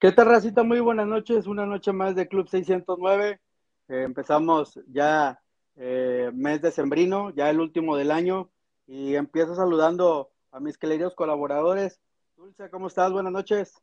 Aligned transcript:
¿Qué 0.00 0.12
tal, 0.12 0.26
Racita? 0.26 0.62
Muy 0.62 0.78
buenas 0.78 1.08
noches. 1.08 1.48
Una 1.48 1.66
noche 1.66 1.90
más 1.90 2.14
de 2.14 2.28
Club 2.28 2.48
609. 2.48 3.40
Eh, 3.88 4.02
empezamos 4.04 4.78
ya 4.86 5.42
eh, 5.74 6.30
mes 6.32 6.62
de 6.62 6.70
sembrino, 6.70 7.30
ya 7.30 7.50
el 7.50 7.58
último 7.58 7.96
del 7.96 8.12
año. 8.12 8.48
Y 8.86 9.16
empiezo 9.16 9.56
saludando 9.56 10.30
a 10.52 10.60
mis 10.60 10.78
queridos 10.78 11.16
colaboradores. 11.16 12.00
Dulce, 12.36 12.70
¿cómo 12.70 12.86
estás? 12.86 13.10
Buenas 13.10 13.32
noches. 13.32 13.74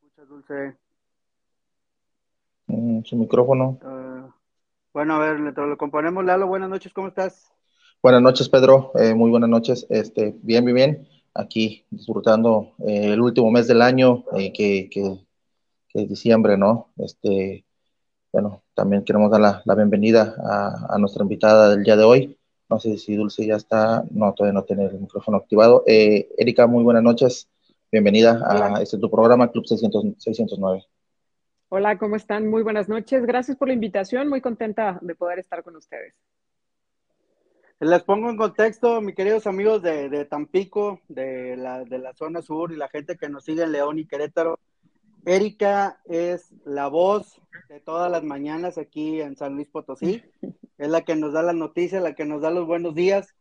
Escucha, 0.00 0.24
Dulce. 0.24 0.78
Mm, 2.66 3.02
su 3.04 3.16
micrófono. 3.16 3.78
Uh, 3.82 4.32
bueno, 4.94 5.16
a 5.16 5.18
ver, 5.18 5.38
lo 5.38 5.76
componemos. 5.76 6.24
Lalo, 6.24 6.46
buenas 6.46 6.70
noches, 6.70 6.94
¿cómo 6.94 7.08
estás? 7.08 7.52
Buenas 8.02 8.22
noches, 8.22 8.48
Pedro. 8.48 8.92
Eh, 8.94 9.14
muy 9.14 9.30
buenas 9.30 9.50
noches. 9.50 9.86
Este, 9.90 10.34
bien, 10.40 10.64
bien, 10.64 10.74
bien 10.74 11.11
aquí 11.34 11.84
disfrutando 11.90 12.74
eh, 12.86 13.12
el 13.12 13.20
último 13.20 13.50
mes 13.50 13.66
del 13.66 13.82
año, 13.82 14.24
eh, 14.36 14.52
que, 14.52 14.88
que, 14.90 15.18
es 15.94 16.08
diciembre, 16.08 16.56
¿no? 16.56 16.90
Este, 16.96 17.66
bueno, 18.32 18.62
también 18.74 19.04
queremos 19.04 19.30
dar 19.30 19.40
la, 19.40 19.62
la 19.66 19.74
bienvenida 19.74 20.34
a, 20.42 20.94
a, 20.94 20.98
nuestra 20.98 21.22
invitada 21.22 21.68
del 21.70 21.84
día 21.84 21.96
de 21.96 22.04
hoy. 22.04 22.38
No 22.70 22.80
sé 22.80 22.96
si 22.96 23.14
Dulce 23.14 23.46
ya 23.46 23.56
está, 23.56 24.02
no, 24.10 24.32
todavía 24.32 24.58
no 24.58 24.64
tiene 24.64 24.86
el 24.86 24.98
micrófono 24.98 25.36
activado. 25.36 25.84
Eh, 25.86 26.30
Erika, 26.38 26.66
muy 26.66 26.82
buenas 26.82 27.02
noches. 27.02 27.48
Bienvenida 27.90 28.42
Hola. 28.48 28.78
a 28.78 28.82
este 28.82 28.96
tu 28.96 29.10
programa, 29.10 29.50
Club 29.50 29.66
600, 29.66 30.14
609. 30.16 30.86
Hola, 31.68 31.98
¿cómo 31.98 32.16
están? 32.16 32.48
Muy 32.48 32.62
buenas 32.62 32.88
noches. 32.88 33.26
Gracias 33.26 33.58
por 33.58 33.68
la 33.68 33.74
invitación. 33.74 34.28
Muy 34.28 34.40
contenta 34.40 34.98
de 35.02 35.14
poder 35.14 35.38
estar 35.38 35.62
con 35.62 35.76
ustedes. 35.76 36.14
Les 37.82 38.04
pongo 38.04 38.30
en 38.30 38.36
contexto, 38.36 39.00
mis 39.00 39.16
queridos 39.16 39.48
amigos 39.48 39.82
de, 39.82 40.08
de 40.08 40.24
Tampico, 40.24 41.00
de 41.08 41.56
la, 41.56 41.82
de 41.82 41.98
la, 41.98 42.14
zona 42.14 42.40
sur 42.40 42.70
y 42.70 42.76
la 42.76 42.88
gente 42.88 43.16
que 43.16 43.28
nos 43.28 43.44
sigue 43.44 43.64
en 43.64 43.72
León 43.72 43.98
y 43.98 44.06
Querétaro. 44.06 44.60
Erika 45.24 46.00
es 46.04 46.54
la 46.64 46.86
voz 46.86 47.40
de 47.68 47.80
todas 47.80 48.08
las 48.08 48.22
mañanas 48.22 48.78
aquí 48.78 49.20
en 49.20 49.34
San 49.36 49.56
Luis 49.56 49.66
Potosí. 49.66 50.22
Es 50.78 50.88
la 50.90 51.00
que 51.00 51.16
nos 51.16 51.32
da 51.32 51.42
las 51.42 51.56
noticias, 51.56 52.00
la 52.00 52.14
que 52.14 52.24
nos 52.24 52.40
da 52.40 52.52
los 52.52 52.68
buenos 52.68 52.94
días, 52.94 53.34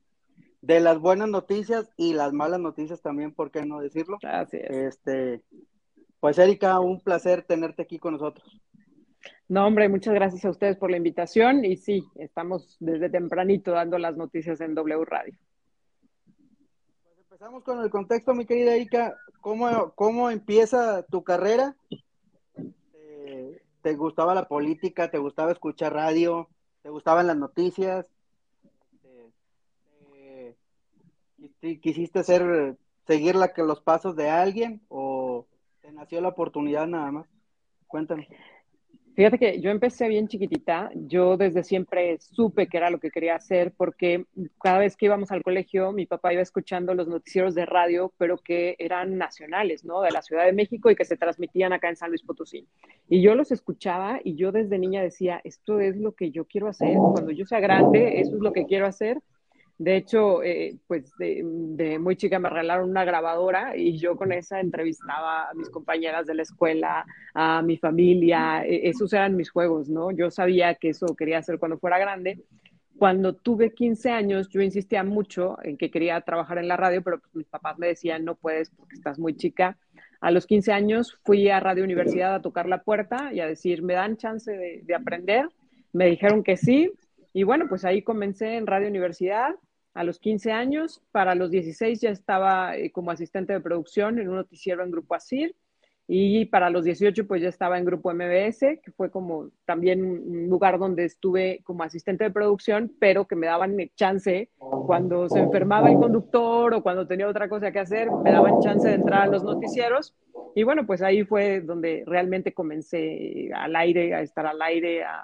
de 0.61 0.79
las 0.79 0.97
buenas 0.97 1.29
noticias 1.29 1.91
y 1.95 2.13
las 2.13 2.33
malas 2.33 2.59
noticias 2.59 2.99
también, 2.99 3.35
¿por 3.35 3.51
qué 3.51 3.63
no 3.63 3.79
decirlo? 3.79 4.17
Así 4.23 4.57
es. 4.57 4.71
Este, 4.71 5.43
pues 6.19 6.39
Erika, 6.39 6.79
un 6.79 6.99
placer 6.99 7.43
tenerte 7.43 7.83
aquí 7.83 7.99
con 7.99 8.13
nosotros. 8.13 8.59
No, 9.47 9.67
hombre, 9.67 9.89
muchas 9.89 10.13
gracias 10.13 10.45
a 10.45 10.49
ustedes 10.49 10.77
por 10.77 10.89
la 10.89 10.97
invitación 10.97 11.65
y 11.65 11.75
sí, 11.75 12.07
estamos 12.15 12.77
desde 12.79 13.09
tempranito 13.09 13.71
dando 13.71 13.97
las 13.97 14.15
noticias 14.15 14.61
en 14.61 14.75
W 14.75 15.03
Radio. 15.05 15.35
Pues 17.03 17.17
empezamos 17.19 17.63
con 17.63 17.81
el 17.81 17.89
contexto, 17.89 18.33
mi 18.33 18.45
querida 18.45 18.75
Erika. 18.75 19.17
¿Cómo, 19.41 19.91
cómo 19.95 20.29
empieza 20.29 21.03
tu 21.03 21.23
carrera? 21.23 21.75
¿Te, 22.93 23.61
¿Te, 23.81 23.95
gustaba 23.95 24.33
la 24.33 24.47
política? 24.47 25.11
¿Te 25.11 25.17
gustaba 25.17 25.51
escuchar 25.51 25.93
radio? 25.93 26.47
¿Te 26.81 26.89
gustaban 26.89 27.27
las 27.27 27.37
noticias? 27.37 28.05
¿Te, 31.59 31.79
¿Quisiste 31.79 32.23
ser, 32.23 32.77
seguir 33.05 33.35
la, 33.35 33.51
los 33.57 33.81
pasos 33.81 34.15
de 34.15 34.29
alguien 34.29 34.81
o 34.89 35.45
te 35.81 35.91
nació 35.91 36.21
la 36.21 36.29
oportunidad 36.29 36.87
nada 36.87 37.11
más? 37.11 37.27
Cuéntame. 37.87 38.29
Fíjate 39.21 39.37
que 39.37 39.61
yo 39.61 39.69
empecé 39.69 40.07
bien 40.07 40.27
chiquitita, 40.27 40.89
yo 40.95 41.37
desde 41.37 41.63
siempre 41.63 42.17
supe 42.17 42.65
que 42.65 42.77
era 42.77 42.89
lo 42.89 42.99
que 42.99 43.11
quería 43.11 43.35
hacer 43.35 43.71
porque 43.77 44.25
cada 44.59 44.79
vez 44.79 44.97
que 44.97 45.05
íbamos 45.05 45.29
al 45.29 45.43
colegio 45.43 45.91
mi 45.91 46.07
papá 46.07 46.33
iba 46.33 46.41
escuchando 46.41 46.95
los 46.95 47.07
noticieros 47.07 47.53
de 47.53 47.67
radio, 47.67 48.11
pero 48.17 48.39
que 48.39 48.75
eran 48.79 49.19
nacionales, 49.19 49.85
¿no? 49.85 50.01
De 50.01 50.09
la 50.09 50.23
Ciudad 50.23 50.45
de 50.45 50.53
México 50.53 50.89
y 50.89 50.95
que 50.95 51.05
se 51.05 51.17
transmitían 51.17 51.71
acá 51.71 51.87
en 51.89 51.97
San 51.97 52.09
Luis 52.09 52.23
Potosí. 52.23 52.65
Y 53.09 53.21
yo 53.21 53.35
los 53.35 53.51
escuchaba 53.51 54.19
y 54.23 54.33
yo 54.37 54.51
desde 54.51 54.79
niña 54.79 55.03
decía, 55.03 55.39
esto 55.43 55.79
es 55.79 55.97
lo 55.97 56.13
que 56.13 56.31
yo 56.31 56.45
quiero 56.45 56.67
hacer, 56.67 56.97
cuando 56.97 57.29
yo 57.29 57.45
sea 57.45 57.59
grande, 57.59 58.21
eso 58.21 58.37
es 58.37 58.41
lo 58.41 58.51
que 58.51 58.65
quiero 58.65 58.87
hacer. 58.87 59.19
De 59.81 59.95
hecho, 59.95 60.43
eh, 60.43 60.77
pues 60.85 61.11
de, 61.17 61.97
muy 61.99 62.15
chica 62.15 62.37
me 62.37 62.51
regalaron 62.51 62.87
una 62.87 63.03
grabadora 63.03 63.75
y 63.75 63.97
yo 63.97 64.15
con 64.15 64.31
esa 64.31 64.59
entrevistaba 64.59 65.49
a 65.49 65.55
mis 65.55 65.71
compañeras 65.71 66.27
de 66.27 66.35
la 66.35 66.43
escuela, 66.43 67.03
a 67.33 67.63
mi 67.63 67.77
familia, 67.77 68.63
e, 68.63 68.87
esos 68.89 69.11
eran 69.11 69.35
mis 69.35 69.49
juegos, 69.49 69.89
¿no? 69.89 70.11
Yo 70.11 70.29
sabía 70.29 70.75
que 70.75 70.89
eso 70.89 71.15
quería 71.15 71.39
hacer 71.39 71.57
cuando 71.57 71.79
fuera 71.79 71.97
grande. 71.97 72.43
Cuando 72.99 73.33
tuve 73.33 73.73
15 73.73 74.11
años, 74.11 74.49
yo 74.49 74.61
insistía 74.61 75.03
mucho 75.03 75.57
en 75.63 75.77
que 75.77 75.89
quería 75.89 76.21
trabajar 76.21 76.59
en 76.59 76.67
la 76.67 76.77
radio, 76.77 77.01
pero 77.01 77.19
pues 77.19 77.33
mis 77.33 77.47
papás 77.47 77.79
me 77.79 77.87
decían, 77.87 78.23
no 78.23 78.35
puedes 78.35 78.69
porque 78.69 78.93
estás 78.93 79.17
muy 79.17 79.35
chica. 79.35 79.79
A 80.19 80.29
los 80.29 80.45
15 80.45 80.73
años 80.73 81.17
fui 81.23 81.49
a 81.49 81.59
Radio 81.59 81.83
Universidad 81.83 82.35
a 82.35 82.41
tocar 82.43 82.67
la 82.67 82.83
puerta 82.83 83.33
y 83.33 83.39
a 83.39 83.47
decir, 83.47 83.81
¿me 83.81 83.95
dan 83.95 84.17
chance 84.17 84.51
de 84.83 84.93
aprender? 84.93 85.49
Me 85.91 86.05
dijeron 86.05 86.43
que 86.43 86.55
sí. 86.55 86.91
Y 87.33 87.41
bueno, 87.41 87.65
pues 87.67 87.83
ahí 87.83 88.03
comencé 88.03 88.57
en 88.57 88.67
Radio 88.67 88.87
Universidad 88.87 89.55
a 89.93 90.03
los 90.03 90.19
15 90.19 90.51
años. 90.51 91.01
Para 91.11 91.35
los 91.35 91.51
16 91.51 92.01
ya 92.01 92.09
estaba 92.09 92.75
eh, 92.75 92.91
como 92.91 93.11
asistente 93.11 93.53
de 93.53 93.61
producción 93.61 94.19
en 94.19 94.29
un 94.29 94.35
noticiero 94.35 94.83
en 94.83 94.91
Grupo 94.91 95.15
ASIR. 95.15 95.55
Y 96.13 96.45
para 96.45 96.69
los 96.69 96.83
18 96.83 97.25
pues 97.25 97.41
ya 97.41 97.47
estaba 97.47 97.77
en 97.77 97.85
Grupo 97.85 98.13
MBS, 98.13 98.81
que 98.83 98.91
fue 98.97 99.09
como 99.09 99.49
también 99.65 100.03
un 100.03 100.49
lugar 100.49 100.77
donde 100.77 101.05
estuve 101.05 101.61
como 101.63 101.83
asistente 101.83 102.25
de 102.25 102.31
producción, 102.31 102.91
pero 102.99 103.27
que 103.27 103.37
me 103.37 103.47
daban 103.47 103.77
chance 103.95 104.49
cuando 104.57 105.29
se 105.29 105.39
enfermaba 105.39 105.89
el 105.89 105.97
conductor 105.97 106.73
o 106.73 106.83
cuando 106.83 107.07
tenía 107.07 107.29
otra 107.29 107.47
cosa 107.47 107.71
que 107.71 107.79
hacer, 107.79 108.11
me 108.11 108.31
daban 108.31 108.59
chance 108.59 108.85
de 108.89 108.95
entrar 108.95 109.21
a 109.21 109.27
los 109.27 109.43
noticieros. 109.43 110.13
Y 110.53 110.63
bueno, 110.63 110.85
pues 110.85 111.01
ahí 111.01 111.23
fue 111.23 111.61
donde 111.61 112.03
realmente 112.05 112.53
comencé 112.53 113.49
al 113.55 113.73
aire, 113.77 114.13
a 114.13 114.21
estar 114.21 114.45
al 114.45 114.61
aire, 114.61 115.05
a, 115.05 115.19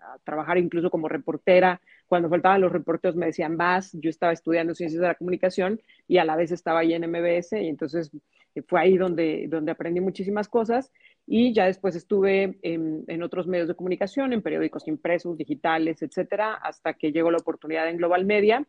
a 0.00 0.18
trabajar 0.24 0.56
incluso 0.56 0.90
como 0.90 1.08
reportera, 1.08 1.82
cuando 2.10 2.28
faltaban 2.28 2.60
los 2.60 2.72
reporteros 2.72 3.14
me 3.14 3.26
decían, 3.26 3.56
vas, 3.56 3.92
yo 3.92 4.10
estaba 4.10 4.32
estudiando 4.32 4.74
ciencias 4.74 5.00
de 5.00 5.06
la 5.06 5.14
comunicación 5.14 5.80
y 6.08 6.18
a 6.18 6.24
la 6.24 6.34
vez 6.34 6.50
estaba 6.50 6.80
ahí 6.80 6.92
en 6.92 7.08
MBS 7.08 7.52
y 7.52 7.68
entonces 7.68 8.10
fue 8.66 8.80
ahí 8.80 8.96
donde, 8.98 9.46
donde 9.48 9.70
aprendí 9.70 10.00
muchísimas 10.00 10.48
cosas 10.48 10.90
y 11.24 11.54
ya 11.54 11.66
después 11.66 11.94
estuve 11.94 12.58
en, 12.62 13.04
en, 13.06 13.22
otros 13.22 13.46
medios 13.46 13.68
de 13.68 13.76
comunicación, 13.76 14.32
en 14.32 14.42
periódicos 14.42 14.88
impresos, 14.88 15.38
digitales, 15.38 16.02
etcétera, 16.02 16.54
hasta 16.54 16.94
que 16.94 17.12
llegó 17.12 17.30
la 17.30 17.38
oportunidad 17.38 17.88
en 17.88 17.98
Global 17.98 18.24
Media, 18.24 18.66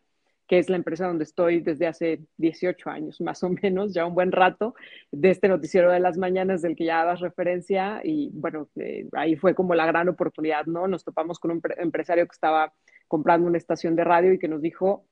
que 0.47 0.59
es 0.59 0.69
la 0.69 0.75
empresa 0.75 1.07
donde 1.07 1.23
estoy 1.23 1.61
desde 1.61 1.87
hace 1.87 2.19
18 2.37 2.91
años, 2.91 3.21
más 3.21 3.41
o 3.41 3.49
menos, 3.49 3.91
ya 3.91 4.05
un 4.05 4.13
buen 4.13 4.31
rato, 4.31 4.75
de 5.11 5.31
este 5.31 5.47
noticiero 5.47 5.91
de 5.91 5.99
las 5.99 6.15
mañanas 6.19 6.61
del 6.61 6.75
que 6.75 6.85
ya 6.85 7.03
das 7.03 7.21
referencia 7.21 8.01
y 8.03 8.29
bueno, 8.33 8.69
eh, 8.75 9.07
ahí 9.13 9.35
fue 9.35 9.55
como 9.55 9.73
la 9.73 9.87
gran 9.87 10.09
oportunidad, 10.09 10.67
¿no? 10.67 10.87
Nos 10.87 11.03
topamos 11.03 11.39
con 11.39 11.49
un 11.49 11.61
empresario 11.79 12.27
que 12.27 12.33
estaba 12.33 12.71
comprando 13.11 13.45
una 13.45 13.57
estación 13.57 13.97
de 13.97 14.05
radio 14.05 14.31
y 14.31 14.39
que 14.39 14.47
nos 14.47 14.61
dijo, 14.61 15.05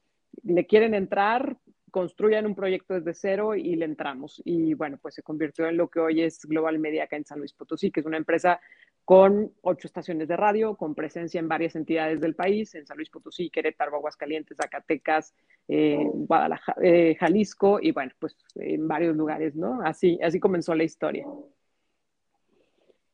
le 0.43 0.65
quieren 0.65 0.93
entrar, 0.93 1.57
construyan 1.91 2.45
un 2.45 2.55
proyecto 2.55 2.93
desde 2.93 3.13
cero 3.13 3.55
y 3.55 3.75
le 3.75 3.83
entramos. 3.83 4.41
Y 4.45 4.73
bueno, 4.73 4.97
pues 5.01 5.15
se 5.15 5.21
convirtió 5.21 5.67
en 5.67 5.75
lo 5.75 5.89
que 5.89 5.99
hoy 5.99 6.21
es 6.21 6.45
Global 6.45 6.79
Media 6.79 7.03
acá 7.03 7.17
en 7.17 7.25
San 7.25 7.39
Luis 7.39 7.51
Potosí, 7.51 7.91
que 7.91 7.99
es 7.99 8.05
una 8.05 8.15
empresa 8.15 8.61
con 9.03 9.51
ocho 9.63 9.85
estaciones 9.85 10.29
de 10.29 10.37
radio, 10.37 10.77
con 10.77 10.95
presencia 10.95 11.39
en 11.39 11.49
varias 11.49 11.75
entidades 11.75 12.21
del 12.21 12.35
país, 12.35 12.73
en 12.75 12.87
San 12.87 12.95
Luis 12.95 13.09
Potosí, 13.09 13.49
Querétaro, 13.49 13.97
Aguascalientes, 13.97 14.55
Zacatecas, 14.55 15.35
eh, 15.67 15.99
Guadalajara, 16.13 16.81
eh, 16.81 17.17
Jalisco 17.19 17.81
y 17.81 17.91
bueno, 17.91 18.13
pues 18.17 18.37
en 18.55 18.87
varios 18.87 19.13
lugares, 19.17 19.57
¿no? 19.57 19.81
Así, 19.81 20.17
así 20.23 20.39
comenzó 20.39 20.73
la 20.73 20.85
historia. 20.85 21.25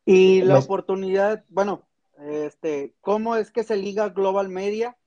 Y 0.06 0.44
la 0.44 0.60
oportunidad, 0.60 1.44
bueno, 1.50 1.82
este, 2.20 2.94
¿cómo 3.02 3.36
es 3.36 3.52
que 3.52 3.64
se 3.64 3.78
liga 3.78 4.10
Global 4.10 4.50
Media 4.50 4.98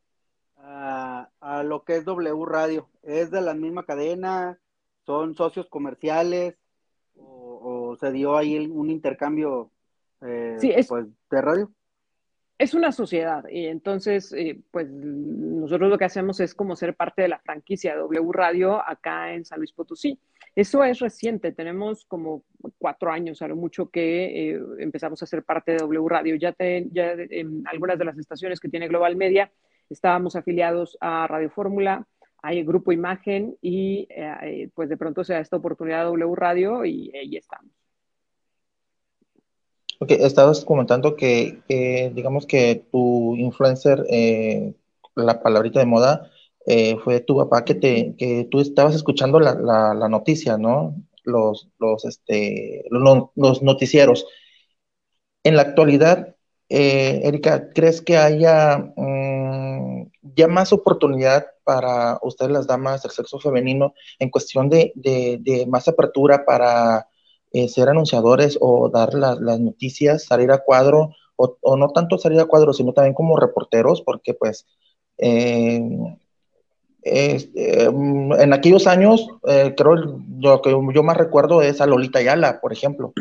a, 0.56 1.30
a, 1.40 1.62
lo 1.62 1.84
que 1.84 1.96
es 1.96 2.04
W 2.04 2.44
Radio? 2.46 2.88
¿Es 3.02 3.30
de 3.30 3.40
la 3.40 3.54
misma 3.54 3.84
cadena? 3.84 4.58
¿Son 5.04 5.34
socios 5.34 5.68
comerciales? 5.68 6.56
¿O, 7.16 7.90
o 7.90 7.96
se 7.96 8.12
dio 8.12 8.36
ahí 8.36 8.58
un 8.58 8.90
intercambio 8.90 9.70
eh, 10.20 10.56
sí, 10.58 10.70
es, 10.74 10.88
pues, 10.88 11.06
de 11.30 11.40
radio? 11.40 11.70
Es 12.58 12.74
una 12.74 12.90
sociedad 12.90 13.44
y 13.48 13.66
entonces, 13.66 14.32
eh, 14.32 14.60
pues 14.70 14.90
nosotros 14.90 15.88
lo 15.88 15.98
que 15.98 16.06
hacemos 16.06 16.40
es 16.40 16.54
como 16.54 16.74
ser 16.74 16.96
parte 16.96 17.22
de 17.22 17.28
la 17.28 17.38
franquicia 17.38 17.92
de 17.92 18.00
W 18.00 18.32
Radio 18.32 18.82
acá 18.84 19.32
en 19.32 19.44
San 19.44 19.58
Luis 19.58 19.72
Potosí. 19.72 20.18
Eso 20.58 20.82
es 20.82 20.98
reciente, 20.98 21.52
tenemos 21.52 22.04
como 22.04 22.42
cuatro 22.78 23.12
años, 23.12 23.42
a 23.42 23.46
lo 23.46 23.54
mucho 23.54 23.90
que 23.90 24.50
eh, 24.50 24.60
empezamos 24.80 25.22
a 25.22 25.26
ser 25.26 25.44
parte 25.44 25.70
de 25.70 25.78
W 25.78 26.08
Radio. 26.08 26.34
Ya, 26.34 26.50
te, 26.52 26.78
en 27.38 27.62
algunas 27.68 27.96
de 27.96 28.04
las 28.04 28.18
estaciones 28.18 28.58
que 28.58 28.68
tiene 28.68 28.88
Global 28.88 29.14
Media 29.14 29.52
estábamos 29.88 30.34
afiliados 30.34 30.98
a 31.00 31.28
Radio 31.28 31.48
Fórmula, 31.48 32.08
hay 32.42 32.64
Grupo 32.64 32.90
Imagen 32.90 33.56
y 33.62 34.08
eh, 34.10 34.68
pues 34.74 34.88
de 34.88 34.96
pronto 34.96 35.22
se 35.22 35.34
da 35.34 35.38
esta 35.38 35.56
oportunidad 35.56 35.98
de 36.00 36.06
W 36.06 36.34
Radio 36.34 36.84
y 36.84 37.16
ahí 37.16 37.36
estamos. 37.36 37.70
Ok, 40.00 40.10
estabas 40.10 40.64
comentando 40.64 41.14
que, 41.14 41.60
eh, 41.68 42.10
digamos 42.12 42.46
que 42.46 42.82
tu 42.90 43.36
influencer, 43.36 44.04
eh, 44.10 44.74
la 45.14 45.40
palabrita 45.40 45.78
de 45.78 45.86
moda, 45.86 46.32
eh, 46.70 46.98
fue 47.02 47.20
tu 47.20 47.38
papá 47.38 47.64
que, 47.64 47.74
te, 47.74 48.14
que 48.18 48.46
tú 48.50 48.60
estabas 48.60 48.94
escuchando 48.94 49.40
la, 49.40 49.54
la, 49.54 50.08
noticia, 50.10 50.58
¿no? 50.58 50.94
Los, 51.24 51.70
los, 51.78 52.04
este, 52.04 52.84
los, 52.90 53.62
noticieros. 53.62 54.26
En 55.44 55.56
la 55.56 55.62
actualidad, 55.62 56.36
eh, 56.68 57.22
Erika, 57.24 57.70
¿crees 57.72 58.02
que 58.02 58.18
haya 58.18 58.92
mm, 58.96 60.10
ya 60.36 60.46
más 60.48 60.74
oportunidad 60.74 61.46
para 61.64 62.18
ustedes 62.20 62.50
las 62.50 62.66
damas 62.66 63.02
del 63.02 63.12
sexo 63.12 63.38
femenino 63.40 63.94
en 64.18 64.28
cuestión 64.28 64.68
de, 64.68 64.92
de, 64.94 65.66
más 65.66 65.88
apertura 65.88 66.44
para 66.44 67.08
eh, 67.50 67.68
ser 67.68 67.88
anunciadores 67.88 68.58
o 68.60 68.90
dar 68.90 69.14
las 69.14 69.40
noticias, 69.40 70.24
salir 70.24 70.50
a 70.52 70.58
cuadro, 70.58 71.14
o, 71.36 71.56
o, 71.62 71.76
no 71.78 71.88
tanto 71.92 72.18
salir 72.18 72.40
a 72.40 72.46
cuadro, 72.46 72.74
sino 72.74 72.92
también 72.92 73.14
como 73.14 73.38
reporteros, 73.38 74.02
porque 74.02 74.34
pues 74.34 74.66
mm, 77.04 78.32
en 78.32 78.52
aquellos 78.52 78.86
años, 78.86 79.26
eh, 79.46 79.74
creo 79.76 80.20
lo 80.40 80.62
que 80.62 80.70
yo 80.70 81.02
más 81.02 81.16
recuerdo 81.16 81.62
es 81.62 81.80
a 81.80 81.86
Lolita 81.86 82.18
Ayala, 82.18 82.60
por 82.60 82.72
ejemplo. 82.72 83.12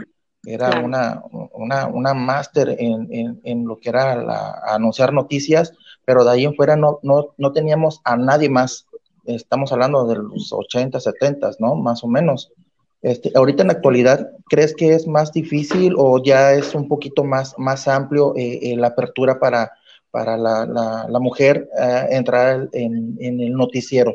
Era 0.46 0.80
una, 0.80 1.24
una, 1.54 1.88
una 1.88 2.14
máster 2.14 2.76
en, 2.80 3.42
en, 3.44 3.66
lo 3.66 3.80
que 3.80 3.90
era 3.90 4.62
anunciar 4.74 5.12
noticias, 5.12 5.74
pero 6.06 6.24
de 6.24 6.32
ahí 6.32 6.46
en 6.46 6.56
fuera 6.56 6.78
no, 6.78 7.00
no, 7.04 7.34
no 7.38 7.52
teníamos 7.52 8.00
a 8.06 8.16
nadie 8.16 8.50
más. 8.50 8.86
Estamos 9.26 9.74
hablando 9.74 10.06
de 10.08 10.16
los 10.16 10.54
80, 10.54 11.02
70, 11.02 11.52
¿no? 11.60 11.76
Más 11.76 12.02
o 12.04 12.08
menos. 12.08 12.54
Este, 13.02 13.32
ahorita 13.36 13.64
en 13.64 13.68
la 13.68 13.74
actualidad, 13.74 14.32
¿crees 14.50 14.74
que 14.74 14.94
es 14.94 15.06
más 15.06 15.32
difícil 15.34 15.94
o 15.98 16.24
ya 16.24 16.54
es 16.54 16.74
un 16.74 16.88
poquito 16.88 17.24
más, 17.24 17.54
más 17.58 17.88
amplio 17.88 18.34
eh, 18.36 18.72
eh, 18.72 18.78
la 18.78 18.88
apertura 18.88 19.40
para, 19.40 19.72
para 20.12 20.38
la, 20.38 20.66
la, 20.66 21.20
mujer 21.20 21.68
eh, 21.80 22.08
entrar 22.12 22.70
en, 22.72 23.18
en, 23.20 23.42
el 23.42 23.54
noticiero? 23.54 24.14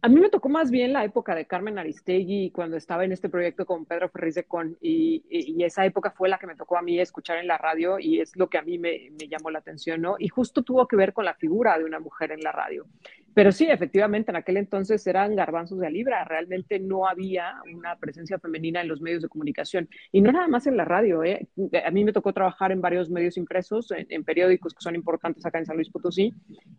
A 0.00 0.08
mí 0.08 0.20
me 0.20 0.30
tocó 0.30 0.48
más 0.48 0.70
bien 0.70 0.92
la 0.92 1.04
época 1.04 1.34
de 1.34 1.46
Carmen 1.46 1.78
Aristegui 1.78 2.50
cuando 2.52 2.76
estaba 2.76 3.04
en 3.04 3.10
este 3.10 3.28
proyecto 3.28 3.66
con 3.66 3.84
Pedro 3.84 4.08
Ferriz 4.08 4.36
de 4.36 4.44
Con 4.44 4.76
y, 4.80 5.24
y, 5.28 5.62
esa 5.64 5.84
época 5.84 6.12
fue 6.12 6.28
la 6.28 6.38
que 6.38 6.46
me 6.46 6.54
tocó 6.54 6.78
a 6.78 6.82
mí 6.82 7.00
escuchar 7.00 7.38
en 7.38 7.48
la 7.48 7.58
radio 7.58 7.98
y 7.98 8.20
es 8.20 8.36
lo 8.36 8.48
que 8.48 8.58
a 8.58 8.62
mí 8.62 8.78
me, 8.78 9.10
me, 9.18 9.26
llamó 9.26 9.50
la 9.50 9.58
atención, 9.58 10.00
¿no? 10.00 10.14
Y 10.18 10.28
justo 10.28 10.62
tuvo 10.62 10.86
que 10.86 10.94
ver 10.94 11.12
con 11.12 11.24
la 11.24 11.34
figura 11.34 11.76
de 11.78 11.84
una 11.84 11.98
mujer 11.98 12.30
en 12.30 12.40
la 12.42 12.52
radio. 12.52 12.86
Pero 13.38 13.52
sí, 13.52 13.66
efectivamente, 13.70 14.32
en 14.32 14.36
aquel 14.36 14.56
entonces 14.56 15.06
eran 15.06 15.36
garbanzos 15.36 15.78
de 15.78 15.88
libra, 15.92 16.24
realmente 16.24 16.80
no 16.80 17.06
había 17.06 17.54
una 17.72 17.94
presencia 17.94 18.40
femenina 18.40 18.80
en 18.80 18.88
los 18.88 19.00
medios 19.00 19.22
de 19.22 19.28
comunicación 19.28 19.88
y 20.10 20.20
no 20.22 20.32
nada 20.32 20.48
más 20.48 20.66
en 20.66 20.76
la 20.76 20.84
radio. 20.84 21.22
¿eh? 21.22 21.46
A 21.86 21.92
mí 21.92 22.02
me 22.02 22.12
tocó 22.12 22.32
trabajar 22.32 22.72
en 22.72 22.80
varios 22.80 23.10
medios 23.10 23.36
impresos, 23.36 23.92
en, 23.92 24.24
periódicos 24.24 24.74
que 24.74 24.82
son 24.82 24.96
importantes 24.96 25.46
acá 25.46 25.60
en 25.60 25.66
San 25.66 25.76
Luis 25.76 25.88
Potosí 25.88 26.34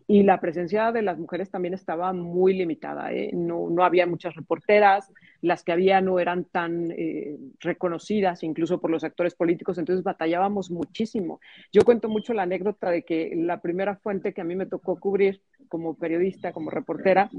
y 0.06 0.22
la 0.22 0.38
presencia 0.38 0.92
de 0.92 1.00
las 1.00 1.18
mujeres 1.18 1.50
también 1.50 1.72
estaba 1.72 2.12
muy 2.12 2.52
limitada. 2.52 3.10
¿eh? 3.10 3.30
No, 3.32 3.70
no 3.70 3.82
había 3.82 4.06
muchas 4.06 4.34
reporteras, 4.34 5.10
las 5.40 5.64
que 5.64 5.72
había 5.72 6.02
no 6.02 6.20
eran 6.20 6.44
tan 6.44 6.90
eh, 6.90 7.38
reconocidas, 7.60 8.42
incluso 8.42 8.82
por 8.82 8.90
los 8.90 9.02
actores 9.02 9.34
políticos, 9.34 9.78
entonces 9.78 10.04
batallábamos 10.04 10.70
muchísimo. 10.70 11.40
Yo 11.72 11.86
cuento 11.86 12.10
mucho 12.10 12.34
la 12.34 12.42
anécdota 12.42 12.90
de 12.90 13.02
que 13.02 13.32
la 13.34 13.62
primera 13.62 13.96
fuente 13.96 14.34
que 14.34 14.42
a 14.42 14.44
mí 14.44 14.56
me 14.56 14.66
tocó 14.66 15.00
cubrir 15.00 15.40
como 15.70 15.94
periodista, 15.94 16.52
como 16.52 16.68
reportera, 16.68 17.30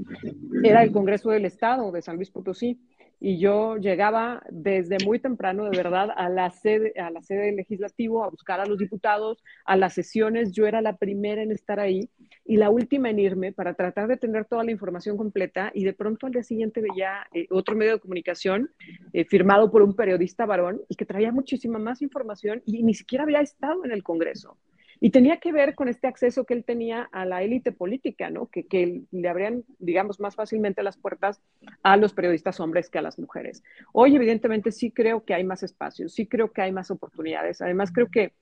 era 0.64 0.82
el 0.82 0.90
Congreso 0.90 1.30
del 1.30 1.44
Estado 1.44 1.92
de 1.92 2.02
San 2.02 2.16
Luis 2.16 2.30
Potosí 2.30 2.80
y 3.24 3.38
yo 3.38 3.76
llegaba 3.76 4.42
desde 4.50 4.96
muy 5.04 5.20
temprano, 5.20 5.70
de 5.70 5.76
verdad, 5.76 6.08
a 6.16 6.28
la 6.28 6.50
sede, 6.50 6.92
a 6.98 7.08
la 7.08 7.22
sede 7.22 7.52
legislativo 7.52 8.24
a 8.24 8.28
buscar 8.28 8.58
a 8.58 8.66
los 8.66 8.78
diputados, 8.78 9.44
a 9.64 9.76
las 9.76 9.94
sesiones. 9.94 10.50
Yo 10.50 10.66
era 10.66 10.80
la 10.80 10.96
primera 10.96 11.40
en 11.40 11.52
estar 11.52 11.78
ahí 11.78 12.10
y 12.44 12.56
la 12.56 12.68
última 12.68 13.10
en 13.10 13.20
irme 13.20 13.52
para 13.52 13.74
tratar 13.74 14.08
de 14.08 14.16
tener 14.16 14.46
toda 14.46 14.64
la 14.64 14.72
información 14.72 15.16
completa. 15.16 15.70
Y 15.72 15.84
de 15.84 15.92
pronto 15.92 16.26
al 16.26 16.32
día 16.32 16.42
siguiente 16.42 16.80
veía 16.80 17.28
eh, 17.32 17.46
otro 17.50 17.76
medio 17.76 17.92
de 17.92 18.00
comunicación 18.00 18.70
eh, 19.12 19.24
firmado 19.24 19.70
por 19.70 19.82
un 19.82 19.94
periodista 19.94 20.44
varón 20.44 20.80
y 20.88 20.96
que 20.96 21.06
traía 21.06 21.30
muchísima 21.30 21.78
más 21.78 22.02
información 22.02 22.60
y 22.66 22.82
ni 22.82 22.94
siquiera 22.94 23.22
había 23.22 23.40
estado 23.40 23.84
en 23.84 23.92
el 23.92 24.02
Congreso. 24.02 24.58
Y 25.04 25.10
tenía 25.10 25.38
que 25.38 25.50
ver 25.50 25.74
con 25.74 25.88
este 25.88 26.06
acceso 26.06 26.44
que 26.44 26.54
él 26.54 26.64
tenía 26.64 27.08
a 27.10 27.24
la 27.24 27.42
élite 27.42 27.72
política, 27.72 28.30
¿no? 28.30 28.46
Que, 28.46 28.68
que, 28.68 29.02
le 29.10 29.28
abrían, 29.28 29.64
digamos, 29.80 30.20
más 30.20 30.36
fácilmente 30.36 30.84
las 30.84 30.96
puertas 30.96 31.42
a 31.82 31.96
los 31.96 32.14
periodistas 32.14 32.60
hombres 32.60 32.88
que 32.88 32.98
a 32.98 33.02
las 33.02 33.18
mujeres. 33.18 33.64
Hoy, 33.92 34.14
evidentemente, 34.14 34.70
sí 34.70 34.92
creo 34.92 35.24
que 35.24 35.34
hay 35.34 35.42
más 35.42 35.64
espacios, 35.64 36.14
sí 36.14 36.28
creo 36.28 36.52
que 36.52 36.62
hay 36.62 36.70
más 36.70 36.92
oportunidades. 36.92 37.60
Además, 37.60 37.90
creo 37.92 38.12
que 38.12 38.34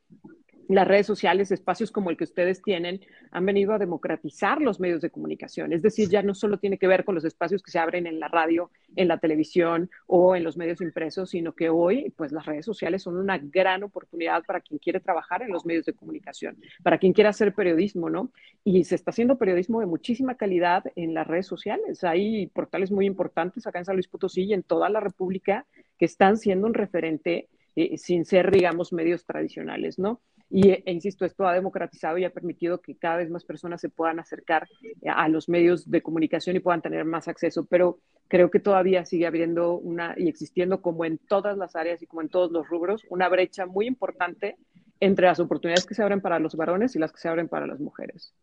las 0.74 0.86
redes 0.86 1.06
sociales, 1.06 1.50
espacios 1.50 1.90
como 1.90 2.10
el 2.10 2.16
que 2.16 2.24
ustedes 2.24 2.62
tienen, 2.62 3.00
han 3.30 3.46
venido 3.46 3.72
a 3.72 3.78
democratizar 3.78 4.60
los 4.60 4.80
medios 4.80 5.00
de 5.00 5.10
comunicación. 5.10 5.72
Es 5.72 5.82
decir, 5.82 6.08
ya 6.08 6.22
no 6.22 6.34
solo 6.34 6.58
tiene 6.58 6.78
que 6.78 6.86
ver 6.86 7.04
con 7.04 7.14
los 7.14 7.24
espacios 7.24 7.62
que 7.62 7.70
se 7.70 7.78
abren 7.78 8.06
en 8.06 8.20
la 8.20 8.28
radio, 8.28 8.70
en 8.96 9.08
la 9.08 9.18
televisión 9.18 9.90
o 10.06 10.36
en 10.36 10.44
los 10.44 10.56
medios 10.56 10.80
impresos, 10.80 11.30
sino 11.30 11.54
que 11.54 11.70
hoy, 11.70 12.12
pues 12.16 12.32
las 12.32 12.46
redes 12.46 12.64
sociales 12.64 13.02
son 13.02 13.16
una 13.16 13.38
gran 13.38 13.82
oportunidad 13.82 14.44
para 14.44 14.60
quien 14.60 14.78
quiere 14.78 15.00
trabajar 15.00 15.42
en 15.42 15.50
los 15.50 15.66
medios 15.66 15.86
de 15.86 15.92
comunicación, 15.92 16.56
para 16.82 16.98
quien 16.98 17.12
quiera 17.12 17.30
hacer 17.30 17.54
periodismo, 17.54 18.10
¿no? 18.10 18.30
Y 18.64 18.84
se 18.84 18.94
está 18.94 19.10
haciendo 19.10 19.38
periodismo 19.38 19.80
de 19.80 19.86
muchísima 19.86 20.36
calidad 20.36 20.84
en 20.96 21.14
las 21.14 21.26
redes 21.26 21.46
sociales. 21.46 22.04
Hay 22.04 22.46
portales 22.48 22.90
muy 22.90 23.06
importantes 23.06 23.66
acá 23.66 23.78
en 23.78 23.84
San 23.84 23.96
Luis 23.96 24.08
Potosí 24.08 24.42
y 24.42 24.52
en 24.52 24.62
toda 24.62 24.88
la 24.88 25.00
República 25.00 25.66
que 25.98 26.04
están 26.04 26.36
siendo 26.36 26.66
un 26.66 26.74
referente 26.74 27.48
eh, 27.76 27.96
sin 27.98 28.24
ser, 28.24 28.50
digamos, 28.50 28.92
medios 28.92 29.24
tradicionales, 29.24 29.98
¿no? 29.98 30.20
Y, 30.48 30.70
e, 30.70 30.82
insisto, 30.86 31.24
esto 31.24 31.46
ha 31.46 31.54
democratizado 31.54 32.18
y 32.18 32.24
ha 32.24 32.30
permitido 32.30 32.80
que 32.80 32.96
cada 32.96 33.16
vez 33.16 33.30
más 33.30 33.44
personas 33.44 33.80
se 33.80 33.88
puedan 33.88 34.18
acercar 34.18 34.66
a 35.06 35.28
los 35.28 35.48
medios 35.48 35.88
de 35.88 36.02
comunicación 36.02 36.56
y 36.56 36.60
puedan 36.60 36.82
tener 36.82 37.04
más 37.04 37.28
acceso, 37.28 37.66
pero 37.66 38.00
creo 38.26 38.50
que 38.50 38.60
todavía 38.60 39.04
sigue 39.04 39.26
habiendo 39.26 39.74
una 39.74 40.14
y 40.16 40.28
existiendo 40.28 40.82
como 40.82 41.04
en 41.04 41.18
todas 41.18 41.56
las 41.56 41.76
áreas 41.76 42.02
y 42.02 42.06
como 42.06 42.22
en 42.22 42.28
todos 42.28 42.50
los 42.50 42.68
rubros, 42.68 43.02
una 43.10 43.28
brecha 43.28 43.66
muy 43.66 43.86
importante 43.86 44.56
entre 45.00 45.26
las 45.26 45.40
oportunidades 45.40 45.86
que 45.86 45.94
se 45.94 46.02
abren 46.02 46.20
para 46.20 46.38
los 46.38 46.54
varones 46.54 46.94
y 46.94 46.98
las 46.98 47.12
que 47.12 47.18
se 47.18 47.28
abren 47.28 47.48
para 47.48 47.66
las 47.66 47.80
mujeres. 47.80 48.34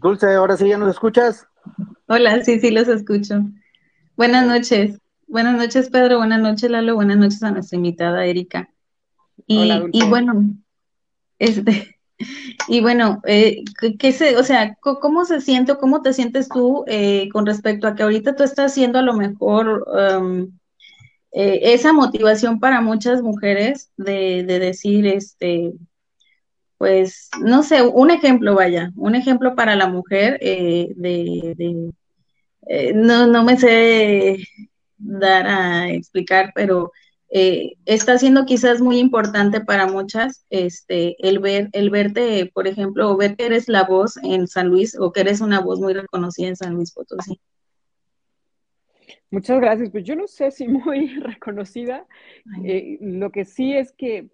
Dulce, 0.00 0.34
ahora 0.34 0.56
sí 0.56 0.68
ya 0.68 0.78
nos 0.78 0.90
escuchas. 0.90 1.46
Hola, 2.08 2.42
sí, 2.42 2.58
sí 2.60 2.70
los 2.70 2.88
escucho. 2.88 3.42
Buenas 4.16 4.46
noches. 4.46 4.98
Buenas 5.28 5.56
noches, 5.56 5.90
Pedro. 5.90 6.18
Buenas 6.18 6.40
noches, 6.40 6.70
Lalo. 6.70 6.94
Buenas 6.94 7.16
noches 7.16 7.42
a 7.42 7.50
nuestra 7.50 7.76
invitada, 7.76 8.24
Erika. 8.24 8.70
Y, 9.46 10.04
bueno, 10.08 10.54
este, 11.38 11.98
y 12.68 12.80
bueno, 12.80 13.20
eh, 13.26 13.64
¿qué 13.98 14.12
se, 14.12 14.36
o 14.36 14.44
sea, 14.44 14.76
cómo 14.80 15.24
se 15.24 15.40
siente 15.40 15.72
o 15.72 15.78
cómo 15.78 16.00
te 16.02 16.12
sientes 16.12 16.48
tú 16.48 16.84
eh, 16.86 17.28
con 17.32 17.44
respecto 17.44 17.88
a 17.88 17.94
que 17.94 18.04
ahorita 18.04 18.36
tú 18.36 18.44
estás 18.44 18.72
haciendo 18.72 19.00
a 19.00 19.02
lo 19.02 19.14
mejor 19.14 19.84
um, 19.88 20.56
eh, 21.32 21.60
esa 21.74 21.92
motivación 21.92 22.60
para 22.60 22.80
muchas 22.80 23.20
mujeres 23.20 23.90
de, 23.96 24.44
decir, 24.44 25.08
este, 25.08 25.72
pues, 26.78 27.30
no 27.42 27.64
sé, 27.64 27.82
un 27.82 28.12
ejemplo, 28.12 28.54
vaya, 28.54 28.92
un 28.94 29.16
ejemplo 29.16 29.56
para 29.56 29.74
la 29.74 29.88
mujer 29.88 30.38
de, 30.38 30.94
de 30.96 31.92
no, 32.94 33.26
no 33.26 33.44
me 33.44 33.56
sé 33.58 34.38
dar 34.98 35.46
a 35.46 35.90
explicar, 35.90 36.52
pero 36.54 36.92
eh, 37.28 37.74
está 37.86 38.18
siendo 38.18 38.46
quizás 38.46 38.80
muy 38.80 38.98
importante 38.98 39.60
para 39.60 39.86
muchas 39.86 40.46
este, 40.48 41.16
el, 41.26 41.40
ver, 41.40 41.68
el 41.72 41.90
verte, 41.90 42.50
por 42.54 42.68
ejemplo, 42.68 43.10
o 43.10 43.16
ver 43.16 43.36
que 43.36 43.46
eres 43.46 43.68
la 43.68 43.84
voz 43.84 44.16
en 44.22 44.46
San 44.46 44.68
Luis 44.68 44.96
o 44.98 45.12
que 45.12 45.20
eres 45.20 45.40
una 45.40 45.60
voz 45.60 45.80
muy 45.80 45.92
reconocida 45.92 46.48
en 46.48 46.56
San 46.56 46.74
Luis 46.74 46.92
Potosí. 46.92 47.40
Muchas 49.30 49.60
gracias. 49.60 49.90
Pues 49.90 50.04
yo 50.04 50.14
no 50.14 50.28
sé 50.28 50.52
si 50.52 50.68
muy 50.68 51.08
reconocida. 51.20 52.06
Eh, 52.64 52.98
lo 53.00 53.32
que 53.32 53.44
sí 53.44 53.76
es 53.76 53.92
que 53.92 54.28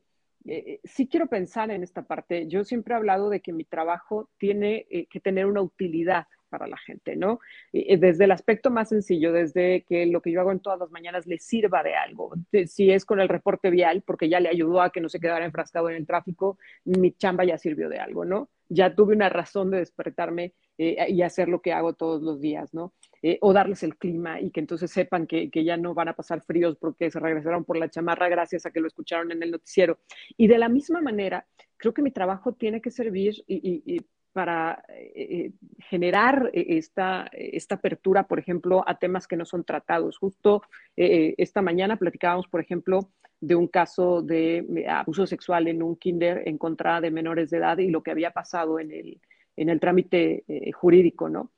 eh, 0.45 0.81
sí 0.85 1.09
quiero 1.09 1.29
pensar 1.29 1.71
en 1.71 1.83
esta 1.83 2.03
parte. 2.03 2.47
Yo 2.47 2.63
siempre 2.63 2.93
he 2.93 2.99
hablado 2.99 3.31
de 3.31 3.41
que 3.41 3.55
mi 3.55 3.65
trabajo 3.65 4.29
tiene 4.37 4.87
que 5.09 5.21
tener 5.21 5.47
una 5.47 5.63
utilidad 5.63 6.27
para 6.53 6.67
la 6.67 6.77
gente, 6.77 7.17
¿no? 7.17 7.41
desde 7.73 8.25
el 8.25 8.31
aspecto 8.31 8.71
más 8.71 8.91
sencillo, 8.91 9.33
desde 9.33 9.85
que 9.89 10.05
lo 10.05 10.21
que 10.21 10.31
yo 10.31 10.43
hago 10.43 10.53
en 10.53 10.61
todas 10.61 10.79
las 10.79 10.91
mañanas 10.91 11.27
le 11.27 11.39
sirva 11.39 11.83
de 11.83 11.95
algo. 11.95 12.35
Si 12.67 12.91
es 12.91 13.07
con 13.07 13.21
el 13.21 13.29
reporte 13.31 13.71
vial, 13.71 14.03
porque 14.07 14.29
ya 14.29 14.39
le 14.39 14.51
ayudó 14.51 14.83
a 14.83 14.91
que 14.91 15.01
no 15.01 15.09
se 15.09 15.19
quedara 15.19 15.47
enfrascado 15.47 15.89
en 15.89 15.97
el 15.97 16.07
tráfico, 16.07 16.59
mi 16.85 17.13
chamba 17.13 17.45
ya 17.45 17.57
sirvió 17.57 17.89
de 17.89 17.99
algo, 17.99 18.27
¿no? 18.27 18.51
Ya 18.69 18.95
tuve 18.95 19.15
una 19.15 19.31
razón 19.31 19.71
de 19.71 19.79
despertarme 19.79 20.53
eh, 20.77 21.07
y 21.09 21.23
hacer 21.23 21.49
lo 21.49 21.63
que 21.63 21.73
hago 21.73 21.95
todos 21.95 22.23
los 22.23 22.39
días, 22.41 22.75
¿no? 22.75 22.93
Eh, 23.23 23.39
o 23.41 23.55
darles 23.55 23.83
el 23.83 23.97
clima 23.97 24.41
y 24.41 24.51
que 24.51 24.61
entonces 24.61 24.91
sepan 24.91 25.27
que, 25.27 25.51
ya 25.53 25.77
no 25.79 25.95
van 25.95 26.09
a 26.09 26.15
pasar 26.15 26.43
fríos 26.43 26.77
porque 26.77 27.11
se 27.11 27.19
regresaron 27.19 27.65
por 27.65 27.79
la 27.79 27.89
chamarra 27.89 28.29
gracias 28.29 28.67
a 28.67 28.71
que 28.71 28.81
lo 28.81 28.89
escucharon 28.89 29.33
en 29.33 29.43
el 29.43 29.51
noticiero. 29.51 29.99
Y 30.37 30.49
de 30.49 30.59
la 30.59 30.69
misma 30.69 31.01
manera, 31.01 31.47
creo 31.79 31.95
que 31.95 32.03
mi 32.03 32.11
trabajo 32.11 32.53
tiene 32.53 32.83
que 32.83 32.91
servir 32.91 33.43
y 33.47 34.03
para 34.33 34.83
eh, 34.89 35.13
eh, 35.17 35.53
generar 35.89 36.51
eh, 36.53 36.65
esta, 36.69 37.29
esta 37.33 37.77
apertura, 37.77 38.27
por 38.27 38.39
ejemplo, 38.39 38.83
a 38.87 38.99
temas 38.99 39.27
que 39.27 39.37
no 39.37 39.45
son 39.45 39.65
tratados. 39.65 40.19
Justo 40.19 40.63
esta 40.97 41.63
mañana 41.63 41.97
platicábamos, 41.97 42.49
por 42.49 42.61
ejemplo, 42.61 43.11
de 43.41 43.55
un 43.55 43.67
caso 43.67 44.23
de 44.23 44.87
abuso 44.89 45.27
sexual 45.27 45.69
en 45.69 45.83
un 45.83 45.97
kinder 45.97 46.43
en 46.47 46.59
contra 46.59 47.01
de 47.01 47.11
menores 47.11 47.51
de 47.51 47.59
edad 47.59 47.79
y 47.79 47.89
lo 47.89 48.03
que 48.03 48.11
había 48.11 48.31
pasado 48.31 48.79
en 48.79 48.93
el, 48.93 49.21
en 49.57 49.69
el 49.69 49.81
trámite 49.81 50.45
jurídico, 50.75 51.29
¿no? 51.29 51.51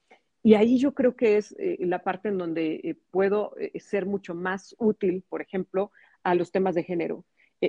Y 0.42 0.54
ahí 0.54 0.78
yo 0.78 0.92
creo 0.92 1.16
que 1.16 1.36
es 1.36 1.54
la 1.78 2.02
parte 2.02 2.28
en 2.28 2.38
donde 2.38 2.96
puedo 3.10 3.54
ser 3.76 4.06
mucho 4.06 4.34
más 4.34 4.74
útil, 4.78 5.24
por 5.28 5.42
ejemplo, 5.42 5.90
a 6.22 6.34
los 6.34 6.52
temas 6.52 6.74
de 6.74 6.84
género, 6.84 7.24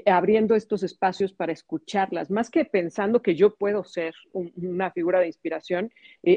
abriendo 0.06 0.56
estos 0.56 0.84
espacios 0.84 1.34
para 1.34 1.54
escucharlas, 1.54 2.30
más 2.30 2.50
que 2.50 2.66
pensando 2.66 3.22
que 3.22 3.36
yo 3.36 3.56
puedo 3.56 3.84
ser 3.84 4.14
una 4.34 4.92
figura 4.92 5.20
de 5.20 5.28
inspiración, 5.28 5.92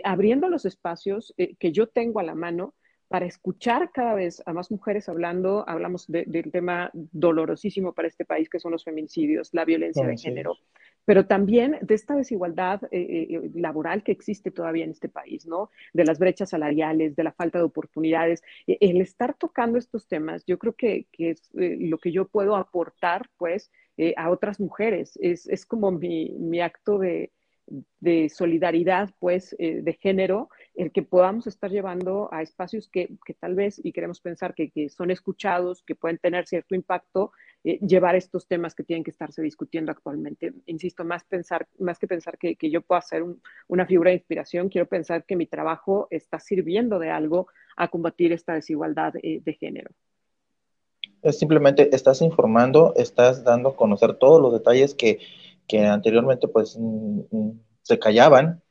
abriendo 0.05 0.49
los 0.49 0.65
espacios 0.65 1.35
que 1.37 1.73
yo 1.73 1.89
tengo 1.89 2.21
a 2.21 2.25
la 2.25 2.35
mano 2.35 2.75
para 3.09 3.25
escuchar 3.27 3.91
cada 3.93 4.15
vez 4.15 4.43
a 4.45 4.53
más 4.53 4.71
mujeres 4.71 5.09
hablando, 5.09 5.65
hablamos 5.67 6.07
del 6.09 6.53
tema 6.53 6.91
dolorosísimo 6.93 7.95
para 7.95 8.09
este 8.09 8.27
país, 8.27 8.51
que 8.51 8.61
son 8.61 8.73
los 8.73 8.85
feminicidios, 8.85 9.49
la 9.53 9.65
violencia 9.65 10.07
de 10.07 10.17
género, 10.19 10.57
pero 11.07 11.27
también 11.27 11.79
de 11.81 11.95
esta 11.95 12.15
desigualdad 12.15 12.85
eh, 12.85 12.89
eh, 13.01 13.27
eh, 13.31 13.51
laboral 13.55 14.03
que 14.03 14.13
existe 14.13 14.51
todavía 14.51 14.85
en 14.85 14.91
este 14.91 15.09
país, 15.09 15.47
¿no? 15.47 15.71
De 15.95 16.05
las 16.05 16.19
brechas 16.19 16.51
salariales, 16.51 17.17
de 17.17 17.25
la 17.25 17.33
falta 17.33 17.59
de 17.59 17.65
oportunidades. 17.65 18.43
El 18.67 19.01
estar 19.01 19.35
tocando 19.35 19.79
estos 19.79 20.07
temas, 20.07 20.45
yo 20.47 20.59
creo 20.59 20.75
que, 20.75 21.07
es 21.17 21.49
lo 21.55 21.97
que 21.99 22.13
yo 22.13 22.29
puedo 22.29 22.57
aportar, 22.57 23.31
pues, 23.39 23.71
a 24.17 24.31
otras 24.31 24.61
mujeres. 24.61 25.19
Es, 25.21 25.49
es 25.49 25.65
como 25.65 25.91
mi, 25.91 26.31
mi 26.39 26.61
acto 26.61 26.99
de, 26.99 27.33
de 28.01 28.29
solidaridad, 28.29 29.11
pues, 29.19 29.55
eh, 29.59 29.81
de 29.83 29.93
género, 29.95 30.49
el 30.79 30.93
que 30.93 31.03
podamos 31.03 31.47
estar 31.47 31.71
llevando 31.71 32.29
a 32.33 32.41
espacios 32.41 32.89
que, 32.89 33.11
tal 33.41 33.55
vez, 33.55 33.81
y 33.83 33.93
queremos 33.93 34.21
pensar 34.21 34.55
que, 34.55 34.89
son 34.89 35.11
escuchados, 35.11 35.83
que 35.83 35.95
pueden 35.95 36.19
tener 36.19 36.47
cierto 36.47 36.75
impacto, 36.75 37.33
eh, 37.65 37.79
llevar 37.81 38.15
estos 38.15 38.47
temas 38.47 38.75
que 38.75 38.85
tienen 38.85 39.05
que 39.05 39.11
estarse 39.11 39.43
discutiendo 39.43 39.93
actualmente. 39.93 40.55
Insisto, 40.67 41.05
más, 41.05 41.25
pensar, 41.25 41.67
más 41.79 41.99
que 41.99 42.07
pensar 42.07 42.39
que, 42.39 42.57
yo 42.71 42.81
pueda 42.81 43.03
ser 43.03 43.25
una 43.67 43.87
figura 43.87 44.11
de 44.11 44.17
inspiración, 44.17 44.69
quiero 44.69 44.89
pensar 44.89 45.25
que 45.25 45.37
mi 45.37 45.47
trabajo 45.47 46.07
está 46.11 46.39
sirviendo 46.39 46.99
de 46.99 47.11
algo 47.11 47.49
a 47.77 47.89
combatir 47.89 48.33
esta 48.33 48.55
desigualdad 48.55 49.15
eh, 49.23 49.41
de 49.45 49.53
género. 49.55 49.91
Simplemente 51.33 51.95
estás 51.95 52.23
informando, 52.23 52.95
estás 52.97 53.43
dando 53.43 53.71
a 53.71 53.77
conocer 53.77 54.15
todos 54.15 54.41
los 54.41 54.53
detalles 54.53 54.95
que 54.95 55.19
que 55.69 55.85
anteriormente 55.87 56.49
pues 56.49 56.77
mm, 56.77 57.21
mm, 57.31 57.61
se 57.83 57.99
callaban, 57.99 58.63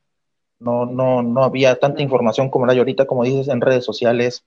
no, 0.60 0.86
no, 0.86 1.22
no 1.22 1.44
había 1.44 1.80
tanta 1.80 2.02
información 2.02 2.50
como 2.50 2.66
la 2.66 2.74
hay 2.74 2.80
ahorita, 2.80 3.06
como 3.06 3.24
dices, 3.24 3.48
en 3.48 3.62
redes 3.62 3.86
sociales, 3.86 4.46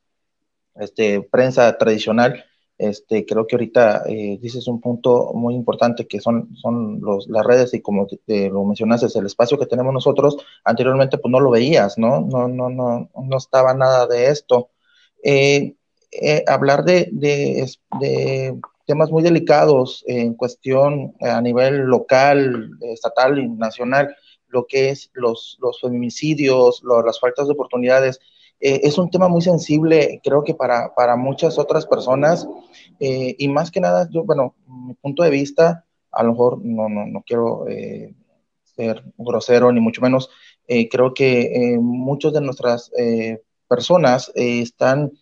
este, 0.76 1.22
prensa 1.22 1.76
tradicional. 1.78 2.44
Este, 2.78 3.26
creo 3.26 3.46
que 3.46 3.56
ahorita 3.56 4.04
eh, 4.06 4.38
dices 4.40 4.66
un 4.66 4.80
punto 4.80 5.32
muy 5.34 5.54
importante 5.54 6.06
que 6.06 6.18
son, 6.18 6.56
son 6.56 6.98
los, 7.02 7.28
las 7.28 7.44
redes 7.44 7.74
y 7.74 7.82
como 7.82 8.06
lo 8.26 8.64
mencionaste, 8.64 9.18
el 9.18 9.26
espacio 9.26 9.58
que 9.58 9.66
tenemos 9.66 9.92
nosotros, 9.92 10.38
anteriormente 10.64 11.18
pues 11.18 11.30
no 11.30 11.40
lo 11.40 11.50
veías, 11.50 11.98
¿no? 11.98 12.22
No, 12.22 12.48
no, 12.48 12.70
no, 12.70 13.10
no 13.14 13.36
estaba 13.36 13.74
nada 13.74 14.06
de 14.06 14.28
esto. 14.28 14.70
Eh, 15.22 15.74
eh, 16.10 16.42
hablar 16.48 16.84
de, 16.84 17.08
de, 17.12 17.70
de, 18.00 18.58
temas 18.86 19.10
muy 19.10 19.22
delicados 19.22 20.02
en 20.06 20.34
cuestión 20.34 21.14
a 21.20 21.40
nivel 21.40 21.82
local, 21.82 22.70
estatal 22.80 23.38
y 23.38 23.48
nacional, 23.48 24.16
lo 24.50 24.66
que 24.66 24.90
es 24.90 25.10
los, 25.14 25.58
los 25.60 25.80
feminicidios, 25.80 26.82
las 26.84 27.20
faltas 27.20 27.46
de 27.46 27.54
oportunidades. 27.54 28.20
Eh, 28.60 28.80
es 28.84 28.98
un 28.98 29.10
tema 29.10 29.28
muy 29.28 29.40
sensible, 29.40 30.20
creo 30.22 30.44
que 30.44 30.54
para, 30.54 30.94
para 30.94 31.16
muchas 31.16 31.58
otras 31.58 31.86
personas, 31.86 32.46
eh, 32.98 33.34
y 33.38 33.48
más 33.48 33.70
que 33.70 33.80
nada, 33.80 34.08
yo, 34.10 34.24
bueno, 34.24 34.54
mi 34.66 34.94
punto 34.94 35.22
de 35.22 35.30
vista, 35.30 35.86
a 36.12 36.22
lo 36.22 36.32
mejor 36.32 36.58
no, 36.62 36.88
no, 36.88 37.06
no 37.06 37.22
quiero 37.26 37.64
ser 38.64 39.02
grosero, 39.16 39.72
ni 39.72 39.80
mucho 39.80 40.02
menos, 40.02 40.28
creo 40.90 41.14
que 41.14 41.78
muchas 41.80 42.32
de 42.32 42.40
nuestras 42.40 42.90
personas 43.68 44.30
están 44.34 45.12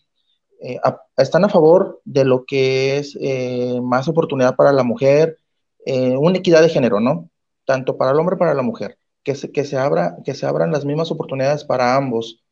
eh, 0.60 0.80
están 1.16 1.44
a 1.44 1.48
favor 1.48 2.00
de 2.04 2.24
lo 2.24 2.44
que 2.44 2.98
es 2.98 3.16
eh, 3.20 3.78
más 3.80 4.08
oportunidad 4.08 4.56
para 4.56 4.72
la 4.72 4.82
mujer, 4.82 5.38
eh, 5.86 6.16
una 6.16 6.38
equidad 6.38 6.62
de 6.62 6.68
género, 6.68 6.98
¿no? 7.00 7.30
Tanto 7.64 7.96
para 7.96 8.10
el 8.10 8.18
hombre 8.18 8.36
como 8.36 8.40
para 8.40 8.54
la 8.54 8.62
mujer, 8.62 8.97
que 9.28 9.34
se, 9.34 9.52
que, 9.52 9.64
se 9.64 9.76
abra, 9.76 10.16
que 10.24 10.34
se 10.34 10.46
abran 10.46 10.72
las 10.72 10.84
mismas 10.86 11.10
oportunidades 11.10 11.64
para 11.64 11.96
ambos. 11.96 12.42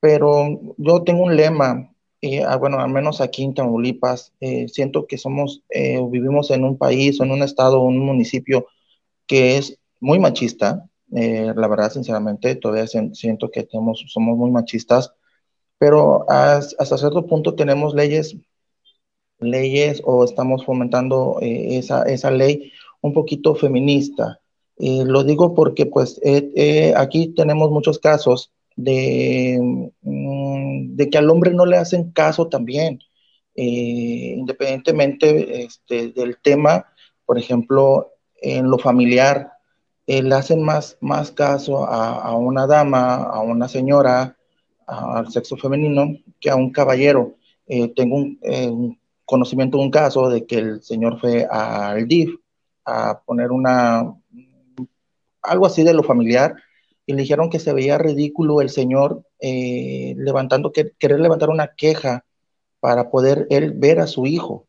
Pero 0.00 0.74
yo 0.76 1.02
tengo 1.04 1.24
un 1.24 1.36
lema, 1.36 1.90
ah, 2.46 2.56
bueno, 2.56 2.80
al 2.80 2.90
menos 2.90 3.20
aquí 3.20 3.42
en 3.44 3.54
Tamaulipas, 3.54 4.32
siento 4.68 5.06
que 5.06 5.18
somos, 5.18 5.62
vivimos 6.10 6.50
en 6.50 6.64
un 6.64 6.76
país 6.78 7.20
o 7.20 7.24
en 7.24 7.32
un 7.32 7.42
estado 7.42 7.80
o 7.80 7.86
un 7.86 7.98
municipio 7.98 8.66
que 9.26 9.58
es 9.58 9.78
muy 10.00 10.18
machista. 10.18 10.88
la 11.10 11.68
verdad, 11.68 11.90
sinceramente, 11.92 12.54
todavía 12.56 12.86
siento 12.86 13.50
que 13.50 13.64
tenemos, 13.64 14.04
somos 14.08 14.36
muy 14.36 14.50
machistas 14.50 15.12
pero 15.78 16.28
hasta 16.28 16.98
cierto 16.98 17.26
punto 17.26 17.54
tenemos 17.54 17.94
leyes, 17.94 18.36
leyes 19.38 20.02
o 20.04 20.24
estamos 20.24 20.64
fomentando 20.64 21.38
eh, 21.40 21.78
esa, 21.78 22.02
esa, 22.02 22.30
ley 22.30 22.72
un 23.00 23.12
poquito 23.12 23.54
feminista. 23.54 24.40
Lo 24.78 25.24
digo 25.24 25.54
porque 25.54 25.86
pues 25.86 26.20
aquí 26.96 27.28
tenemos 27.28 27.70
muchos 27.70 27.98
casos 27.98 28.52
de, 28.78 29.58
mm, 30.02 30.94
de 30.96 31.10
que 31.10 31.18
al 31.18 31.28
hombre 31.30 31.52
no 31.52 31.66
le 31.66 31.76
hacen 31.76 32.12
caso 32.12 32.48
también, 32.48 33.00
eh, 33.56 34.34
independientemente 34.36 35.64
este, 35.64 36.12
del 36.12 36.38
tema, 36.40 36.86
por 37.26 37.38
ejemplo, 37.38 38.12
en 38.40 38.70
lo 38.70 38.78
familiar, 38.78 39.52
eh, 40.06 40.22
le 40.22 40.34
hacen 40.36 40.62
más, 40.62 40.96
más 41.00 41.32
caso 41.32 41.84
a, 41.84 42.22
a, 42.22 42.36
una 42.36 42.68
dama, 42.68 43.16
a 43.16 43.40
una 43.40 43.66
señora, 43.68 44.36
al 44.86 45.30
sexo 45.30 45.56
femenino 45.56 46.16
que 46.40 46.50
a 46.50 46.56
un 46.56 46.70
caballero. 46.70 47.34
Eh, 47.66 47.88
tengo 47.88 48.16
un, 48.16 48.98
conocimiento 49.24 49.76
de 49.76 49.84
un 49.84 49.90
caso 49.90 50.30
de 50.30 50.46
que 50.46 50.56
el 50.56 50.82
señor 50.82 51.20
fue 51.20 51.46
al 51.50 52.08
DIF 52.08 52.30
a 52.86 53.20
poner 53.26 53.50
una 53.50 54.14
algo 55.42 55.66
así 55.66 55.82
de 55.84 55.94
lo 55.94 56.02
familiar 56.02 56.54
y 57.06 57.14
le 57.14 57.22
dijeron 57.22 57.50
que 57.50 57.58
se 57.58 57.72
veía 57.72 57.98
ridículo 57.98 58.60
el 58.60 58.70
señor 58.70 59.24
eh, 59.40 60.14
levantando, 60.18 60.72
que, 60.72 60.92
querer 60.98 61.20
levantar 61.20 61.50
una 61.50 61.74
queja 61.74 62.24
para 62.80 63.10
poder 63.10 63.46
él 63.50 63.72
ver 63.72 64.00
a 64.00 64.06
su 64.06 64.26
hijo. 64.26 64.66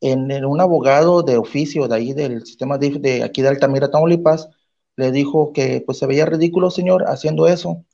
en, 0.00 0.44
un 0.44 0.60
abogado 0.60 1.22
de 1.22 1.36
oficio 1.36 1.88
de 1.88 1.94
ahí 1.96 2.12
del 2.12 2.44
sistema 2.46 2.78
DIF 2.78 2.96
de 2.98 3.22
aquí 3.24 3.42
de 3.42 3.48
Altamira, 3.48 3.90
Tamaulipas, 3.90 4.48
le 4.96 5.12
dijo 5.12 5.52
que 5.52 5.82
pues 5.84 5.98
se 5.98 6.06
veía 6.06 6.26
ridículo, 6.26 6.70
señor, 6.70 7.04
haciendo 7.08 7.46
eso 7.48 7.84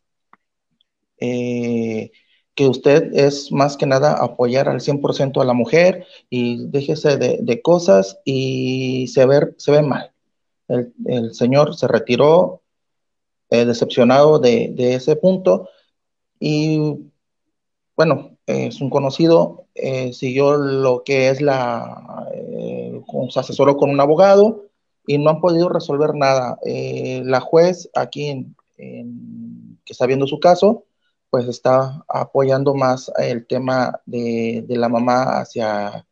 eh, 1.21 2.11
que 2.55 2.69
usted 2.69 3.15
es 3.15 3.53
más 3.53 3.77
que 3.77 3.87
nada 3.87 4.15
apoyar 4.15 4.69
al 4.69 4.81
100% 4.81 5.41
a 5.41 5.45
la 5.45 5.55
mujer 5.55 6.07
y 6.31 6.67
déjese 6.69 7.17
de, 7.17 7.63
cosas 7.63 8.19
y 8.25 9.07
se 9.09 9.25
ve, 9.27 9.55
se 9.57 9.71
ve 9.73 9.83
mal. 9.83 10.12
El, 10.69 11.35
señor 11.35 11.77
se 11.77 11.89
retiró 11.89 12.63
eh, 13.51 13.65
decepcionado 13.65 14.39
de, 14.39 14.75
ese 14.95 15.17
punto 15.17 15.69
y 16.39 17.11
bueno, 17.97 18.37
es 18.47 18.81
un 18.81 18.91
conocido, 18.91 19.67
eh, 19.75 20.13
siguió 20.13 20.57
lo 20.57 21.05
que 21.05 21.29
es 21.29 21.41
la, 21.41 22.27
se 23.31 23.41
asesoró 23.41 23.77
con 23.77 23.91
un 23.91 24.01
abogado 24.01 24.67
y 25.07 25.19
no 25.19 25.31
han 25.31 25.41
podido 25.41 25.69
resolver 25.69 26.15
nada. 26.15 26.59
la 26.65 27.41
juez 27.41 27.91
aquí 27.95 28.55
que 28.77 29.93
está 29.93 30.07
viendo 30.07 30.27
su 30.27 30.41
caso, 30.41 30.87
pues 31.31 31.49
está 31.49 32.05
apoyando 32.09 32.75
más 32.75 33.11
el 33.17 33.47
tema 33.47 34.01
de, 34.05 34.65
la 34.69 34.89
mamá 34.89 35.41
hacia, 35.41 36.07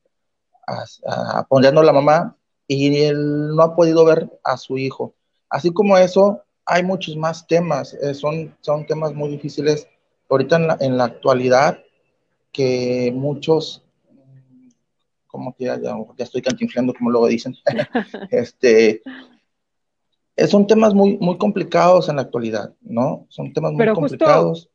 apoyando 1.06 1.82
a 1.82 1.84
la 1.84 1.92
mamá 1.92 2.36
y 2.72 3.02
él 3.02 3.56
no 3.56 3.64
ha 3.64 3.74
podido 3.74 4.04
ver 4.04 4.30
a 4.44 4.56
su 4.56 4.78
hijo. 4.78 5.12
Así 5.48 5.72
como 5.72 5.98
eso, 5.98 6.42
hay 6.64 6.84
muchos 6.84 7.16
más 7.16 7.44
temas, 7.48 7.94
eh, 7.94 8.14
son, 8.14 8.56
son 8.60 8.86
temas 8.86 9.12
muy 9.12 9.28
difíciles 9.28 9.88
ahorita 10.28 10.54
en 10.54 10.66
la, 10.68 10.76
en 10.78 10.96
la 10.96 11.04
actualidad 11.06 11.80
que 12.52 13.12
muchos, 13.12 13.82
como 15.26 15.52
que 15.56 15.64
ya, 15.64 15.80
ya, 15.80 15.96
estoy 16.18 16.42
cantinflando 16.42 16.94
como 16.94 17.10
luego 17.10 17.26
dicen, 17.26 17.56
este, 18.30 19.02
eh, 20.36 20.46
son 20.46 20.68
temas 20.68 20.94
muy, 20.94 21.18
muy 21.18 21.38
complicados 21.38 22.08
en 22.08 22.16
la 22.16 22.22
actualidad, 22.22 22.72
¿no? 22.82 23.26
Son 23.30 23.52
temas 23.52 23.72
muy 23.72 23.92
complicados 23.92 24.69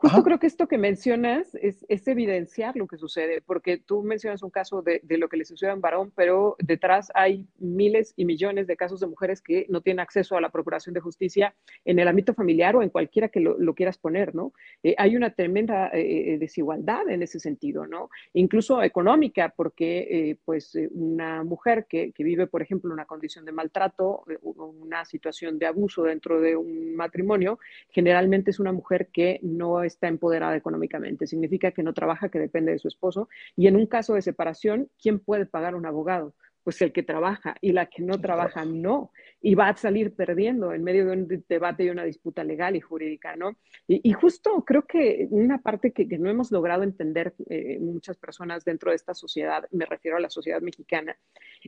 Justo 0.00 0.22
creo 0.22 0.38
que 0.38 0.46
esto 0.46 0.68
que 0.68 0.78
mencionas 0.78 1.56
es, 1.56 1.84
evidenciar 2.06 2.76
lo 2.76 2.86
que 2.86 2.96
sucede, 2.96 3.40
porque 3.40 3.78
tú 3.78 4.04
mencionas 4.04 4.44
un 4.44 4.50
caso 4.50 4.80
de, 4.80 5.02
lo 5.08 5.28
que 5.28 5.36
le 5.36 5.44
sucede 5.44 5.70
a 5.70 5.74
un 5.74 5.80
varón, 5.80 6.12
pero 6.14 6.54
detrás 6.60 7.10
hay 7.16 7.48
miles 7.58 8.14
y 8.14 8.24
millones 8.24 8.68
de 8.68 8.76
casos 8.76 9.00
de 9.00 9.08
mujeres 9.08 9.42
que 9.42 9.66
no 9.68 9.80
tienen 9.80 9.98
acceso 9.98 10.36
a 10.36 10.40
la 10.40 10.50
procuración 10.50 10.94
de 10.94 11.00
justicia 11.00 11.52
en 11.84 11.98
el 11.98 12.06
ámbito 12.06 12.32
familiar 12.32 12.76
o 12.76 12.82
en 12.84 12.90
cualquiera 12.90 13.28
que 13.28 13.40
lo, 13.40 13.74
quieras 13.74 13.98
poner, 13.98 14.36
¿no? 14.36 14.52
Eh, 14.84 14.94
hay 14.98 15.16
una 15.16 15.34
tremenda 15.34 15.88
eh, 15.88 16.34
eh, 16.34 16.38
desigualdad 16.38 17.08
en 17.08 17.24
ese 17.24 17.40
sentido, 17.40 17.84
¿no? 17.84 18.08
Incluso 18.34 18.80
económica, 18.84 19.52
porque 19.54 20.38
pues 20.44 20.78
una 20.92 21.42
mujer 21.42 21.86
que, 21.88 22.12
que, 22.12 22.22
vive, 22.22 22.46
por 22.46 22.62
ejemplo, 22.62 22.92
una 22.92 23.04
condición 23.04 23.44
de 23.44 23.50
maltrato, 23.50 24.22
una 24.42 25.04
situación 25.04 25.58
de 25.58 25.66
abuso 25.66 26.04
dentro 26.04 26.40
de 26.40 26.54
un 26.54 26.94
matrimonio, 26.94 27.58
generalmente 27.88 28.52
es 28.52 28.60
una 28.60 28.70
mujer 28.72 29.08
que 29.12 29.40
no 29.42 29.87
está 29.88 30.08
empoderada 30.08 30.56
económicamente. 30.56 31.26
Significa 31.26 31.72
que 31.72 31.82
no 31.82 31.92
trabaja, 31.92 32.28
que 32.28 32.38
depende 32.38 32.72
de 32.72 32.78
su 32.78 32.88
esposo. 32.88 33.28
Y 33.56 33.66
en 33.66 33.76
un 33.76 33.86
caso 33.86 34.14
de 34.14 34.22
separación, 34.22 34.88
¿quién 35.00 35.18
puede 35.18 35.46
pagar 35.46 35.74
un 35.74 35.86
abogado? 35.86 36.34
Pues 36.62 36.82
el 36.82 36.92
que 36.92 37.02
trabaja 37.02 37.56
y 37.62 37.72
la 37.72 37.86
que 37.86 38.02
no 38.02 38.20
trabaja 38.20 38.64
no. 38.64 39.10
Y 39.40 39.54
va 39.54 39.68
a 39.68 39.76
salir 39.76 40.14
perdiendo 40.14 40.72
en 40.72 40.84
medio 40.84 41.06
de 41.06 41.12
un 41.12 41.44
debate 41.48 41.84
y 41.84 41.90
una 41.90 42.04
disputa 42.04 42.44
legal 42.44 42.76
y 42.76 42.80
jurídica, 42.80 43.36
¿no? 43.36 43.56
Y, 43.86 44.12
justo 44.12 44.64
creo 44.66 44.82
que 44.82 45.28
una 45.30 45.62
parte 45.62 45.92
que, 45.92 46.04
no 46.18 46.28
hemos 46.28 46.50
logrado 46.50 46.82
entender 46.82 47.34
eh, 47.48 47.78
muchas 47.80 48.18
personas 48.18 48.64
dentro 48.64 48.90
de 48.90 48.96
esta 48.96 49.14
sociedad, 49.14 49.66
me 49.70 49.86
refiero 49.86 50.18
a 50.18 50.20
la 50.20 50.28
sociedad 50.28 50.60
mexicana, 50.60 51.16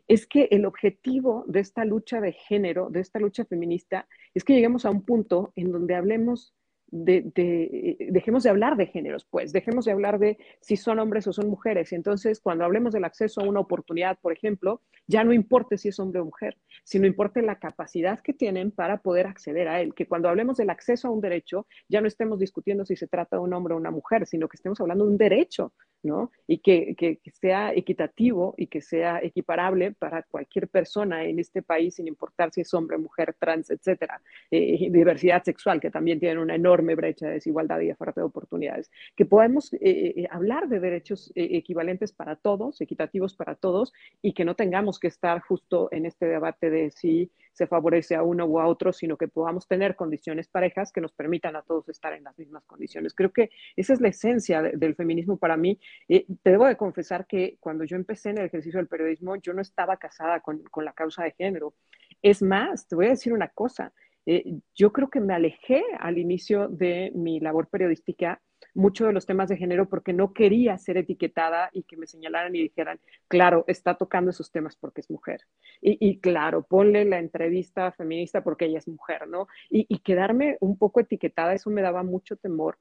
es 0.07 0.27
que 0.27 0.49
el 0.51 0.67
objetivo 0.67 1.45
de 1.47 1.61
esta 1.61 1.85
lucha 1.87 2.21
de 2.21 2.33
género, 2.33 2.91
de 2.91 3.01
esta 3.01 3.19
lucha 3.19 3.45
feminista, 3.47 4.07
es 4.35 4.45
que 4.45 4.53
lleguemos 4.53 4.85
a 4.85 4.91
un 4.91 5.03
punto 5.03 5.53
en 5.57 5.73
donde 5.73 5.95
hablemos 5.95 6.53
de, 6.91 7.31
eh, 7.35 8.09
dejemos 8.11 8.43
de 8.43 8.51
hablar 8.51 8.77
de 8.77 8.87
géneros, 8.87 9.27
pues, 9.31 9.53
dejemos 9.53 9.85
de 9.85 9.93
hablar 9.93 10.19
de 10.19 10.39
si 10.61 10.77
son 10.77 10.99
hombres 10.99 11.27
o 11.27 11.33
son 11.33 11.49
mujeres. 11.49 11.93
Y 11.93 11.95
entonces, 11.95 12.41
cuando 12.41 12.65
hablemos 12.65 12.93
del 12.93 13.05
acceso 13.05 13.41
a 13.41 13.45
una 13.45 13.61
oportunidad, 13.61 14.19
por 14.21 14.33
ejemplo, 14.33 14.83
ya 15.07 15.25
no 15.25 15.33
importe 15.33 15.79
si 15.79 15.89
es 15.89 15.99
hombre 15.99 16.21
o 16.21 16.25
mujer, 16.25 16.57
sino 16.85 17.07
importe 17.07 17.43
la 17.43 17.59
capacidad 17.59 18.21
que 18.21 18.33
tienen 18.33 18.71
para 18.71 18.99
poder 18.99 19.27
acceder 19.27 19.69
a 19.69 19.81
él. 19.81 19.95
Que 19.95 20.07
cuando 20.07 20.29
hablemos 20.29 20.57
del 20.57 20.71
acceso 20.71 21.09
a 21.09 21.11
un 21.11 21.21
derecho, 21.21 21.67
ya 21.89 22.01
no 22.01 22.09
estemos 22.09 22.39
discutiendo 22.39 22.85
si 22.85 22.97
se 22.97 23.07
trata 23.09 23.37
de 23.37 23.43
un 23.43 23.53
hombre 23.53 23.75
o 23.75 23.77
una 23.77 23.91
mujer, 23.91 24.27
sino 24.27 24.49
que 24.49 24.57
estemos 24.57 24.81
hablando 24.81 25.05
de 25.05 25.11
un 25.11 25.19
derecho, 25.19 25.73
¿no? 26.03 26.31
Y 26.47 26.59
que, 26.59 27.19
sea 27.41 27.73
equitativo 27.75 28.55
y 28.57 28.67
que 28.67 28.81
sea 28.81 29.21
equiparable 29.23 29.93
para 29.93 30.23
cualquier 30.23 30.69
persona 30.69 31.25
en 31.25 31.39
este 31.39 31.63
país, 31.63 31.97
sin 31.97 32.09
importar 32.09 32.53
si 32.53 32.63
es 32.63 32.73
hombre, 32.75 32.99
mujer, 32.99 33.35
trans, 33.39 33.71
etcétera. 33.71 34.21
Eh, 34.51 34.89
diversidad 34.91 35.43
sexual, 35.43 35.81
que 35.81 35.91
también 35.91 36.21
tiene 36.21 36.41
una 36.41 36.55
enorme 36.55 36.95
brecha 36.95 37.27
de 37.27 37.35
desigualdad 37.35 37.81
y 37.81 37.89
de 37.89 37.95
falta 37.95 38.21
de 38.21 38.27
oportunidades. 38.27 38.91
Que 39.17 39.27
podemos 39.27 39.73
eh, 39.75 39.79
eh, 39.83 40.29
hablar 40.31 40.69
de 40.69 40.81
derechos 40.81 41.33
equivalentes 41.35 42.13
para 42.13 42.37
todos, 42.37 42.81
equitativos 42.81 43.35
para 43.35 43.55
todos, 43.55 43.93
y 44.23 44.33
que 44.33 44.45
no 44.45 44.55
tengamos 44.55 44.99
que 44.99 45.09
estar 45.09 45.41
justo 45.41 45.89
en 45.93 46.07
este 46.07 46.27
debate 46.27 46.71
de 46.71 46.91
si 46.91 47.31
se 47.53 47.67
favorece 47.67 48.15
a 48.15 48.23
uno 48.23 48.47
u 48.47 48.59
a 48.59 48.67
otro, 48.67 48.93
sino 48.93 49.17
que 49.17 49.29
podamos 49.29 49.67
tener 49.67 49.97
condiciones 49.97 50.49
parejas 50.49 50.93
que 50.93 51.01
nos 51.01 51.13
permitan 51.13 51.57
a 51.57 51.63
todos 51.63 51.89
estar 51.89 52.13
en 52.13 52.25
las 52.25 52.39
mismas 52.39 52.65
condiciones. 52.65 53.15
Creo 53.15 53.33
que 53.33 53.51
esa 53.77 53.93
es 53.93 54.01
la 54.01 54.09
esencia 54.09 54.63
del 54.63 54.95
feminismo 54.95 55.37
para 55.37 55.57
mí. 55.57 55.79
te 56.09 56.27
debo 56.43 56.67
de 56.67 56.77
confesar 56.77 57.27
que 57.27 57.57
cuando 57.61 57.85
yo 57.85 57.97
empecé 57.97 58.31
en 58.31 58.39
el 58.39 58.47
ejercicio 58.47 58.79
del 58.79 58.89
periodismo, 58.89 59.37
yo 59.37 59.53
no 59.53 59.63
estaba 59.63 59.97
casada 59.97 60.41
con, 60.41 60.63
con 60.65 60.85
la 60.85 60.93
causa 60.93 61.25
de 61.25 61.33
género. 61.33 61.75
Es 62.23 62.43
más, 62.43 62.87
te 62.87 62.97
voy 62.97 63.07
a 63.07 63.11
decir 63.11 63.33
una 63.33 63.49
cosa, 63.49 63.93
eh, 64.27 64.61
yo 64.75 64.93
creo 64.93 65.09
que 65.09 65.21
me 65.21 65.35
alejé 65.35 65.83
al 65.99 66.19
inicio 66.19 66.69
de 66.69 67.11
mi 67.15 67.41
labor 67.41 67.69
periodística 67.69 68.41
mucho 68.75 69.07
de 69.07 69.13
los 69.13 69.27
temas 69.27 69.49
de 69.49 69.57
género 69.57 69.89
porque 69.89 70.13
no 70.13 70.33
quería 70.33 70.77
ser 70.79 70.97
etiquetada 70.97 71.71
y 71.73 71.83
que 71.83 71.97
me 71.97 72.07
señalaran 72.07 72.55
y 72.55 72.63
dijeran, 72.63 73.01
claro, 73.29 73.65
está 73.67 73.95
tocando 73.95 74.31
esos 74.31 74.51
temas 74.51 74.77
porque 74.77 75.01
es 75.01 75.11
mujer. 75.11 75.41
Y, 75.81 76.21
claro, 76.21 76.63
ponle 76.63 77.05
la 77.05 77.19
entrevista 77.19 77.93
feminista 77.93 78.43
porque 78.43 78.67
ella 78.67 78.79
es 78.79 78.89
mujer, 78.89 79.29
¿no? 79.29 79.47
y 79.71 79.99
quedarme 80.01 80.57
un 80.61 80.77
poco 80.79 81.01
etiquetada, 81.01 81.55
eso 81.55 81.71
me 81.71 81.83
daba 81.83 82.03
mucho 82.03 82.37
temor 82.37 82.79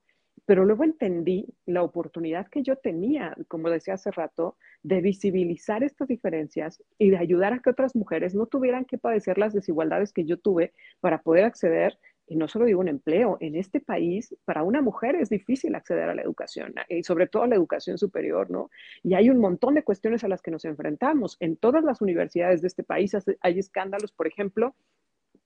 pero 0.49 0.65
luego 0.65 0.83
entendí 0.83 1.45
la 1.67 1.83
oportunidad 1.83 2.47
que 2.47 2.63
yo 2.63 2.75
tenía, 2.75 3.35
como 3.47 3.69
decía 3.69 3.93
hace 3.93 4.09
rato, 4.09 4.57
de 4.81 4.99
visibilizar 4.99 5.83
estas 5.83 6.07
diferencias 6.07 6.83
y 6.97 7.11
de 7.11 7.19
ayudar 7.19 7.53
a 7.53 7.59
que 7.59 7.69
otras 7.69 7.95
mujeres 7.95 8.33
no 8.33 8.47
tuvieran 8.47 8.85
que 8.85 8.97
padecer 8.97 9.37
las 9.37 9.53
desigualdades 9.53 10.11
que 10.11 10.25
yo 10.25 10.39
tuve 10.39 10.73
para 11.01 11.21
poder 11.21 11.45
acceder, 11.45 11.99
y 12.29 12.35
no 12.35 12.47
solo 12.47 12.65
digo 12.65 12.79
un 12.79 12.87
empleo, 12.87 13.37
en 13.41 13.55
este 13.55 13.79
país 13.79 14.35
para 14.45 14.63
una 14.63 14.81
mujer 14.81 15.15
es 15.15 15.29
difícil 15.29 15.73
acceder 15.73 16.09
a 16.09 16.15
la 16.15 16.21
educación 16.21 16.75
y 16.87 17.03
sobre 17.03 17.27
todo 17.27 17.43
a 17.43 17.47
la 17.47 17.55
educación 17.55 17.97
superior, 17.97 18.51
¿no? 18.51 18.69
Y 19.03 19.15
hay 19.15 19.29
un 19.31 19.39
montón 19.39 19.73
de 19.73 19.83
cuestiones 19.83 20.23
a 20.23 20.27
las 20.27 20.41
que 20.41 20.51
nos 20.51 20.63
enfrentamos. 20.63 21.37
En 21.39 21.57
todas 21.57 21.83
las 21.83 22.01
universidades 22.01 22.61
de 22.61 22.67
este 22.67 22.83
país 22.83 23.17
hay 23.41 23.59
escándalos, 23.59 24.11
por 24.11 24.27
ejemplo, 24.27 24.75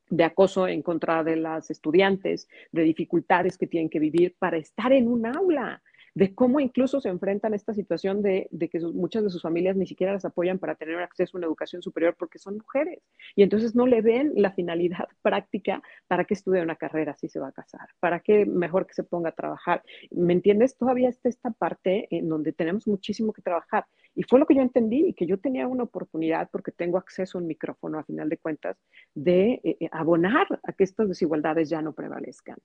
de 0.10 0.26
acoso 0.26 0.68
en 0.68 0.82
contra 0.82 1.24
de 1.24 1.38
las 1.38 1.72
estudiantes, 1.72 2.50
de 2.72 2.84
dificultades 2.84 3.58
que 3.58 3.68
tienen 3.68 3.90
que 3.90 4.00
vivir 4.00 4.36
para 4.38 4.58
estar 4.58 4.92
en 4.92 5.08
un 5.08 5.26
aula 5.26 5.82
de 6.16 6.36
cómo 6.36 6.60
incluso 6.60 7.02
se 7.02 7.10
enfrentan 7.10 7.54
a 7.54 7.56
esta 7.56 7.74
situación 7.74 8.22
de, 8.22 8.48
que 8.72 8.80
muchas 8.80 9.24
de 9.24 9.30
sus 9.30 9.42
familias 9.42 9.76
ni 9.76 9.88
siquiera 9.88 10.14
las 10.14 10.26
apoyan 10.26 10.60
para 10.60 10.76
tener 10.76 11.00
acceso 11.00 11.36
a 11.36 11.40
una 11.40 11.48
educación 11.48 11.82
superior 11.82 12.16
porque 12.18 12.40
son 12.40 12.58
mujeres. 12.58 13.00
Y 13.36 13.44
entonces 13.44 13.76
no 13.76 13.88
le 13.88 14.02
ven 14.02 14.34
la 14.36 14.52
finalidad 14.52 15.08
práctica 15.22 15.82
para 16.08 16.26
que 16.26 16.34
estudie 16.34 16.62
una 16.62 16.76
carrera 16.76 17.16
si 17.16 17.30
se 17.30 17.40
va 17.40 17.50
a 17.50 17.52
casar, 17.52 17.90
para 18.00 18.20
que 18.20 18.46
mejor 18.46 18.86
que 18.86 18.94
se 18.94 19.04
ponga 19.04 19.30
a 19.30 19.34
trabajar. 19.34 19.84
¿Me 20.12 20.34
entiendes? 20.34 20.78
Todavía 20.78 21.10
está 21.10 21.30
esta 21.30 21.52
parte 21.52 22.08
en 22.12 22.30
donde 22.30 22.54
tenemos 22.54 22.88
muchísimo 22.88 23.34
que 23.34 23.42
trabajar. 23.42 23.86
Y 24.16 24.24
fue 24.24 24.40
lo 24.40 24.46
que 24.46 24.56
yo 24.56 24.62
entendí 24.62 25.08
y 25.08 25.14
que 25.14 25.26
yo 25.26 25.40
tenía 25.40 25.68
una 25.68 25.84
oportunidad, 25.84 26.50
porque 26.52 26.72
tengo 26.72 26.98
acceso 26.98 27.38
a 27.38 27.42
un 27.42 27.48
micrófono 27.48 27.98
a 27.98 28.04
final 28.04 28.30
de 28.30 28.38
cuentas, 28.38 28.78
de 29.16 29.60
eh, 29.64 29.78
eh, 29.80 29.90
abonar 29.92 30.60
a 30.64 30.74
que 30.74 30.84
estas 30.84 31.08
desigualdades 31.08 31.70
ya 31.70 31.82
no 31.82 31.94
prevalezcan. 31.94 32.58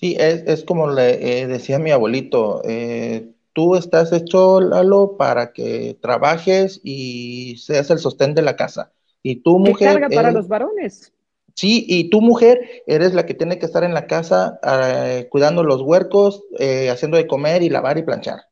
Sí, 0.00 0.16
es, 0.18 0.44
es 0.46 0.64
como 0.64 0.90
le 0.90 1.42
eh, 1.42 1.46
decía 1.46 1.78
mi 1.78 1.90
abuelito, 1.90 2.62
eh, 2.64 3.34
tú 3.52 3.76
estás 3.76 4.12
hecho, 4.12 4.58
Lalo, 4.58 5.18
para 5.18 5.52
que 5.52 5.98
trabajes 6.00 6.80
y 6.82 7.58
seas 7.58 7.90
el 7.90 7.98
sostén 7.98 8.34
de 8.34 8.40
la 8.40 8.56
casa. 8.56 8.92
Y 9.22 9.42
tú, 9.42 9.58
mujer... 9.58 9.92
carga 9.92 10.08
para 10.08 10.30
los 10.32 10.48
varones. 10.48 11.12
Sí, 11.54 11.84
y 11.86 12.08
tu 12.08 12.22
mujer 12.22 12.82
eres 12.86 13.12
la 13.12 13.26
que 13.26 13.34
tiene 13.34 13.58
que 13.58 13.66
estar 13.66 13.84
en 13.84 13.92
la 13.92 14.06
casa 14.06 14.58
eh, 14.62 15.28
cuidando 15.30 15.64
los 15.64 15.82
huercos, 15.82 16.44
haciendo 16.90 17.18
de 17.18 17.26
comer 17.26 17.62
y 17.62 17.68
lavar 17.68 17.98
y 17.98 18.02
planchar. 18.02 18.44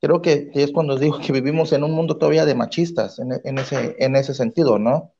Creo 0.00 0.22
que, 0.22 0.52
es 0.54 0.70
cuando 0.70 0.96
digo 0.96 1.18
que 1.18 1.32
vivimos 1.32 1.72
en 1.72 1.82
un 1.82 1.90
mundo 1.90 2.18
todavía 2.18 2.44
de 2.44 2.54
machistas, 2.54 3.18
en, 3.18 3.32
en, 3.42 3.58
ese, 3.58 3.96
en 3.98 4.14
ese 4.14 4.34
sentido, 4.34 4.78
¿no? 4.78 5.12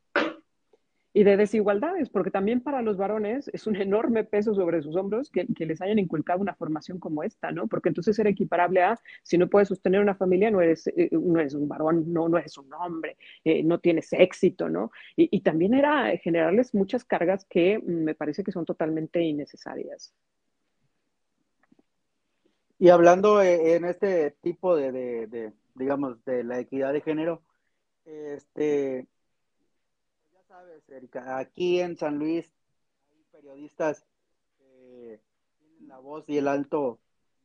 Y 1.15 1.25
de 1.25 1.37
desigualdades, 1.37 2.09
porque 2.09 2.31
también 2.31 2.61
para 2.61 2.83
los 2.83 2.97
varones 2.97 3.49
es 3.53 3.67
un 3.67 3.77
enorme 3.77 4.25
peso 4.25 4.55
sobre 4.55 4.83
sus 4.83 4.97
hombros 4.97 5.31
que, 5.31 5.47
les 5.59 5.81
hayan 5.83 5.99
inculcado 5.99 6.41
una 6.41 6.55
formación 6.55 6.99
como 6.99 7.23
esta, 7.23 7.53
¿no? 7.53 7.67
Porque 7.67 7.91
entonces 7.91 8.19
era 8.19 8.31
equiparable 8.31 8.83
a, 8.83 8.99
si 9.23 9.37
no 9.39 9.49
puedes 9.49 9.69
sostener 9.69 10.01
una 10.01 10.15
familia, 10.15 10.51
no 10.51 10.61
eres, 10.61 10.87
eh, 10.89 11.09
no 11.13 11.39
eres 11.39 11.55
un 11.55 11.69
varón, 11.69 12.13
no, 12.13 12.29
no 12.29 12.39
eres 12.39 12.57
un 12.59 12.73
hombre, 12.73 13.17
eh, 13.45 13.63
no 13.63 13.79
tienes 13.79 14.13
éxito, 14.13 14.69
¿no? 14.69 14.91
Y, 15.17 15.41
también 15.43 15.75
era 15.75 16.17
generarles 16.19 16.73
muchas 16.73 17.05
cargas 17.05 17.45
que 17.45 17.81
me 17.81 18.15
parece 18.15 18.45
que 18.45 18.53
son 18.53 18.65
totalmente 18.65 19.21
innecesarias. 19.21 20.15
Y 22.79 22.89
hablando 22.89 23.43
eh, 23.43 23.75
en 23.75 23.85
este 23.85 24.37
tipo 24.41 24.77
de, 24.77 24.93
de 24.93 25.53
digamos, 25.75 26.25
de 26.25 26.45
la 26.45 26.59
equidad 26.59 26.93
de 26.93 27.01
género, 27.01 27.43
este, 28.05 29.07
sabes, 30.87 31.03
Erika, 31.03 31.39
aquí 31.39 31.81
en 31.81 31.97
San 31.97 32.19
Luis 32.19 32.53
hay 33.11 33.25
periodistas 33.31 34.05
que 34.59 35.21
tienen 35.59 35.89
la 35.89 35.99
voz 35.99 36.25
y 36.29 36.39
el 36.39 36.49
alto 36.49 36.99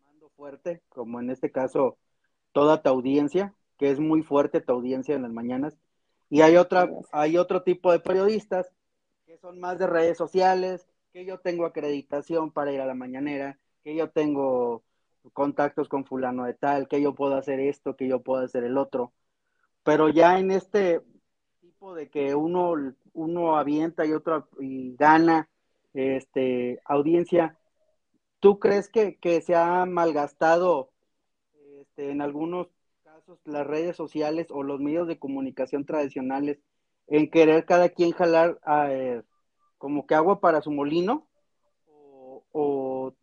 mando 0.05 0.29
fuerte, 0.29 0.81
como 0.89 1.19
en 1.19 1.29
este 1.29 1.51
caso 1.51 1.97
toda 2.51 2.81
tu 2.81 2.89
audiencia, 2.89 3.53
que 3.77 3.91
es 3.91 3.99
muy 3.99 4.23
fuerte 4.23 4.61
tu 4.61 4.73
audiencia 4.73 5.15
en 5.15 5.23
las 5.23 5.31
mañanas. 5.31 5.77
Y 6.29 6.41
hay 6.41 6.57
otra, 6.57 6.89
hay 7.11 7.37
otro 7.37 7.63
tipo 7.63 7.91
de 7.91 7.99
periodistas 7.99 8.71
que 9.25 9.37
son 9.37 9.59
más 9.59 9.77
de 9.77 9.87
redes 9.87 10.17
sociales, 10.17 10.87
que 11.13 11.25
yo 11.25 11.39
tengo 11.39 11.65
acreditación 11.65 12.51
para 12.51 12.71
ir 12.71 12.81
a 12.81 12.85
la 12.85 12.95
mañanera, 12.95 13.59
que 13.83 13.95
yo 13.95 14.09
tengo 14.09 14.83
contactos 15.33 15.89
con 15.89 16.05
fulano 16.05 16.45
de 16.45 16.53
tal, 16.53 16.87
que 16.87 17.01
yo 17.01 17.13
puedo 17.13 17.35
hacer 17.35 17.59
esto, 17.59 17.95
que 17.95 18.07
yo 18.07 18.21
puedo 18.21 18.43
hacer 18.43 18.63
el 18.63 18.77
otro. 18.77 19.13
Pero 19.83 20.09
ya 20.09 20.39
en 20.39 20.51
este 20.51 21.01
de 21.79 22.09
que 22.09 22.35
uno, 22.35 22.73
uno 23.13 23.55
avienta 23.55 24.05
y 24.05 24.13
otro 24.13 24.47
y 24.59 24.95
gana 24.95 25.49
este, 25.93 26.81
audiencia, 26.85 27.57
¿tú 28.39 28.59
crees 28.59 28.89
que, 28.89 29.17
se 29.41 29.55
ha 29.55 29.85
malgastado 29.85 30.91
este, 31.79 32.09
en 32.11 32.21
algunos 32.21 32.67
casos 33.03 33.39
las 33.45 33.65
redes 33.65 33.95
sociales 33.95 34.47
o 34.49 34.63
los 34.63 34.79
medios 34.79 35.07
de 35.07 35.19
comunicación 35.19 35.85
tradicionales 35.85 36.59
en 37.07 37.29
querer 37.29 37.65
cada 37.65 37.89
quien 37.89 38.11
jalar 38.11 38.59
a, 38.63 38.91
eh, 38.91 39.23
como 39.77 40.07
que 40.07 40.15
agua 40.15 40.39
para 40.39 40.61
su 40.61 40.71
molino? 40.71 41.27
O, 42.59 43.13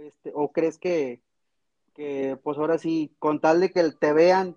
este, 0.00 0.32
o 0.34 0.50
crees 0.50 0.78
que, 0.78 1.20
que, 1.94 2.38
pues 2.42 2.56
ahora 2.56 2.78
sí, 2.78 3.14
con 3.18 3.38
tal 3.38 3.60
de 3.60 3.70
que 3.70 3.90
te 3.92 4.12
vean, 4.14 4.56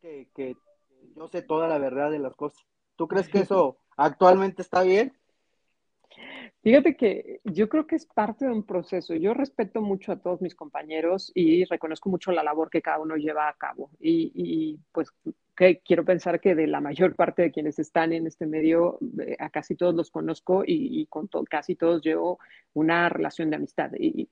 que, 0.00 0.28
que 0.34 0.56
yo 1.16 1.28
sé 1.28 1.42
toda 1.42 1.68
la 1.68 1.78
verdad 1.78 2.10
de 2.10 2.18
las 2.18 2.34
cosas. 2.34 2.64
¿Tú 2.96 3.08
crees 3.08 3.28
que 3.28 3.40
eso 3.40 3.78
actualmente 3.96 4.62
está 4.62 4.82
bien? 4.82 5.16
Fíjate 6.62 6.96
que 6.96 7.40
yo 7.44 7.68
creo 7.68 7.86
que 7.86 7.96
es 7.96 8.06
parte 8.06 8.46
de 8.46 8.52
un 8.52 8.64
proceso. 8.64 9.14
Yo 9.14 9.34
respeto 9.34 9.82
mucho 9.82 10.12
a 10.12 10.16
todos 10.16 10.40
mis 10.40 10.54
compañeros 10.54 11.30
y 11.34 11.64
reconozco 11.66 12.08
mucho 12.08 12.32
la 12.32 12.42
labor 12.42 12.70
que 12.70 12.80
cada 12.80 13.00
uno 13.00 13.16
lleva 13.16 13.48
a 13.48 13.54
cabo. 13.54 13.90
Y, 14.00 14.78
pues 14.92 15.10
que 15.54 15.80
quiero 15.80 16.04
pensar 16.04 16.40
que 16.40 16.54
de 16.54 16.66
la 16.66 16.80
mayor 16.80 17.14
parte 17.14 17.42
de 17.42 17.52
quienes 17.52 17.78
están 17.78 18.12
en 18.12 18.26
este 18.26 18.46
medio, 18.46 18.98
eh, 19.20 19.36
a 19.38 19.50
casi 19.50 19.76
todos 19.76 19.94
los 19.94 20.10
conozco 20.10 20.64
y, 20.66 21.06
con 21.06 21.28
casi 21.48 21.76
todos 21.76 22.02
llevo 22.02 22.38
una 22.72 23.08
relación 23.10 23.50
de 23.50 23.56
amistad. 23.56 23.90
Y, 23.98 24.28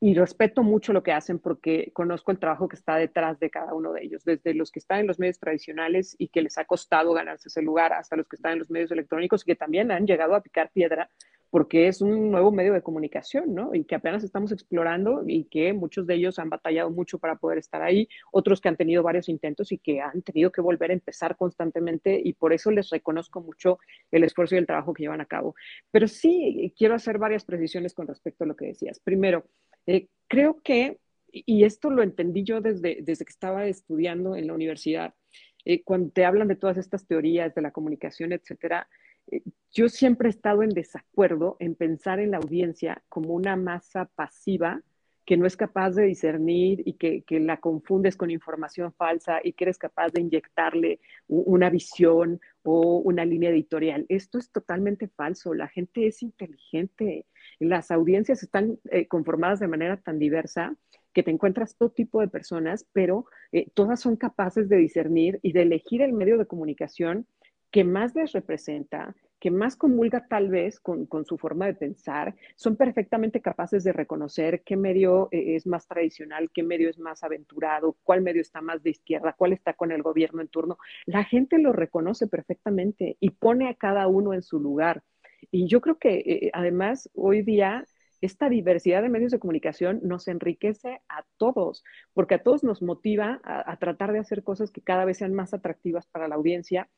y 0.00 0.14
respeto 0.14 0.62
mucho 0.62 0.92
lo 0.92 1.02
que 1.02 1.12
hacen 1.12 1.38
porque 1.38 1.90
conozco 1.94 2.30
el 2.30 2.38
trabajo 2.38 2.68
que 2.68 2.76
está 2.76 2.96
detrás 2.96 3.38
de 3.40 3.50
cada 3.50 3.74
uno 3.74 3.92
de 3.92 4.04
ellos, 4.04 4.24
desde 4.24 4.54
los 4.54 4.70
que 4.70 4.78
están 4.78 5.00
en 5.00 5.06
los 5.06 5.18
medios 5.18 5.38
tradicionales 5.38 6.14
y 6.18 6.28
que 6.28 6.42
les 6.42 6.58
ha 6.58 6.64
costado 6.64 7.12
ganarse 7.12 7.48
ese 7.48 7.62
lugar, 7.62 7.92
hasta 7.92 8.16
los 8.16 8.28
que 8.28 8.36
están 8.36 8.52
en 8.52 8.58
los 8.58 8.70
medios 8.70 8.90
electrónicos 8.90 9.42
y 9.42 9.46
que 9.46 9.56
también 9.56 9.90
han 9.90 10.06
llegado 10.06 10.34
a 10.34 10.42
picar 10.42 10.70
piedra 10.70 11.10
porque 11.50 11.88
es 11.88 12.02
un 12.02 12.30
nuevo 12.30 12.50
medio 12.50 12.72
de 12.72 12.82
comunicación, 12.82 13.54
¿no? 13.54 13.74
Y 13.74 13.84
que 13.84 13.94
apenas 13.94 14.24
estamos 14.24 14.52
explorando 14.52 15.22
y 15.26 15.44
que 15.44 15.72
muchos 15.72 16.06
de 16.06 16.14
ellos 16.14 16.38
han 16.38 16.50
batallado 16.50 16.90
mucho 16.90 17.18
para 17.18 17.36
poder 17.36 17.58
estar 17.58 17.82
ahí, 17.82 18.08
otros 18.30 18.60
que 18.60 18.68
han 18.68 18.76
tenido 18.76 19.02
varios 19.02 19.28
intentos 19.28 19.72
y 19.72 19.78
que 19.78 20.00
han 20.00 20.22
tenido 20.22 20.50
que 20.50 20.60
volver 20.60 20.90
a 20.90 20.94
empezar 20.94 21.36
constantemente 21.36 22.20
y 22.22 22.34
por 22.34 22.52
eso 22.52 22.70
les 22.70 22.90
reconozco 22.90 23.40
mucho 23.40 23.78
el 24.10 24.24
esfuerzo 24.24 24.54
y 24.54 24.58
el 24.58 24.66
trabajo 24.66 24.92
que 24.92 25.04
llevan 25.04 25.20
a 25.20 25.26
cabo. 25.26 25.54
Pero 25.90 26.08
sí 26.08 26.74
quiero 26.76 26.94
hacer 26.94 27.18
varias 27.18 27.44
precisiones 27.44 27.94
con 27.94 28.06
respecto 28.06 28.44
a 28.44 28.46
lo 28.46 28.56
que 28.56 28.66
decías. 28.66 29.00
Primero, 29.00 29.46
eh, 29.86 30.08
creo 30.28 30.60
que, 30.62 30.98
y 31.32 31.64
esto 31.64 31.90
lo 31.90 32.02
entendí 32.02 32.44
yo 32.44 32.60
desde, 32.60 32.98
desde 33.02 33.24
que 33.24 33.32
estaba 33.32 33.66
estudiando 33.66 34.36
en 34.36 34.46
la 34.46 34.54
universidad, 34.54 35.14
eh, 35.64 35.82
cuando 35.82 36.10
te 36.10 36.24
hablan 36.24 36.48
de 36.48 36.56
todas 36.56 36.76
estas 36.76 37.06
teorías 37.06 37.54
de 37.54 37.62
la 37.62 37.72
comunicación, 37.72 38.32
etcétera, 38.32 38.88
eh, 39.30 39.42
yo 39.72 39.88
siempre 39.88 40.28
he 40.28 40.30
estado 40.30 40.62
en 40.62 40.70
desacuerdo 40.70 41.56
en 41.58 41.74
pensar 41.74 42.20
en 42.20 42.30
la 42.30 42.38
audiencia 42.38 43.02
como 43.08 43.34
una 43.34 43.56
masa 43.56 44.08
pasiva 44.14 44.82
que 45.26 45.36
no 45.36 45.44
es 45.44 45.56
capaz 45.56 45.90
de 45.90 46.04
discernir 46.04 46.82
y 46.86 46.92
que, 46.92 47.22
que, 47.22 47.40
la 47.40 47.56
confundes 47.56 48.16
con 48.16 48.30
información 48.30 48.92
falsa 48.92 49.40
y 49.42 49.54
que 49.54 49.64
eres 49.64 49.76
capaz 49.76 50.12
de 50.12 50.20
inyectarle 50.20 51.00
una 51.26 51.68
visión 51.68 52.40
o 52.62 52.98
una 52.98 53.24
línea 53.24 53.50
editorial. 53.50 54.06
Esto 54.08 54.38
es 54.38 54.52
totalmente 54.52 55.08
falso. 55.08 55.52
La 55.52 55.66
gente 55.66 56.06
es 56.06 56.22
inteligente. 56.22 57.26
Las 57.58 57.90
audiencias 57.90 58.42
están 58.42 58.78
eh, 58.90 59.06
conformadas 59.08 59.60
de 59.60 59.68
manera 59.68 59.96
tan 59.96 60.18
diversa 60.18 60.76
que 61.12 61.22
te 61.22 61.30
encuentras 61.30 61.76
todo 61.76 61.90
tipo 61.90 62.20
de 62.20 62.28
personas, 62.28 62.86
pero 62.92 63.24
eh, 63.50 63.70
todas 63.72 64.00
son 64.00 64.16
capaces 64.16 64.68
de 64.68 64.76
discernir 64.76 65.38
y 65.42 65.52
de 65.52 65.62
elegir 65.62 66.02
el 66.02 66.12
medio 66.12 66.36
de 66.36 66.46
comunicación 66.46 67.26
que 67.70 67.84
más 67.84 68.14
les 68.14 68.32
representa, 68.32 69.16
que 69.40 69.50
más 69.50 69.76
comulga 69.76 70.26
tal 70.28 70.48
vez 70.48 70.80
con, 70.80 71.08
su 71.24 71.38
forma 71.38 71.66
de 71.66 71.74
pensar, 71.74 72.34
son 72.54 72.76
perfectamente 72.76 73.40
capaces 73.40 73.84
de 73.84 73.92
reconocer 73.92 74.62
qué 74.62 74.76
medio 74.76 75.28
eh, 75.30 75.56
es 75.56 75.66
más 75.66 75.86
tradicional, 75.86 76.50
qué 76.52 76.62
medio 76.62 76.88
es 76.88 76.98
más 76.98 77.22
aventurado, 77.22 77.96
cuál 78.02 78.22
medio 78.22 78.40
está 78.40 78.60
más 78.60 78.82
de 78.82 78.90
izquierda, 78.90 79.34
cuál 79.36 79.52
está 79.52 79.74
con 79.74 79.92
el 79.92 80.02
gobierno 80.02 80.40
en 80.40 80.48
turno. 80.48 80.78
La 81.06 81.24
gente 81.24 81.58
lo 81.58 81.72
reconoce 81.72 82.26
perfectamente 82.26 83.16
y 83.20 83.30
pone 83.30 83.68
a 83.68 83.74
cada 83.74 84.06
uno 84.06 84.34
en 84.34 84.42
su 84.42 84.60
lugar. 84.60 85.02
Y 85.50 85.68
yo 85.68 85.80
creo 85.80 85.98
que 85.98 86.14
eh, 86.18 86.50
además 86.52 87.10
hoy 87.14 87.42
día 87.42 87.84
esta 88.20 88.48
diversidad 88.48 89.02
de 89.02 89.08
medios 89.08 89.32
de 89.32 89.38
comunicación 89.38 90.00
nos 90.02 90.26
enriquece 90.28 91.02
a 91.08 91.24
todos, 91.36 91.84
porque 92.14 92.36
a 92.36 92.42
todos 92.42 92.64
nos 92.64 92.82
motiva 92.82 93.40
a 93.44 93.76
tratar 93.76 94.12
de 94.12 94.18
hacer 94.18 94.42
cosas 94.42 94.70
que 94.70 94.80
cada 94.80 95.04
vez 95.04 95.18
sean 95.18 95.34
más 95.34 95.52
atractivas 95.52 96.06
para 96.06 96.26
la 96.26 96.36
audiencia 96.36 96.88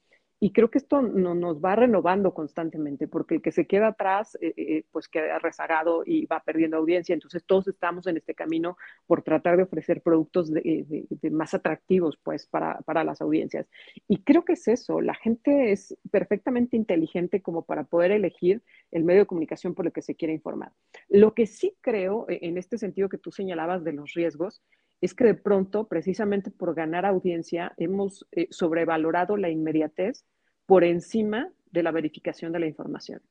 y 0.41 0.53
creo 0.53 0.71
que 0.71 0.79
esto 0.79 1.03
no, 1.03 1.35
nos 1.35 1.61
va 1.61 1.75
renovando 1.75 2.33
constantemente, 2.33 3.09
porque 3.09 3.37
el 3.37 3.43
que 3.43 3.51
se 3.51 3.67
queda 3.67 3.89
atrás, 3.89 4.39
eh, 4.41 4.55
eh, 4.57 4.85
pues 4.93 5.09
queda 5.09 5.39
rezagado 5.41 6.03
y 6.07 6.27
va 6.27 6.41
perdiendo 6.45 6.77
audiencia. 6.77 7.13
Entonces 7.13 7.45
todos 7.45 7.67
estamos 7.67 8.07
en 8.07 8.17
este 8.17 8.35
camino 8.35 8.77
por 9.07 9.23
tratar 9.23 9.57
de 9.57 9.65
ofrecer 9.65 10.01
productos 10.01 10.53
de, 10.53 11.07
más 11.33 11.55
atractivos, 11.55 12.19
pues, 12.23 12.47
para, 12.47 12.79
para, 12.83 13.03
las 13.03 13.21
audiencias. 13.21 13.69
Y 14.07 14.23
creo 14.23 14.45
que 14.45 14.53
es 14.53 14.69
eso, 14.69 15.01
la 15.01 15.15
gente 15.15 15.73
es 15.73 15.97
perfectamente 16.11 16.77
inteligente 16.77 17.43
como 17.43 17.65
para 17.65 17.85
poder 17.85 18.13
elegir 18.13 18.63
el 18.93 19.05
medio 19.05 19.21
de 19.21 19.27
comunicación 19.27 19.75
por 19.75 19.87
el 19.87 19.93
que 19.93 20.03
se 20.03 20.15
quiere 20.15 20.35
informar. 20.35 20.73
Lo 21.09 21.35
que 21.35 21.47
sí 21.47 21.77
creo, 21.81 22.27
e, 22.29 22.39
en 22.43 22.59
este 22.59 22.79
sentido 22.79 23.09
que 23.09 23.19
tú 23.19 23.33
señalabas 23.33 23.83
de 23.83 23.93
los 23.93 24.15
riesgos, 24.15 24.63
es 25.01 25.15
que 25.15 25.25
de 25.25 25.35
pronto, 25.35 25.87
precisamente 25.87 26.51
por 26.51 26.75
ganar 26.75 27.07
audiencia, 27.07 27.73
hemos 27.77 28.27
eh, 28.33 28.49
sobrevalorado 28.51 29.37
la 29.37 29.49
inmediatez 29.49 30.25
por 30.67 30.85
encima 30.85 31.51
de 31.71 31.83
la 31.83 31.93
verificación 31.93 32.53
de 32.53 32.61
la 32.61 32.67
información. 32.67 33.23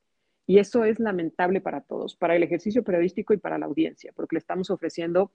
Y 0.46 0.58
eso 0.58 0.84
es 0.84 0.98
lamentable 0.98 1.60
para 1.60 1.82
todos, 1.82 2.16
para 2.16 2.34
el 2.34 2.42
ejercicio 2.42 2.82
periodístico 2.82 3.34
y 3.34 3.36
para 3.36 3.58
la 3.58 3.66
audiencia, 3.66 4.12
porque 4.14 4.36
le 4.36 4.38
estamos 4.38 4.70
ofreciendo, 4.70 5.30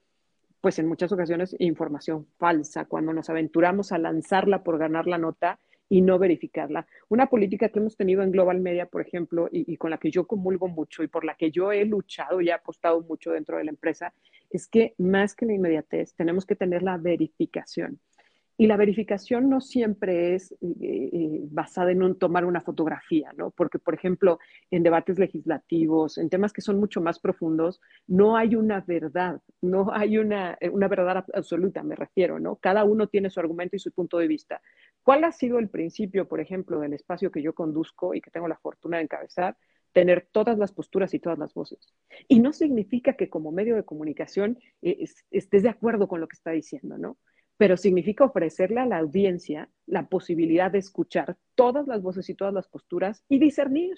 pues 0.59 0.79
en 0.79 0.87
muchas 0.87 1.11
ocasiones, 1.11 1.55
información 1.59 2.25
falsa. 2.37 2.85
Cuando 2.85 3.13
nos 3.13 3.29
aventuramos 3.29 3.91
a 3.91 3.99
lanzarla 3.99 4.63
por 4.63 4.79
ganar 4.79 5.05
la 5.05 5.19
nota, 5.19 5.59
y 5.93 6.01
no 6.01 6.17
verificarla. 6.17 6.87
Una 7.09 7.27
política 7.27 7.69
que 7.69 7.77
hemos 7.77 7.95
tenido 7.95 8.23
en 8.23 8.31
Global 8.31 8.59
Media, 8.59 8.87
por 8.87 9.01
ejemplo, 9.01 9.47
y, 9.51 9.77
con 9.77 9.91
la 9.91 9.99
que 9.99 10.09
yo 10.09 10.25
comulgo 10.25 10.67
mucho 10.67 11.03
y 11.03 11.07
por 11.07 11.23
la 11.23 11.35
que 11.35 11.51
yo 11.51 11.71
he 11.71 11.85
luchado 11.85 12.41
y 12.41 12.49
he 12.49 12.51
apostado 12.51 13.01
mucho 13.01 13.31
dentro 13.31 13.57
de 13.57 13.65
la 13.65 13.69
empresa, 13.69 14.11
es 14.53 14.67
que 14.67 14.93
más 14.97 15.35
que 15.35 15.45
la 15.45 15.53
inmediatez, 15.53 16.13
tenemos 16.15 16.45
que 16.45 16.55
tener 16.55 16.83
la 16.83 16.97
verificación. 16.97 17.99
Y 18.55 18.67
la 18.67 18.77
verificación 18.77 19.49
no 19.49 19.61
siempre 19.61 20.35
es 20.35 20.51
eh, 20.51 20.57
eh, 20.79 21.39
basada 21.49 21.91
en 21.91 22.15
tomar 22.19 22.45
una 22.45 22.61
fotografía, 22.61 23.33
¿no? 23.35 23.49
Porque, 23.49 23.79
por 23.79 23.95
ejemplo, 23.95 24.37
en 24.69 24.83
debates 24.83 25.17
legislativos, 25.17 26.19
en 26.19 26.29
temas 26.29 26.53
que 26.53 26.61
son 26.61 26.79
mucho 26.79 27.01
más 27.01 27.19
profundos, 27.19 27.81
no 28.05 28.37
hay 28.37 28.53
una 28.55 28.81
verdad, 28.81 29.41
no 29.61 29.91
hay 29.91 30.19
una, 30.19 30.55
eh, 30.61 30.69
una 30.69 30.87
verdad 30.87 31.25
absoluta, 31.33 31.81
me 31.81 31.95
refiero, 31.95 32.39
¿no? 32.39 32.57
Cada 32.57 32.83
uno 32.83 33.07
tiene 33.07 33.31
su 33.31 33.39
argumento 33.39 33.75
y 33.75 33.79
su 33.79 33.91
punto 33.91 34.19
de 34.19 34.27
vista. 34.27 34.61
¿Cuál 35.01 35.23
ha 35.23 35.31
sido 35.31 35.57
el 35.57 35.69
principio, 35.69 36.27
por 36.27 36.39
ejemplo, 36.39 36.79
del 36.79 36.93
espacio 36.93 37.31
que 37.31 37.41
yo 37.41 37.53
conduzco 37.55 38.13
y 38.13 38.21
que 38.21 38.29
tengo 38.29 38.47
la 38.47 38.57
fortuna 38.57 38.97
de 38.97 39.03
encabezar? 39.03 39.57
Tener 39.93 40.27
todas 40.31 40.57
las 40.57 40.71
posturas 40.71 41.13
y 41.13 41.19
todas 41.19 41.39
las 41.39 41.53
voces. 41.53 41.93
Y 42.27 42.39
no 42.39 42.51
significa 42.51 43.13
que 43.13 43.29
como 43.29 43.51
medio 43.51 43.75
de 43.75 43.85
comunicación 43.85 44.59
eh, 44.81 45.05
estés 45.31 45.63
de 45.63 45.69
acuerdo 45.69 46.07
con 46.07 46.19
lo 46.19 46.27
que 46.27 46.35
está 46.35 46.51
diciendo, 46.51 46.97
¿no? 46.97 47.17
Pero 47.57 47.77
significa 47.77 48.25
ofrecerle 48.25 48.81
a 48.81 48.85
la 48.85 48.97
audiencia 48.97 49.69
la 49.85 50.07
posibilidad 50.07 50.71
de 50.71 50.79
escuchar 50.79 51.37
todas 51.55 51.87
las 51.87 52.01
voces 52.01 52.29
y 52.29 52.35
todas 52.35 52.53
las 52.53 52.67
posturas 52.67 53.23
y 53.29 53.39
discernir 53.39 53.95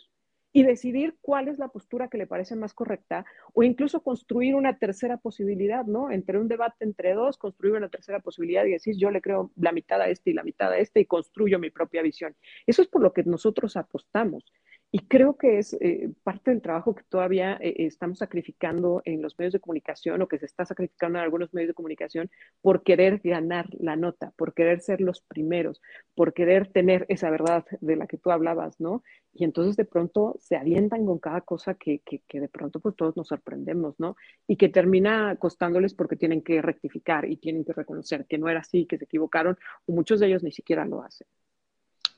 y 0.55 0.63
decidir 0.63 1.17
cuál 1.19 1.49
es 1.49 1.59
la 1.59 1.67
postura 1.67 2.07
que 2.07 2.17
le 2.17 2.27
parece 2.27 2.55
más 2.55 2.73
correcta 2.73 3.25
o 3.53 3.63
incluso 3.63 4.01
construir 4.01 4.55
una 4.55 4.77
tercera 4.77 5.17
posibilidad, 5.17 5.83
¿no? 5.83 6.09
Entre 6.11 6.39
un 6.39 6.47
debate 6.47 6.85
entre 6.85 7.13
dos, 7.13 7.37
construir 7.37 7.73
una 7.73 7.89
tercera 7.89 8.21
posibilidad 8.21 8.63
y 8.63 8.71
decir 8.71 8.95
yo 8.97 9.11
le 9.11 9.19
creo 9.19 9.51
la 9.57 9.73
mitad 9.73 9.99
a 9.99 10.07
este 10.07 10.29
y 10.29 10.33
la 10.33 10.43
mitad 10.43 10.71
a 10.71 10.77
este 10.77 11.01
y 11.01 11.05
construyo 11.07 11.59
mi 11.59 11.71
propia 11.71 12.01
visión. 12.01 12.37
Eso 12.65 12.81
es 12.81 12.87
por 12.87 13.01
lo 13.01 13.11
que 13.11 13.23
nosotros 13.23 13.75
apostamos. 13.75 14.45
Y 14.91 14.99
creo 15.07 15.35
que 15.35 15.57
es 15.57 15.73
eh, 15.81 16.09
parte 16.23 16.51
del 16.51 16.61
trabajo 16.61 16.95
que 16.95 17.03
todavía 17.09 17.57
eh, 17.59 17.75
estamos 17.79 18.19
sacrificando 18.19 19.01
en 19.03 19.21
los 19.21 19.37
medios 19.37 19.51
de 19.51 19.59
comunicación 19.59 20.21
o 20.21 20.27
que 20.27 20.39
se 20.39 20.45
está 20.45 20.65
sacrificando 20.65 21.19
en 21.19 21.25
algunos 21.25 21.53
medios 21.53 21.69
de 21.69 21.73
comunicación 21.73 22.31
por 22.61 22.81
querer 22.83 23.19
ganar 23.21 23.67
la 23.77 23.97
nota, 23.97 24.31
por 24.37 24.53
querer 24.53 24.79
ser 24.79 25.01
los 25.01 25.19
primeros, 25.19 25.81
por 26.13 26.33
querer 26.33 26.71
tener 26.71 27.05
esa 27.09 27.29
verdad 27.29 27.65
de 27.81 27.97
la 27.97 28.07
que 28.07 28.17
tú 28.17 28.31
hablabas, 28.31 28.79
¿no? 28.79 29.03
Y 29.33 29.43
entonces 29.43 29.75
de 29.75 29.83
pronto 29.83 30.37
se 30.39 30.55
avientan 30.55 31.05
con 31.05 31.19
cada 31.19 31.41
cosa 31.41 31.73
que, 31.73 31.99
que, 31.99 32.21
que 32.25 32.39
de 32.39 32.47
pronto 32.47 32.79
pues 32.79 32.95
todos 32.95 33.17
nos 33.17 33.27
sorprendemos, 33.27 33.99
¿no? 33.99 34.15
Y 34.47 34.55
que 34.55 34.69
termina 34.69 35.35
costándoles 35.35 35.93
porque 35.93 36.15
tienen 36.15 36.41
que 36.41 36.61
rectificar 36.61 37.29
y 37.29 37.35
tienen 37.35 37.65
que 37.65 37.73
reconocer 37.73 38.25
que 38.27 38.37
no 38.37 38.47
era 38.47 38.61
así, 38.61 38.85
que 38.85 38.97
se 38.97 39.03
equivocaron, 39.03 39.57
o 39.87 39.91
muchos 39.91 40.21
de 40.21 40.27
ellos 40.27 40.43
ni 40.43 40.53
siquiera 40.53 40.85
lo 40.85 41.03
hacen 41.03 41.27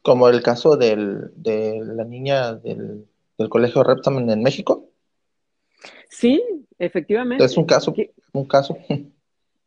como 0.07 0.29
el 0.29 0.41
caso 0.41 0.77
del, 0.77 1.33
de 1.35 1.81
la 1.83 2.05
niña 2.05 2.53
del, 2.53 3.09
colegio 3.49 3.83
Reptam 3.83 4.29
en 4.29 4.41
México. 4.41 4.89
Sí, 6.07 6.41
efectivamente. 6.79 7.43
Es 7.43 7.57
un 7.57 7.65
caso, 7.65 7.93
un 8.31 8.45
caso. 8.45 8.77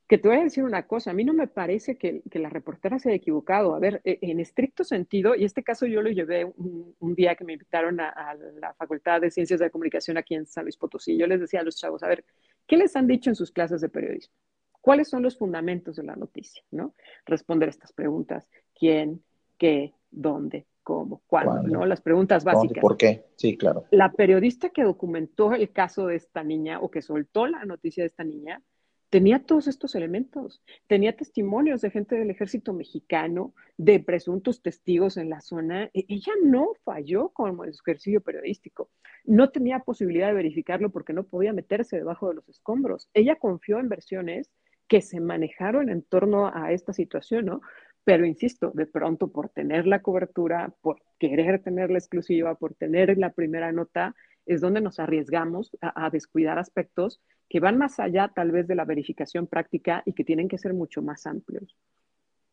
Que 0.08 0.16
te 0.16 0.28
voy 0.28 0.38
a 0.38 0.44
decir 0.44 0.64
una 0.64 0.86
cosa, 0.86 1.10
a 1.10 1.12
mí 1.12 1.24
no 1.24 1.34
me 1.34 1.46
parece 1.46 1.98
que, 1.98 2.22
la 2.32 2.48
reportera 2.48 2.98
se 2.98 3.10
haya 3.10 3.16
equivocado. 3.16 3.74
A 3.74 3.78
ver, 3.78 4.00
e, 4.02 4.18
en 4.22 4.40
estricto 4.40 4.82
sentido, 4.82 5.34
y 5.34 5.44
este 5.44 5.62
caso 5.62 5.84
yo 5.84 6.00
lo 6.00 6.08
llevé 6.08 6.46
un, 6.46 7.14
día 7.14 7.34
que 7.34 7.44
me 7.44 7.52
invitaron 7.52 8.00
a, 8.00 8.34
la 8.58 8.72
Facultad 8.72 9.20
de 9.20 9.30
Ciencias 9.30 9.60
de 9.60 9.66
la 9.66 9.70
Comunicación 9.70 10.16
aquí 10.16 10.36
en 10.36 10.46
San 10.46 10.64
Luis 10.64 10.78
Potosí, 10.78 11.18
yo 11.18 11.26
les 11.26 11.38
decía 11.38 11.60
a 11.60 11.64
los 11.64 11.76
chavos, 11.76 12.02
a 12.02 12.08
ver, 12.08 12.24
¿qué 12.66 12.78
les 12.78 12.96
han 12.96 13.06
dicho 13.06 13.28
en 13.28 13.36
sus 13.36 13.50
clases 13.50 13.82
de 13.82 13.90
periodismo? 13.90 14.34
¿Cuáles 14.80 15.10
son 15.10 15.22
los 15.22 15.36
fundamentos 15.36 15.96
de 15.96 16.04
la 16.04 16.16
noticia? 16.16 16.62
¿no? 16.70 16.94
Responder 17.26 17.68
estas 17.68 17.92
preguntas. 17.92 18.48
¿Quién? 18.74 19.22
¿Qué? 19.58 19.92
Dónde, 20.10 20.66
cómo, 20.82 21.22
¿Cuándo? 21.26 21.62
¿no? 21.62 21.86
Las 21.86 22.00
preguntas 22.00 22.44
básicas. 22.44 22.80
¿Por 22.80 22.96
qué? 22.96 23.26
Sí, 23.36 23.56
claro. 23.56 23.84
La 23.90 24.12
periodista 24.12 24.70
que 24.70 24.82
documentó 24.82 25.52
el 25.54 25.70
caso 25.72 26.06
de 26.06 26.16
esta 26.16 26.42
niña 26.42 26.80
o 26.80 26.90
que 26.90 27.02
soltó 27.02 27.46
la 27.46 27.64
noticia 27.64 28.02
de 28.02 28.08
esta 28.08 28.24
niña 28.24 28.62
tenía 29.10 29.40
todos 29.44 29.66
estos 29.66 29.94
elementos. 29.96 30.62
Tenía 30.86 31.16
testimonios 31.16 31.80
de 31.80 31.90
gente 31.90 32.14
del 32.14 32.30
ejército 32.30 32.72
mexicano, 32.72 33.54
de 33.76 34.00
presuntos 34.00 34.62
testigos 34.62 35.16
en 35.16 35.28
la 35.28 35.40
zona. 35.40 35.90
E, 35.92 36.06
ella 36.08 36.32
no 36.42 36.72
falló 36.84 37.30
como 37.30 37.64
ejercicio 37.64 38.20
periodístico. 38.20 38.88
No 39.24 39.50
tenía 39.50 39.80
posibilidad 39.80 40.28
de 40.28 40.34
verificarlo 40.34 40.90
porque 40.90 41.12
no 41.12 41.24
podía 41.24 41.52
meterse 41.52 41.96
debajo 41.96 42.28
de 42.28 42.36
los 42.36 42.48
escombros. 42.48 43.08
Ella 43.12 43.36
confió 43.36 43.80
en 43.80 43.88
versiones 43.88 44.50
que 44.86 45.02
se 45.02 45.20
manejaron 45.20 45.88
en 45.88 46.02
torno 46.02 46.50
a 46.52 46.72
esta 46.72 46.92
situación, 46.92 47.46
¿no? 47.46 47.60
Pero 48.04 48.24
insisto, 48.24 48.70
de 48.74 48.86
pronto 48.86 49.28
por 49.28 49.50
tener 49.50 49.86
la 49.86 50.02
cobertura, 50.02 50.72
por 50.80 51.02
querer 51.18 51.62
tener 51.62 51.90
la 51.90 51.98
exclusiva, 51.98 52.54
por 52.54 52.74
tener 52.74 53.16
la 53.18 53.30
primera 53.30 53.72
nota, 53.72 54.14
es 54.46 54.60
donde 54.60 54.80
nos 54.80 54.98
arriesgamos 54.98 55.76
a, 55.80 56.10
descuidar 56.10 56.58
aspectos 56.58 57.20
que 57.48 57.60
van 57.60 57.78
más 57.78 58.00
allá 58.00 58.32
tal 58.34 58.50
vez 58.50 58.66
de 58.66 58.74
la 58.74 58.84
verificación 58.84 59.46
práctica 59.46 60.02
y 60.06 60.12
que 60.12 60.24
tienen 60.24 60.48
que 60.48 60.58
ser 60.58 60.72
mucho 60.72 61.02
más 61.02 61.26
amplios. 61.26 61.76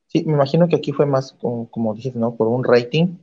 Sí, 0.07 0.23
me 0.25 0.33
imagino 0.33 0.67
que 0.67 0.75
aquí 0.75 0.91
fue 0.91 1.05
más, 1.05 1.33
como, 1.33 1.69
como 1.69 1.93
dijiste, 1.93 2.19
¿no? 2.19 2.35
Por 2.35 2.47
un 2.47 2.63
rating, 2.63 3.17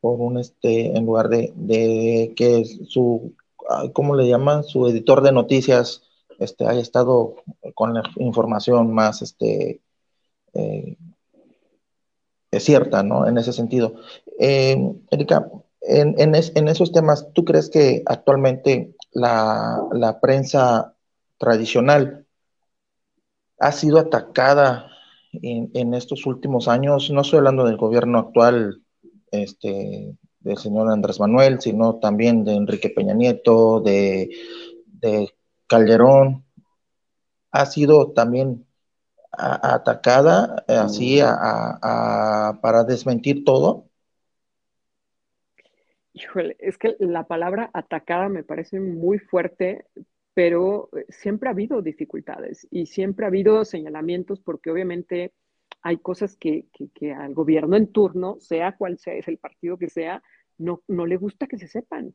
por 0.00 0.20
un, 0.20 0.38
este, 0.38 0.96
en 0.96 1.06
lugar 1.06 1.28
de, 1.28 1.52
de 1.56 2.32
que 2.36 2.64
su, 2.64 3.34
ah, 3.68 3.84
¿cómo 3.92 4.14
le 4.14 4.28
llaman? 4.28 4.62
Su 4.64 4.86
editor 4.88 5.22
de 5.22 5.32
noticias 5.32 6.02
este, 6.38 6.66
haya 6.66 6.80
estado 6.80 7.36
con 7.74 7.94
la 7.94 8.02
información 8.16 8.92
más, 8.92 9.22
este, 9.22 9.80
eh, 10.54 10.96
es 12.50 12.64
cierta, 12.64 13.02
¿no? 13.02 13.26
En 13.26 13.38
ese 13.38 13.52
sentido. 13.52 13.94
Eh, 14.38 14.76
Erika, 15.10 15.50
en, 15.80 16.34
esos 16.34 16.92
temas, 16.92 17.28
¿tú 17.32 17.44
crees 17.44 17.70
que 17.70 18.02
actualmente 18.06 18.94
la, 19.12 20.18
prensa 20.20 20.94
tradicional 21.38 22.26
ha 23.58 23.72
sido 23.72 23.98
atacada 23.98 24.90
en, 25.32 25.94
estos 25.94 26.26
últimos 26.26 26.68
años? 26.68 27.10
No 27.10 27.22
estoy 27.22 27.38
hablando 27.38 27.64
del 27.64 27.76
gobierno 27.76 28.18
actual 28.18 28.82
este, 29.30 30.16
del 30.40 30.58
señor 30.58 30.90
Andrés 30.90 31.20
Manuel, 31.20 31.60
sino 31.60 31.96
también 31.96 32.44
de 32.44 32.54
Enrique 32.54 32.90
Peña 32.90 33.14
Nieto, 33.14 33.80
de, 33.80 34.30
Calderón. 35.66 36.44
Ha 37.50 37.66
sido 37.66 38.12
también 38.12 38.66
atacada 39.38 40.64
así 40.66 41.20
para 41.20 42.84
desmentir 42.84 43.44
todo? 43.44 43.88
Híjole, 46.20 46.56
es 46.58 46.78
que 46.78 46.96
la 46.98 47.28
palabra 47.28 47.70
atacada 47.72 48.28
me 48.28 48.42
parece 48.42 48.80
muy 48.80 49.18
fuerte, 49.20 49.84
pero 50.34 50.88
eh, 50.96 51.04
siempre 51.10 51.48
ha 51.48 51.52
habido 51.52 51.80
dificultades 51.80 52.66
y 52.72 52.86
siempre 52.86 53.24
ha 53.24 53.28
habido 53.28 53.64
señalamientos 53.64 54.40
porque 54.40 54.70
obviamente 54.70 55.32
hay 55.82 55.98
cosas 55.98 56.36
que, 56.36 56.66
que, 56.94 57.12
al 57.12 57.34
gobierno 57.34 57.76
en 57.76 57.92
turno, 57.92 58.36
sea 58.40 58.76
cual 58.76 58.98
sea, 58.98 59.14
es 59.14 59.28
el 59.28 59.38
partido 59.38 59.78
que 59.78 59.88
sea, 59.88 60.22
no, 60.56 60.82
no 60.88 61.06
le 61.06 61.16
gusta 61.16 61.46
que 61.46 61.56
se 61.56 61.68
sepan. 61.68 62.14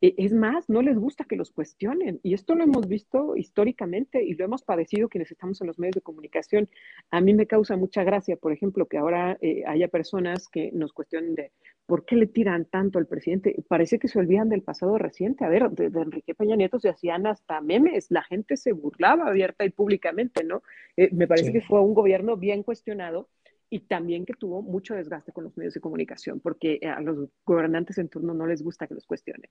E, 0.00 0.14
es 0.18 0.32
más, 0.32 0.68
no 0.68 0.82
les 0.82 0.98
gusta 0.98 1.24
que 1.24 1.36
los 1.36 1.50
cuestionen. 1.50 2.20
Y 2.22 2.34
esto 2.34 2.54
lo 2.54 2.64
hemos 2.64 2.88
visto 2.88 3.36
históricamente 3.36 4.22
y 4.22 4.34
lo 4.34 4.44
hemos 4.44 4.62
padecido 4.62 5.08
quienes 5.08 5.30
estamos 5.30 5.60
en 5.60 5.66
los 5.66 5.78
medios 5.78 5.94
de 5.94 6.00
comunicación. 6.00 6.68
A 7.10 7.20
mí 7.20 7.34
me 7.34 7.46
causa 7.46 7.76
mucha 7.76 8.04
gracia, 8.04 8.36
por 8.36 8.52
ejemplo, 8.52 8.86
que 8.86 8.98
ahora 8.98 9.38
eh, 9.40 9.62
haya 9.66 9.88
personas 9.88 10.48
que 10.48 10.70
nos 10.72 10.92
cuestionen 10.92 11.34
de 11.34 11.52
por 11.86 12.04
qué 12.04 12.16
le 12.16 12.26
tiran 12.26 12.64
tanto 12.64 12.98
al 12.98 13.06
presidente. 13.06 13.54
Parece 13.68 13.98
que 13.98 14.08
se 14.08 14.18
olvidan 14.18 14.48
del 14.48 14.62
pasado 14.62 14.98
reciente. 14.98 15.44
A 15.44 15.48
ver, 15.48 15.70
de, 15.70 15.86
Enrique 15.86 16.34
Peña 16.34 16.56
Nieto 16.56 16.78
se 16.80 16.88
hacían 16.88 17.26
hasta 17.26 17.60
memes. 17.60 18.10
La 18.10 18.22
gente 18.22 18.56
se 18.56 18.72
burlaba 18.72 19.28
abierta 19.28 19.64
y 19.64 19.70
públicamente, 19.70 20.44
¿no? 20.44 20.62
Eh, 20.96 21.10
me 21.12 21.26
parece 21.26 21.52
que 21.52 21.60
fue 21.60 21.80
un 21.80 21.94
gobierno 21.94 22.36
bien 22.36 22.62
cuestionado 22.62 23.28
y 23.72 23.80
también 23.80 24.26
que 24.26 24.34
tuvo 24.34 24.60
mucho 24.60 24.94
desgaste 24.94 25.32
con 25.32 25.44
los 25.44 25.56
medios 25.56 25.72
de 25.72 25.80
comunicación, 25.80 26.40
porque 26.40 26.78
a 26.82 27.00
los 27.00 27.30
gobernantes 27.46 27.96
en 27.96 28.10
turno 28.10 28.34
no 28.34 28.46
les 28.46 28.62
gusta 28.62 28.86
que 28.86 28.92
los 28.92 29.06
cuestionen. 29.06 29.48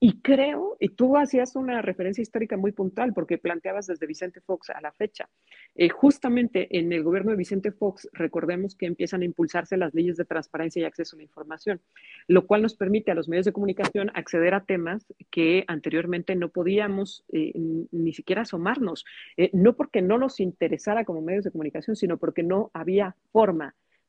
Y 0.00 0.22
creo, 0.22 0.78
y 0.80 0.90
tú 0.90 1.18
hacías 1.18 1.54
una 1.54 1.82
referencia 1.82 2.22
histórica 2.22 2.56
muy 2.56 2.72
puntual, 2.72 3.12
porque 3.12 3.36
planteabas 3.36 3.88
desde 3.88 4.06
Vicente 4.06 4.40
Fox 4.40 4.70
a 4.70 4.80
la 4.80 4.92
fecha. 4.92 5.28
Eh, 5.74 5.90
justamente 5.90 6.78
en 6.78 6.90
el 6.92 7.02
gobierno 7.02 7.32
de 7.32 7.36
Vicente 7.36 7.70
Fox, 7.72 8.08
recordemos 8.12 8.74
que 8.74 8.86
empiezan 8.86 9.20
a 9.20 9.26
impulsarse 9.26 9.76
las 9.76 9.92
leyes 9.92 10.16
de 10.16 10.24
transparencia 10.24 10.80
y 10.80 10.84
acceso 10.84 11.16
a 11.16 11.18
la 11.18 11.24
información, 11.24 11.82
lo 12.26 12.46
cual 12.46 12.62
nos 12.62 12.74
permite 12.74 13.10
a 13.10 13.14
los 13.14 13.28
medios 13.28 13.44
de 13.44 13.52
comunicación 13.52 14.10
acceder 14.14 14.54
a 14.54 14.64
temas 14.64 15.04
que 15.30 15.64
anteriormente 15.66 16.36
no 16.36 16.48
podíamos 16.48 17.26
eh, 17.32 17.52
ni 17.90 18.14
siquiera 18.14 18.42
asomarnos, 18.42 19.04
eh, 19.36 19.50
no 19.52 19.76
porque 19.76 20.00
no 20.00 20.16
nos 20.16 20.40
interesara 20.40 21.04
como 21.04 21.20
medios 21.20 21.44
de 21.44 21.50
comunicación, 21.50 21.96
sino 21.96 22.16
porque 22.16 22.42
no 22.42 22.70
había 22.72 23.14
forma 23.32 23.57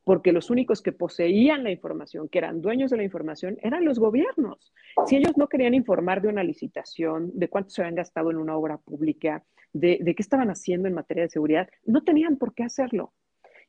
porque 0.09 0.31
los 0.31 0.49
únicos 0.49 0.81
que 0.81 0.91
poseían 0.91 1.63
la 1.63 1.69
información, 1.69 2.29
que 2.29 2.39
eran 2.39 2.61
dueños 2.61 2.89
de 2.89 2.97
la 2.97 3.03
información, 3.03 3.59
eran 3.61 3.85
los 3.85 3.99
gobiernos. 3.99 4.73
Si 5.05 5.15
ellos 5.15 5.37
no 5.37 5.47
querían 5.47 5.75
informar 5.75 6.19
de 6.19 6.29
una 6.29 6.43
licitación, 6.43 7.29
de 7.35 7.47
cuánto 7.47 7.69
se 7.69 7.83
habían 7.83 7.93
gastado 7.93 8.31
en 8.31 8.37
una 8.37 8.57
obra 8.57 8.77
pública, 8.77 9.43
de, 9.71 9.99
qué 10.03 10.15
estaban 10.23 10.49
haciendo 10.49 10.87
en 10.87 10.95
materia 10.95 11.25
de 11.25 11.29
seguridad, 11.29 11.69
no 11.85 12.03
tenían 12.03 12.37
por 12.37 12.55
qué 12.55 12.63
hacerlo. 12.63 13.13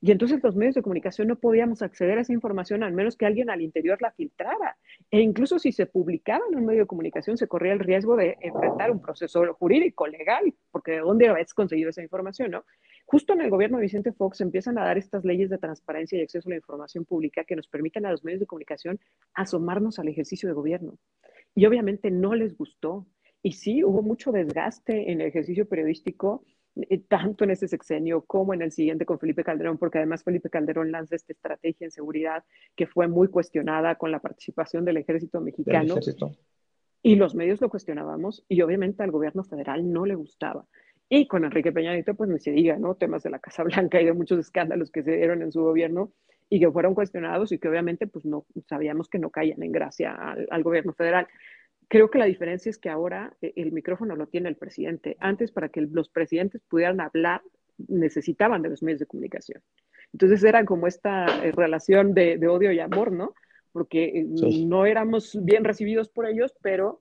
Y 0.01 0.13
entonces 0.13 0.43
los 0.43 0.57
medios 0.57 0.75
de 0.75 0.81
comunicación 0.81 1.29
no 1.29 1.39
podíamos 1.39 1.83
acceder 1.83 2.17
a 2.17 2.23
esa 2.23 2.33
información 2.33 2.83
al 2.83 2.95
menos 2.95 3.17
que 3.17 3.27
alguien 3.27 3.51
al 3.51 3.61
interior 3.61 4.01
la 4.01 4.11
filtrara. 4.13 4.79
E 5.11 5.21
incluso 5.21 5.59
si 5.59 5.73
se 5.73 5.85
publicaba 5.85 6.43
en 6.51 6.57
un 6.57 6.65
medio 6.65 6.81
de 6.81 6.87
comunicación, 6.87 7.37
se 7.37 7.49
corría 7.49 7.75
el 7.75 7.81
riesgo 7.81 8.17
de 8.17 8.39
enfrentar 8.41 8.91
un 8.91 9.03
proceso 9.03 9.45
jurídico, 9.59 10.07
legal, 10.07 10.55
porque 10.71 10.93
de 10.93 11.01
dónde 11.01 11.29
habías 11.29 11.53
conseguido 11.53 11.91
esa 11.91 12.01
información, 12.01 12.53
¿no? 12.53 12.65
Justo 13.11 13.33
en 13.33 13.41
el 13.41 13.51
gobierno 13.51 13.79
de 13.79 13.83
Vicente 13.83 14.13
Fox 14.13 14.41
empiezan 14.41 14.79
a 14.79 14.85
dar 14.85 14.97
estas 14.97 15.25
leyes 15.25 15.51
de 15.51 15.59
transparencia 15.59 16.17
y 16.17 16.23
acceso 16.23 16.49
a 16.49 16.51
la 16.51 16.59
información 16.59 17.05
pública 17.05 17.43
que 17.43 17.57
nos 17.57 17.67
permiten 17.67 18.07
a 18.07 18.13
los 18.13 18.23
medios 18.23 18.39
de 18.39 18.47
comunicación 18.47 19.01
asomarnos 19.35 19.99
al 19.99 20.07
ejercicio 20.07 20.49
de 20.49 20.55
gobierno. 20.55 20.97
Y 21.57 21.67
obviamente 21.67 22.13
no 22.13 22.37
les 22.37 22.57
gustó. 22.57 23.09
Y 23.43 23.51
sí, 23.51 23.83
hubo 23.83 24.03
mucho 24.03 24.31
desgaste 24.31 25.11
en 25.11 25.21
el 25.21 25.27
ejercicio 25.27 25.67
periodístico, 25.67 26.45
eh, 26.77 26.99
tanto 26.99 27.43
en 27.43 27.51
ese 27.51 27.67
sexenio 27.67 28.25
como 28.25 28.55
en 28.55 28.63
el 28.63 28.71
siguiente 28.71 29.05
con 29.05 29.19
Felipe 29.19 29.43
Calderón, 29.43 29.77
porque 29.77 29.99
además 29.99 30.23
Felipe 30.23 30.49
Calderón 30.49 30.93
lanza 30.93 31.17
esta 31.17 31.33
estrategia 31.33 31.87
en 31.87 31.91
seguridad 31.91 32.45
que 32.77 32.87
fue 32.87 33.09
muy 33.09 33.27
cuestionada 33.27 33.97
con 33.97 34.13
la 34.13 34.21
participación 34.21 34.85
del 34.85 34.99
ejército 34.99 35.41
mexicano. 35.41 35.97
Y 37.03 37.17
los 37.17 37.35
medios 37.35 37.61
lo 37.61 37.71
cuestionábamos 37.71 38.45
y 38.47 38.61
obviamente 38.63 39.03
al 39.03 39.11
gobierno 39.11 39.43
federal 39.43 39.91
no 39.91 40.07
le 40.07 40.15
gustaba. 40.15 40.67
Y 41.13 41.27
con 41.27 41.45
Enrique 41.45 41.73
Peña 41.73 41.93
Nieto, 41.93 42.15
pues 42.15 42.31
ni 42.31 42.39
se 42.39 42.53
diga, 42.53 42.79
¿no? 42.79 42.95
Temas 42.95 43.25
de 43.25 43.31
la 43.31 43.41
Casa 43.41 43.65
Blanca 43.65 44.01
y 44.01 44.05
de 44.05 44.13
muchos 44.13 44.39
escándalos 44.39 44.93
que 44.93 45.03
se 45.03 45.17
dieron 45.17 45.43
en 45.43 45.51
su 45.51 45.61
gobierno 45.61 46.13
y 46.49 46.61
que 46.61 46.71
fueron 46.71 46.95
cuestionados 46.95 47.51
y 47.51 47.59
que 47.59 47.69
obviamente 47.69 48.07
pues 48.07 48.25
no 48.25 48.47
sabíamos 48.69 49.09
que 49.09 49.19
no 49.19 49.31
caían 49.31 49.61
en 49.65 49.73
gracia 49.73 50.15
al, 50.15 50.63
gobierno 50.63 50.93
federal. 50.93 51.27
Creo 51.89 52.11
que 52.11 52.19
la 52.19 52.27
diferencia 52.27 52.71
es 52.71 52.79
que 52.79 52.91
ahora 52.91 53.37
eh, 53.43 53.53
el 53.57 53.73
micrófono 53.73 54.15
lo 54.15 54.29
tiene 54.29 54.49
el 54.49 54.55
presidente. 54.55 55.17
Antes, 55.19 55.51
para 55.51 55.69
que 55.69 55.81
los 55.81 56.09
presidentes 56.09 56.63
pudieran 56.69 57.01
hablar, 57.01 57.43
necesitaban 57.89 58.63
de 58.63 58.69
los 58.69 58.83
medios 58.85 59.01
de 59.01 59.07
comunicación. 59.07 59.61
Entonces 60.13 60.45
era 60.45 60.65
como 60.65 60.87
esta 60.87 61.27
eh, 61.45 61.51
relación 61.51 62.15
de, 62.15 62.39
odio 62.47 62.71
y 62.71 62.79
amor, 62.79 63.11
¿no? 63.11 63.35
Porque 63.73 64.05
eh, 64.05 64.27
no 64.65 64.87
éramos 64.87 65.37
bien 65.43 65.65
recibidos 65.65 66.09
por 66.09 66.27
ellos, 66.27 66.55
pero 66.63 67.01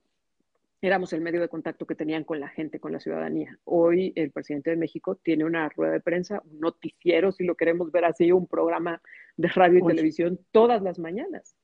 éramos 0.82 1.12
el 1.14 1.22
medio 1.22 1.42
de 1.42 1.50
contacto 1.50 1.86
que 1.86 1.96
tenían 1.96 2.24
con 2.24 2.40
la 2.40 2.48
gente, 2.48 2.80
con 2.80 2.92
la 2.92 3.00
ciudadanía. 3.00 3.58
Hoy 3.66 4.14
el 4.16 4.32
presidente 4.32 4.70
de 4.70 4.78
México 4.78 5.16
tiene 5.16 5.44
una 5.44 5.68
rueda 5.70 5.94
de 5.94 6.00
prensa, 6.00 6.42
un 6.46 6.60
noticiero, 6.60 7.32
si 7.32 7.44
lo 7.44 7.56
queremos 7.56 7.92
ver 7.92 8.06
así, 8.06 8.32
un 8.32 8.48
programa 8.48 9.02
de 9.36 9.50
radio 9.50 9.80
y 9.80 9.88
televisión 9.88 10.40
todas 10.52 10.82
las 10.82 11.00
mañanas. 11.00 11.56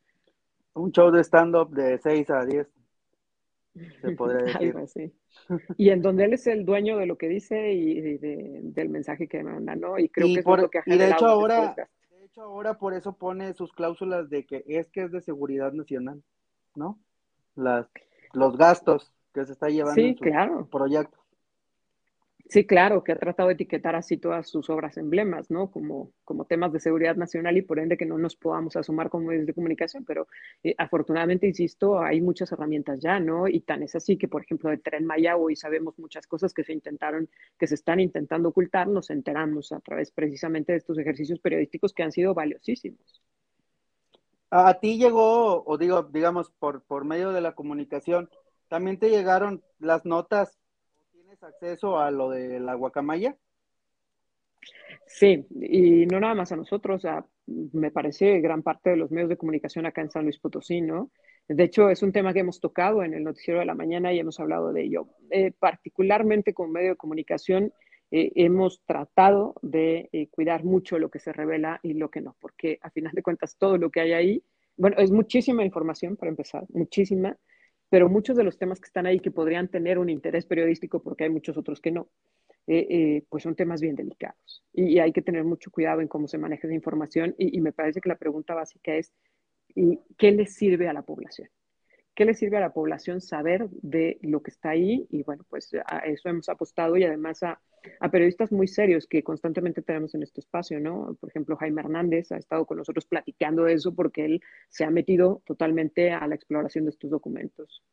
Un 0.73 0.91
show 0.91 1.11
de 1.11 1.23
stand-up 1.23 1.69
de 1.73 1.97
6 1.97 2.29
a 2.31 2.45
10, 2.45 2.67
se 4.01 4.11
podría 4.11 4.43
decir. 4.81 5.13
Y 5.77 5.89
en 5.89 6.01
donde 6.01 6.25
él 6.25 6.33
es 6.33 6.47
el 6.47 6.65
dueño 6.65 6.97
de 6.97 7.05
lo 7.05 7.17
que 7.17 7.29
dice 7.29 7.71
y, 7.71 8.17
del 8.17 8.89
mensaje 8.89 9.27
que 9.27 9.43
manda, 9.43 9.75
¿no? 9.75 9.97
Y 9.97 10.09
creo 10.09 10.27
que 10.27 10.39
es 10.39 10.45
lo 10.45 10.69
que 10.69 10.79
ha 10.79 10.83
Y 10.85 10.97
de 10.97 11.11
hecho 11.11 11.27
ahora, 11.27 11.73
de 11.75 12.25
hecho 12.25 12.41
ahora 12.41 12.77
por 12.77 12.93
eso 12.93 13.13
pone 13.13 13.53
sus 13.53 13.71
cláusulas 13.71 14.29
de 14.29 14.45
que 14.45 14.65
es 14.67 14.89
que 14.89 15.03
es 15.03 15.11
de 15.11 15.21
seguridad 15.21 15.71
nacional, 15.71 16.21
¿no? 16.75 16.99
Las 17.55 17.87
los 18.35 18.57
gastos 18.57 19.13
que 19.33 19.45
se 19.45 19.53
está 19.53 19.69
llevando 19.69 20.01
sí, 20.01 20.15
claro. 20.15 20.67
proyecto. 20.69 21.17
Sí, 22.47 22.65
claro, 22.67 23.03
que 23.03 23.11
ha 23.11 23.17
tratado 23.17 23.49
de 23.49 23.55
etiquetar 23.55 23.95
así 23.95 24.17
todas 24.17 24.47
sus 24.47 24.69
obras 24.69 24.97
emblemas, 24.97 25.49
¿no? 25.49 25.71
Como, 25.71 26.11
como 26.23 26.45
temas 26.45 26.71
de 26.71 26.79
seguridad 26.79 27.15
nacional 27.15 27.57
y 27.57 27.63
por 27.63 27.79
ende 27.79 27.97
que 27.97 28.05
no 28.05 28.19
nos 28.19 28.35
podamos 28.35 28.75
asomar 28.75 29.09
como 29.09 29.27
medios 29.27 29.47
de 29.47 29.53
comunicación, 29.55 30.05
pero 30.05 30.27
eh, 30.63 30.75
afortunadamente, 30.77 31.47
insisto, 31.47 31.99
hay 31.99 32.21
muchas 32.21 32.51
herramientas 32.51 32.99
ya, 33.01 33.19
¿no? 33.19 33.47
Y 33.47 33.61
tan 33.61 33.81
es 33.81 33.95
así 33.95 34.15
que, 34.17 34.27
por 34.27 34.43
ejemplo, 34.43 34.69
de 34.69 34.77
Tren 34.77 35.05
Maya 35.05 35.37
hoy 35.37 35.55
sabemos 35.55 35.97
muchas 35.97 36.27
cosas 36.27 36.53
que 36.53 36.63
se 36.63 36.73
intentaron, 36.73 37.29
que 37.57 37.65
se 37.65 37.75
están 37.75 37.99
intentando 37.99 38.49
ocultar, 38.49 38.87
nos 38.87 39.09
enteramos 39.09 39.71
a 39.71 39.79
través 39.79 40.11
precisamente 40.11 40.71
de 40.71 40.77
estos 40.77 40.99
ejercicios 40.99 41.39
periodísticos 41.39 41.93
que 41.93 42.03
han 42.03 42.11
sido 42.11 42.35
valiosísimos. 42.35 43.23
A, 44.49 44.79
ti 44.79 44.97
llegó, 44.97 45.63
o 45.65 45.77
digo, 45.77 46.03
digamos, 46.03 46.51
por, 46.51 46.83
por 46.83 47.03
medio 47.05 47.31
de 47.31 47.41
la 47.41 47.53
comunicación, 47.53 48.29
¿también 48.67 48.99
te 48.99 49.09
llegaron 49.09 49.63
las 49.79 50.05
notas? 50.05 50.57
¿Tienes 51.11 51.41
acceso 51.43 51.99
a 51.99 52.11
lo 52.11 52.29
de 52.29 52.59
la 52.59 52.75
guacamaya? 52.75 53.35
Sí, 55.07 55.45
y 55.51 56.05
no 56.07 56.19
nada 56.19 56.35
más 56.35 56.51
a 56.51 56.55
nosotros, 56.55 57.03
me 57.45 57.91
parece 57.91 58.39
gran 58.39 58.63
parte 58.63 58.91
de 58.91 58.97
los 58.97 59.11
medios 59.11 59.29
de 59.29 59.37
comunicación 59.37 59.85
acá 59.85 60.01
en 60.01 60.09
San 60.09 60.23
Luis 60.23 60.39
Potosí, 60.39 60.81
¿no? 60.81 61.11
De 61.47 61.63
hecho, 61.63 61.89
es 61.89 62.01
un 62.01 62.11
tema 62.11 62.33
que 62.33 62.39
hemos 62.39 62.59
tocado 62.59 63.03
en 63.03 63.13
el 63.13 63.23
noticiero 63.23 63.59
de 63.59 63.67
la 63.67 63.75
mañana 63.75 64.11
y 64.11 64.19
hemos 64.19 64.39
hablado 64.39 64.73
de 64.73 64.83
ello. 64.83 65.07
Eh, 65.29 65.51
particularmente 65.51 66.55
como 66.55 66.69
medio 66.73 66.89
de 66.89 66.95
comunicación, 66.95 67.71
eh, 68.17 68.31
hemos 68.35 68.81
tratado 68.85 69.55
de 69.61 70.07
eh, 70.13 70.27
cuidar 70.29 70.63
mucho 70.63 70.97
lo 70.99 71.09
que 71.09 71.19
se 71.19 71.33
revela 71.33 71.81
y 71.83 71.95
lo 71.95 72.09
que 72.09 72.21
no, 72.21 72.37
porque 72.39 72.79
a 72.81 72.89
final 72.89 73.11
de 73.13 73.21
cuentas 73.21 73.57
todo 73.57 73.77
lo 73.77 73.89
que 73.89 73.99
hay 73.99 74.13
ahí, 74.13 74.43
bueno, 74.77 74.95
es 74.99 75.11
muchísima 75.11 75.65
información 75.65 76.15
para 76.15 76.29
empezar, 76.29 76.63
muchísima, 76.69 77.37
pero 77.89 78.07
muchos 78.07 78.37
de 78.37 78.45
los 78.45 78.57
temas 78.57 78.79
que 78.79 78.87
están 78.87 79.05
ahí 79.05 79.19
que 79.19 79.31
podrían 79.31 79.67
tener 79.67 79.99
un 79.99 80.09
interés 80.09 80.45
periodístico, 80.45 81.03
porque 81.03 81.25
hay 81.25 81.29
muchos 81.29 81.57
otros 81.57 81.81
que 81.81 81.91
no, 81.91 82.07
pues 82.65 83.43
son 83.43 83.55
temas 83.55 83.81
bien 83.81 83.95
delicados 83.95 84.63
y, 84.71 84.97
hay 84.99 85.11
que 85.11 85.21
tener 85.21 85.43
mucho 85.43 85.69
cuidado 85.69 85.99
en 85.99 86.07
cómo 86.07 86.27
se 86.27 86.37
maneja 86.37 86.67
esa 86.67 86.73
información 86.73 87.35
y, 87.37 87.57
y 87.57 87.61
me 87.61 87.73
parece 87.73 87.99
que 87.99 88.09
la 88.09 88.17
pregunta 88.17 88.55
básica 88.55 88.95
es 88.95 89.13
y 89.75 89.99
qué 90.17 90.31
le 90.31 90.45
sirve 90.45 90.87
a 90.87 90.93
la 90.93 91.01
población. 91.01 91.49
¿Qué 92.15 92.23
le 92.23 92.33
sirve 92.33 92.57
a 92.57 92.61
la 92.61 92.73
población 92.73 93.19
saber 93.19 93.69
de 93.69 94.17
lo 94.21 94.41
que 94.41 94.49
está 94.49 94.69
ahí? 94.69 95.05
Y 95.11 95.23
bueno, 95.23 95.45
pues 95.49 95.69
a 95.85 95.99
eso 95.99 96.29
hemos 96.29 96.47
apostado 96.47 96.95
y 96.95 97.03
además 97.03 97.43
a, 97.43 97.59
periodistas 98.09 98.53
muy 98.53 98.67
serios 98.67 99.05
que 99.05 99.21
constantemente 99.21 99.81
tenemos 99.81 100.15
en 100.15 100.23
este 100.23 100.39
espacio, 100.39 100.79
¿no? 100.79 101.15
Por 101.19 101.29
ejemplo, 101.29 101.57
Jaime 101.57 101.81
Hernández 101.81 102.31
ha 102.31 102.37
estado 102.37 102.65
con 102.65 102.77
nosotros 102.77 103.05
platicando 103.05 103.65
de 103.65 103.73
eso 103.73 103.93
porque 103.93 104.25
él 104.25 104.41
se 104.69 104.85
ha 104.85 104.89
metido 104.89 105.41
totalmente 105.45 106.11
a 106.11 106.25
la 106.25 106.35
exploración 106.35 106.85
de 106.85 106.91
estos 106.91 107.11
documentos. 107.11 107.83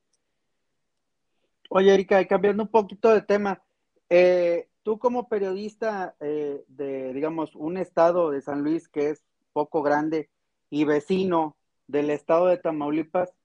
Oye, 1.69 1.93
Erika, 1.93 2.25
cambiando 2.27 2.63
un 2.63 2.69
poquito 2.69 3.13
de 3.13 3.23
tema, 3.23 3.61
eh, 4.09 4.69
tú 4.85 4.99
como 4.99 5.29
periodista 5.29 6.15
eh, 6.21 6.63
de, 6.69 7.13
digamos, 7.13 7.57
un 7.57 7.77
estado 7.77 8.31
de 8.31 8.41
San 8.41 8.63
Luis 8.63 8.89
que 8.89 9.11
es 9.11 9.25
poco 9.53 9.83
grande 9.83 10.31
y 10.71 10.85
vecino 10.85 11.57
del 11.89 12.11
estado 12.11 12.47
de 12.47 12.59
Tamaulipas, 12.59 13.31
¿qué 13.31 13.42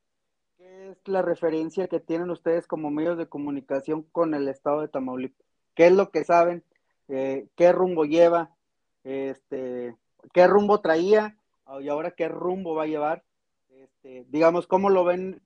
es 0.91 0.97
la 1.06 1.21
referencia 1.21 1.88
que 1.88 2.00
tienen 2.00 2.30
ustedes 2.30 2.67
como 2.67 2.89
medios 2.89 3.17
de 3.17 3.28
comunicación 3.28 4.04
con 4.04 4.34
el 4.34 4.47
estado 4.47 4.82
de 4.82 4.88
Tamaulipas? 4.88 5.45
¿Qué 5.76 5.88
es 5.88 5.91
lo 5.91 6.12
que 6.12 6.23
saben? 6.23 6.63
Eh, 7.10 7.47
¿Qué 7.56 7.71
rumbo 7.71 8.06
lleva? 8.06 8.56
Este, 9.04 9.95
¿Qué 10.34 10.47
rumbo 10.47 10.82
traía? 10.82 11.38
Y 11.82 11.89
ahora 11.89 12.12
qué 12.12 12.30
rumbo 12.30 12.76
va 12.76 12.84
a 12.84 12.88
llevar? 12.88 13.23
Este, 13.69 14.26
digamos, 14.30 14.67
¿cómo 14.67 14.89
lo 14.89 15.04
ven 15.04 15.41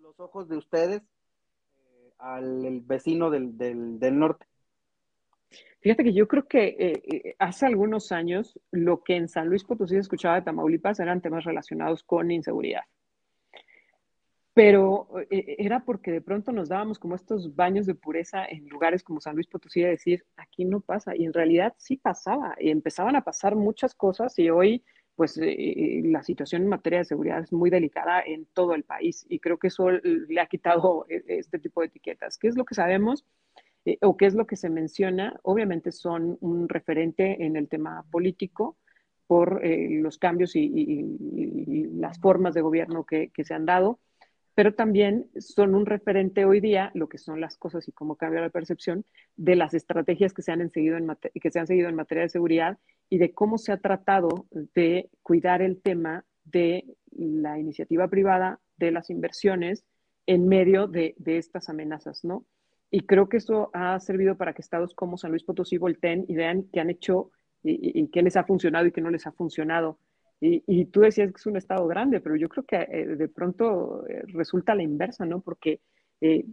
los 0.00 0.18
ojos 0.18 0.48
de 0.48 0.56
ustedes 0.56 1.02
eh, 1.02 2.12
al 2.18 2.80
vecino 2.80 3.30
del, 3.30 3.58
del, 3.58 4.18
norte? 4.18 4.46
Fíjate 5.80 6.02
que 6.02 6.14
yo 6.14 6.26
creo 6.26 6.48
que 6.48 6.76
eh, 6.78 7.36
hace 7.38 7.66
algunos 7.66 8.10
años 8.12 8.58
lo 8.70 9.02
que 9.02 9.16
en 9.16 9.28
San 9.28 9.48
Luis 9.48 9.64
Potosí 9.64 9.94
se 9.94 10.00
escuchaba 10.00 10.36
de 10.36 10.42
Tamaulipas 10.42 10.98
eran 10.98 11.20
temas 11.20 11.44
relacionados 11.44 12.02
con 12.02 12.30
inseguridad 12.30 12.82
pero 14.56 15.06
eh, 15.28 15.56
era 15.58 15.84
porque 15.84 16.10
de 16.10 16.22
pronto 16.22 16.50
nos 16.50 16.70
dábamos 16.70 16.98
como 16.98 17.14
estos 17.14 17.54
baños 17.54 17.84
de 17.84 17.94
pureza 17.94 18.46
en 18.46 18.66
lugares 18.70 19.02
como 19.02 19.20
San 19.20 19.34
Luis 19.34 19.46
Potosí 19.48 19.82
de 19.82 19.90
decir, 19.90 20.24
aquí 20.38 20.64
no 20.64 20.80
pasa, 20.80 21.14
y 21.14 21.26
en 21.26 21.34
realidad 21.34 21.74
sí 21.76 21.98
pasaba, 21.98 22.56
y 22.58 22.70
empezaban 22.70 23.16
a 23.16 23.20
pasar 23.20 23.54
muchas 23.54 23.94
cosas 23.94 24.38
y 24.38 24.48
hoy 24.48 24.82
pues 25.14 25.36
eh, 25.36 25.50
eh, 25.50 26.02
la 26.06 26.22
situación 26.22 26.62
en 26.62 26.68
materia 26.68 27.00
de 27.00 27.04
seguridad 27.04 27.42
es 27.42 27.52
muy 27.52 27.68
delicada 27.68 28.22
en 28.22 28.46
todo 28.54 28.74
el 28.74 28.84
país 28.84 29.26
y 29.28 29.40
creo 29.40 29.58
que 29.58 29.66
eso 29.66 29.90
le 29.90 30.40
ha 30.40 30.46
quitado 30.46 31.04
este 31.08 31.58
tipo 31.58 31.82
de 31.82 31.88
etiquetas. 31.88 32.38
¿Qué 32.38 32.48
es 32.48 32.56
lo 32.56 32.64
que 32.64 32.74
sabemos 32.74 33.26
o 34.00 34.16
qué 34.16 34.24
es 34.24 34.34
lo 34.34 34.46
que 34.46 34.56
se 34.56 34.70
menciona? 34.70 35.38
Obviamente 35.42 35.92
son 35.92 36.38
un 36.40 36.70
referente 36.70 37.44
en 37.44 37.56
el 37.56 37.68
tema 37.68 38.06
político 38.10 38.78
por 39.26 39.60
los 39.62 40.16
cambios 40.18 40.56
y, 40.56 41.90
las 41.98 42.18
formas 42.18 42.54
de 42.54 42.62
gobierno 42.62 43.04
que 43.04 43.30
se 43.44 43.54
han 43.54 43.66
dado 43.66 44.00
pero 44.56 44.72
también 44.72 45.28
son 45.38 45.74
un 45.74 45.84
referente 45.84 46.46
hoy 46.46 46.60
día, 46.60 46.90
lo 46.94 47.10
que 47.10 47.18
son 47.18 47.42
las 47.42 47.58
cosas 47.58 47.86
y 47.88 47.92
cómo 47.92 48.16
cambia 48.16 48.40
la 48.40 48.48
percepción, 48.48 49.04
de 49.36 49.54
las 49.54 49.74
estrategias 49.74 50.32
que 50.32 50.40
se 50.40 50.50
han, 50.50 50.70
seguido 50.70 50.96
en 50.96 51.06
que 51.34 51.50
se 51.50 51.60
han 51.60 51.66
seguido 51.66 51.90
en 51.90 51.94
materia 51.94 52.22
de 52.22 52.30
seguridad 52.30 52.78
y 53.10 53.18
de 53.18 53.34
cómo 53.34 53.58
se 53.58 53.72
ha 53.72 53.76
tratado 53.76 54.46
de 54.50 55.10
cuidar 55.22 55.60
el 55.60 55.82
tema 55.82 56.24
de 56.44 56.86
la 57.10 57.58
iniciativa 57.58 58.08
privada, 58.08 58.58
de 58.78 58.92
las 58.92 59.10
inversiones 59.10 59.84
en 60.24 60.48
medio 60.48 60.86
de, 60.86 61.14
estas 61.26 61.68
amenazas, 61.68 62.24
¿no? 62.24 62.46
Y 62.90 63.02
creo 63.02 63.28
que 63.28 63.36
eso 63.36 63.68
ha 63.74 64.00
servido 64.00 64.38
para 64.38 64.54
que 64.54 64.62
estados 64.62 64.94
como 64.94 65.18
San 65.18 65.32
Luis 65.32 65.44
Potosí 65.44 65.76
volteen 65.76 66.24
y 66.28 66.34
vean 66.34 66.66
qué 66.72 66.80
han 66.80 66.88
hecho 66.88 67.30
y 67.62 68.08
qué 68.08 68.22
les 68.22 68.38
ha 68.38 68.44
funcionado 68.44 68.86
y 68.86 68.92
qué 68.92 69.02
no 69.02 69.10
les 69.10 69.26
ha 69.26 69.32
funcionado 69.32 69.98
y, 70.40 70.84
tú 70.86 71.00
decías 71.00 71.30
que 71.30 71.38
es 71.38 71.46
un 71.46 71.56
estado 71.56 71.86
grande, 71.86 72.20
pero 72.20 72.36
yo 72.36 72.48
creo 72.48 72.64
que 72.64 72.76
eh, 72.76 73.06
de 73.16 73.28
pronto 73.28 74.06
eh, 74.06 74.22
resulta 74.26 74.74
la 74.74 74.82
inversa, 74.82 75.24
¿no? 75.24 75.40
Porque 75.40 75.80
eh, 76.20 76.44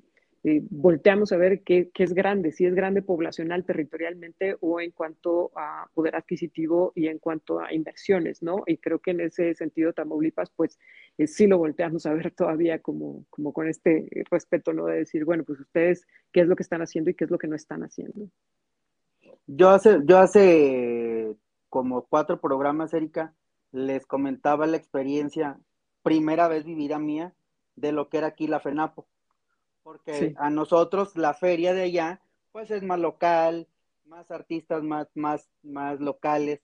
volteamos 0.70 1.32
a 1.32 1.38
ver 1.38 1.64
qué, 1.64 1.90
es 1.94 2.14
grande, 2.14 2.52
si 2.52 2.66
es 2.66 2.76
grande 2.76 3.02
poblacional, 3.02 3.66
territorialmente 3.66 4.56
o 4.62 4.80
en 4.80 4.92
cuanto 4.92 5.52
a 5.56 5.88
poder 5.94 6.16
adquisitivo 6.16 6.94
y 6.96 7.08
en 7.08 7.20
cuanto 7.20 7.60
a 7.60 7.74
inversiones, 7.74 8.42
¿no? 8.42 8.64
Y 8.68 8.78
creo 8.78 9.00
que 9.00 9.12
en 9.12 9.22
ese 9.22 9.54
sentido 9.56 9.94
Tamaulipas, 9.94 10.50
pues 10.56 10.80
sí 11.26 11.48
lo 11.48 11.58
volteamos 11.58 12.06
a 12.06 12.14
ver 12.14 12.32
todavía 12.32 12.80
como, 12.80 13.26
como 13.30 13.54
con 13.54 13.68
este 13.68 14.08
respeto, 14.32 14.74
¿no? 14.74 14.86
De 14.86 15.00
decir, 15.00 15.26
bueno, 15.26 15.44
pues 15.44 15.60
ustedes, 15.60 16.06
¿qué 16.32 16.42
es 16.42 16.48
lo 16.48 16.56
que 16.56 16.64
están 16.64 16.82
haciendo 16.82 17.10
y 17.10 17.16
qué 17.16 17.26
es 17.26 17.32
lo 17.32 17.38
que 17.38 17.48
no 17.48 17.56
están 17.56 17.84
haciendo? 17.84 18.30
Yo 19.48 19.70
hace, 19.70 20.00
yo 20.06 20.20
hace 20.20 21.36
como 21.70 22.06
cuatro 22.06 22.40
programas, 22.40 22.94
Erika, 22.94 23.34
les 23.74 24.06
comentaba 24.06 24.68
la 24.68 24.78
experiencia, 24.78 25.60
primera 26.04 26.48
vez 26.48 26.64
vivida 26.64 27.00
mía, 27.00 27.34
de 27.76 27.92
lo 27.92 28.08
que 28.08 28.20
era 28.20 28.28
aquí 28.28 28.48
la 28.48 28.60
FENAPO. 28.62 29.06
Porque 29.82 30.34
a 30.38 30.50
nosotros 30.50 31.18
la 31.18 31.34
feria 31.34 31.74
de 31.74 31.82
allá, 31.82 32.22
pues 32.54 32.72
es 32.72 32.84
más 32.84 33.00
local, 33.00 33.68
más 34.06 34.30
artistas 34.32 34.84
más, 34.84 35.08
más, 35.16 35.50
más 35.64 36.00
locales. 36.00 36.62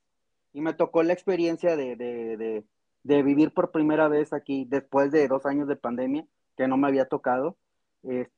Y 0.53 0.61
me 0.61 0.73
tocó 0.73 1.03
la 1.03 1.13
experiencia 1.13 1.75
de, 1.75 1.95
de, 1.95 2.63
de, 3.03 3.23
vivir 3.23 3.53
por 3.53 3.71
primera 3.71 4.07
vez 4.07 4.31
aquí, 4.31 4.65
después 4.69 5.11
de 5.11 5.27
dos 5.27 5.45
años 5.45 5.67
de 5.67 5.75
pandemia, 5.75 6.25
que 6.55 6.67
no 6.67 6.77
me 6.77 6.87
había 6.87 7.05
tocado, 7.07 7.57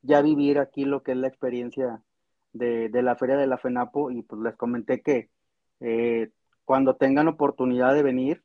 ya 0.01 0.21
vivir 0.21 0.59
aquí 0.59 0.85
lo 0.85 1.03
que 1.03 1.11
es 1.11 1.17
la 1.17 1.27
experiencia 1.27 2.01
de, 2.53 2.89
la 2.93 3.15
feria 3.15 3.37
de 3.37 3.47
la 3.47 3.57
FENAPO. 3.57 4.11
Y 4.11 4.23
pues 4.23 4.41
les 4.41 4.55
comenté 4.55 5.01
que 5.01 5.29
eh, 5.81 6.31
cuando 6.65 6.95
tengan 6.95 7.27
oportunidad 7.27 7.93
de 7.93 8.03
venir, 8.03 8.43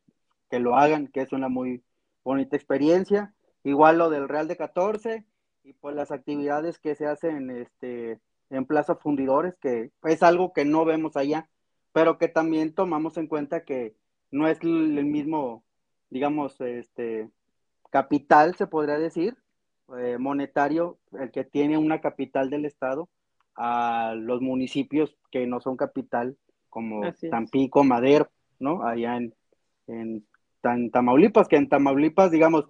que 0.49 0.59
lo 0.59 0.75
hagan, 0.75 1.07
que 1.07 1.21
es 1.21 1.31
una 1.33 1.49
muy 1.49 1.83
bonita 2.23 2.55
experiencia. 2.55 3.33
Igual 3.63 3.97
lo 3.97 4.09
del 4.09 4.27
Real 4.29 4.47
de 4.47 4.57
14 4.57 5.25
y 5.63 5.73
pues 5.73 5.95
las 5.95 6.11
actividades 6.11 6.79
que 6.79 6.95
se 6.95 7.05
hacen 7.05 7.49
este, 7.49 8.19
en 8.49 8.65
Plaza 8.65 8.95
Fundidores, 8.95 9.55
que 9.57 9.91
es 10.03 10.23
algo 10.23 10.53
que 10.53 10.65
no 10.65 10.85
vemos 10.85 11.17
allá, 11.17 11.49
pero 11.91 12.17
que 12.17 12.27
también 12.27 12.73
tomamos 12.73 13.17
en 13.17 13.27
cuenta 13.27 13.63
que 13.63 13.95
no 14.31 14.47
es 14.47 14.61
el 14.61 15.05
mismo, 15.05 15.63
digamos, 16.09 16.59
este 16.61 17.29
capital, 17.89 18.55
se 18.55 18.67
podría 18.67 18.97
decir, 18.97 19.37
eh, 19.97 20.17
monetario, 20.19 20.97
el 21.13 21.31
que 21.31 21.43
tiene 21.43 21.77
una 21.77 22.01
capital 22.01 22.49
del 22.49 22.65
estado, 22.65 23.09
a 23.55 24.13
los 24.15 24.41
municipios 24.41 25.17
que 25.31 25.47
no 25.47 25.59
son 25.59 25.77
capital, 25.77 26.37
como 26.69 27.01
Tampico, 27.31 27.83
Madero, 27.83 28.29
¿no? 28.59 28.83
Allá 28.83 29.17
en, 29.17 29.33
en 29.87 30.27
en 30.73 30.91
Tamaulipas, 30.91 31.47
que 31.47 31.55
en 31.55 31.69
Tamaulipas, 31.69 32.31
digamos, 32.31 32.65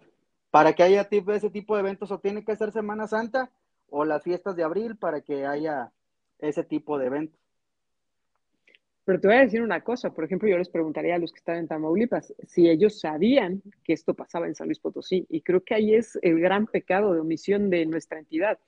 para 0.52 0.74
que 0.74 0.84
haya 0.84 1.08
ese 1.10 1.50
tipo 1.50 1.76
de 1.76 1.82
eventos 1.82 2.12
o 2.12 2.20
tiene 2.20 2.44
que 2.44 2.56
ser 2.56 2.72
Semana 2.72 3.08
Santa 3.08 3.52
o 3.90 4.06
las 4.06 4.24
fiestas 4.24 4.56
de 4.56 4.64
abril 4.64 4.98
para 4.98 5.22
que 5.22 5.46
haya 5.46 5.92
ese 6.40 6.64
tipo 6.64 6.98
de 6.98 7.08
eventos. 7.08 7.40
Pero 9.06 9.22
te 9.22 9.28
voy 9.28 9.38
a 9.38 9.42
decir 9.42 9.62
una 9.62 9.82
cosa, 9.82 10.14
por 10.14 10.26
ejemplo, 10.26 10.50
yo 10.50 10.58
les 10.58 10.68
preguntaría 10.68 11.16
a 11.16 11.18
los 11.18 11.32
que 11.32 11.38
están 11.38 11.58
en 11.58 11.68
Tamaulipas 11.68 12.34
si 12.46 12.70
ellos 12.70 13.00
sabían 13.00 13.62
que 13.86 13.94
esto 13.94 14.14
pasaba 14.14 14.48
en 14.48 14.56
San 14.56 14.68
Luis 14.68 14.80
Potosí, 14.80 15.26
y 15.30 15.42
creo 15.42 15.64
que 15.64 15.76
ahí 15.76 15.96
es 15.96 16.20
el 16.22 16.42
gran 16.42 16.68
pecado 16.68 17.14
de 17.14 17.22
omisión 17.22 17.70
de 17.70 17.86
nuestra 17.86 18.20
entidad, 18.20 18.60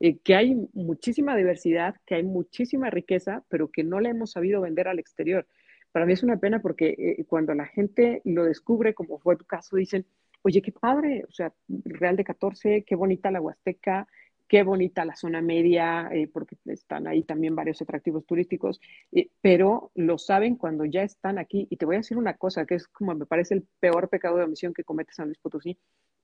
eh, 0.00 0.18
que 0.18 0.34
hay 0.34 0.56
muchísima 0.72 1.36
diversidad, 1.36 1.94
que 2.04 2.16
hay 2.16 2.24
muchísima 2.24 2.90
riqueza, 2.90 3.44
pero 3.48 3.70
que 3.70 3.84
no 3.84 4.00
le 4.00 4.08
hemos 4.08 4.32
sabido 4.32 4.60
vender 4.60 4.88
al 4.88 4.98
exterior 4.98 5.46
para 5.92 6.06
mí 6.06 6.12
es 6.12 6.22
una 6.22 6.38
pena 6.38 6.60
porque 6.60 6.94
eh, 6.98 7.24
cuando 7.26 7.54
la 7.54 7.66
gente 7.66 8.22
lo 8.24 8.44
descubre, 8.44 8.94
como 8.94 9.18
fue 9.18 9.36
tu 9.36 9.44
caso, 9.44 9.76
dicen, 9.76 10.06
oye, 10.42 10.62
qué 10.62 10.72
padre, 10.72 11.24
o 11.28 11.32
sea, 11.32 11.52
Real 11.68 12.16
de 12.16 12.24
14, 12.24 12.84
qué 12.84 12.94
bonita 12.94 13.30
la 13.30 13.40
Huasteca, 13.40 14.06
qué 14.48 14.62
bonita 14.62 15.04
la 15.04 15.16
zona 15.16 15.40
media, 15.40 16.08
eh, 16.12 16.28
porque 16.32 16.56
están 16.66 17.06
ahí 17.06 17.22
también 17.22 17.56
varios 17.56 17.82
atractivos 17.82 18.24
turísticos, 18.26 18.80
eh, 19.12 19.30
pero 19.40 19.90
lo 19.94 20.18
saben 20.18 20.56
cuando 20.56 20.84
ya 20.84 21.02
están 21.02 21.38
aquí. 21.38 21.66
Y 21.70 21.76
te 21.76 21.86
voy 21.86 21.96
a 21.96 21.98
decir 21.98 22.16
una 22.16 22.36
cosa, 22.36 22.64
que 22.64 22.76
es 22.76 22.86
como 22.88 23.14
me 23.14 23.26
parece 23.26 23.54
el 23.54 23.66
peor 23.80 24.08
pecado 24.08 24.36
de 24.36 24.44
omisión 24.44 24.72
que 24.72 24.84
comete 24.84 25.12
San 25.12 25.26
Luis 25.26 25.38
Potosí. 25.38 25.78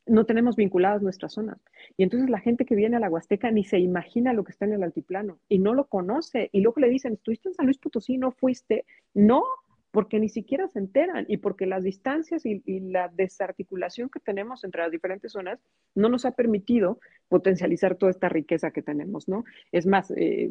No 0.07 0.26
tenemos 0.26 0.57
vinculadas 0.57 1.03
nuestras 1.03 1.32
zonas. 1.32 1.59
Y 1.96 2.03
entonces 2.03 2.28
la 2.28 2.40
gente 2.40 2.64
que 2.64 2.74
viene 2.74 2.96
a 2.96 3.00
la 3.00 3.09
Huasteca 3.09 3.50
ni 3.50 3.64
se 3.64 3.78
imagina 3.78 4.32
lo 4.32 4.44
que 4.44 4.53
está 4.53 4.64
en 4.64 4.72
el 4.72 4.82
altiplano 4.82 5.38
y 5.48 5.59
no 5.59 5.74
lo 5.74 5.86
conoce. 5.86 6.50
Y 6.53 6.61
luego 6.61 6.80
le 6.80 6.88
dicen, 6.88 7.14
¿estuviste 7.14 7.48
en 7.48 7.55
San 7.55 7.66
Luis 7.66 7.78
Potosí? 7.78 8.18
¿No 8.18 8.32
fuiste? 8.32 8.84
No, 9.14 9.44
porque 9.93 10.18
ni 10.18 10.30
siquiera 10.30 10.66
se 10.68 10.78
enteran 10.78 11.26
y 11.28 11.36
porque 11.36 11.66
las 11.66 11.84
distancias 11.84 12.45
y, 12.47 12.62
la 12.80 13.09
desarticulación 13.09 14.09
que 14.09 14.20
tenemos 14.20 14.64
entre 14.64 14.82
las 14.82 14.90
diferentes 14.90 15.32
zonas 15.32 15.61
no 15.95 16.09
nos 16.09 16.24
ha 16.24 16.32
permitido 16.32 16.99
potencializar 17.28 17.97
toda 17.97 18.11
esta 18.11 18.30
riqueza 18.30 18.70
que 18.70 18.82
tenemos, 18.82 19.28
¿no? 19.28 19.45
Es 19.70 19.86
más, 19.86 20.11
eh, 20.16 20.51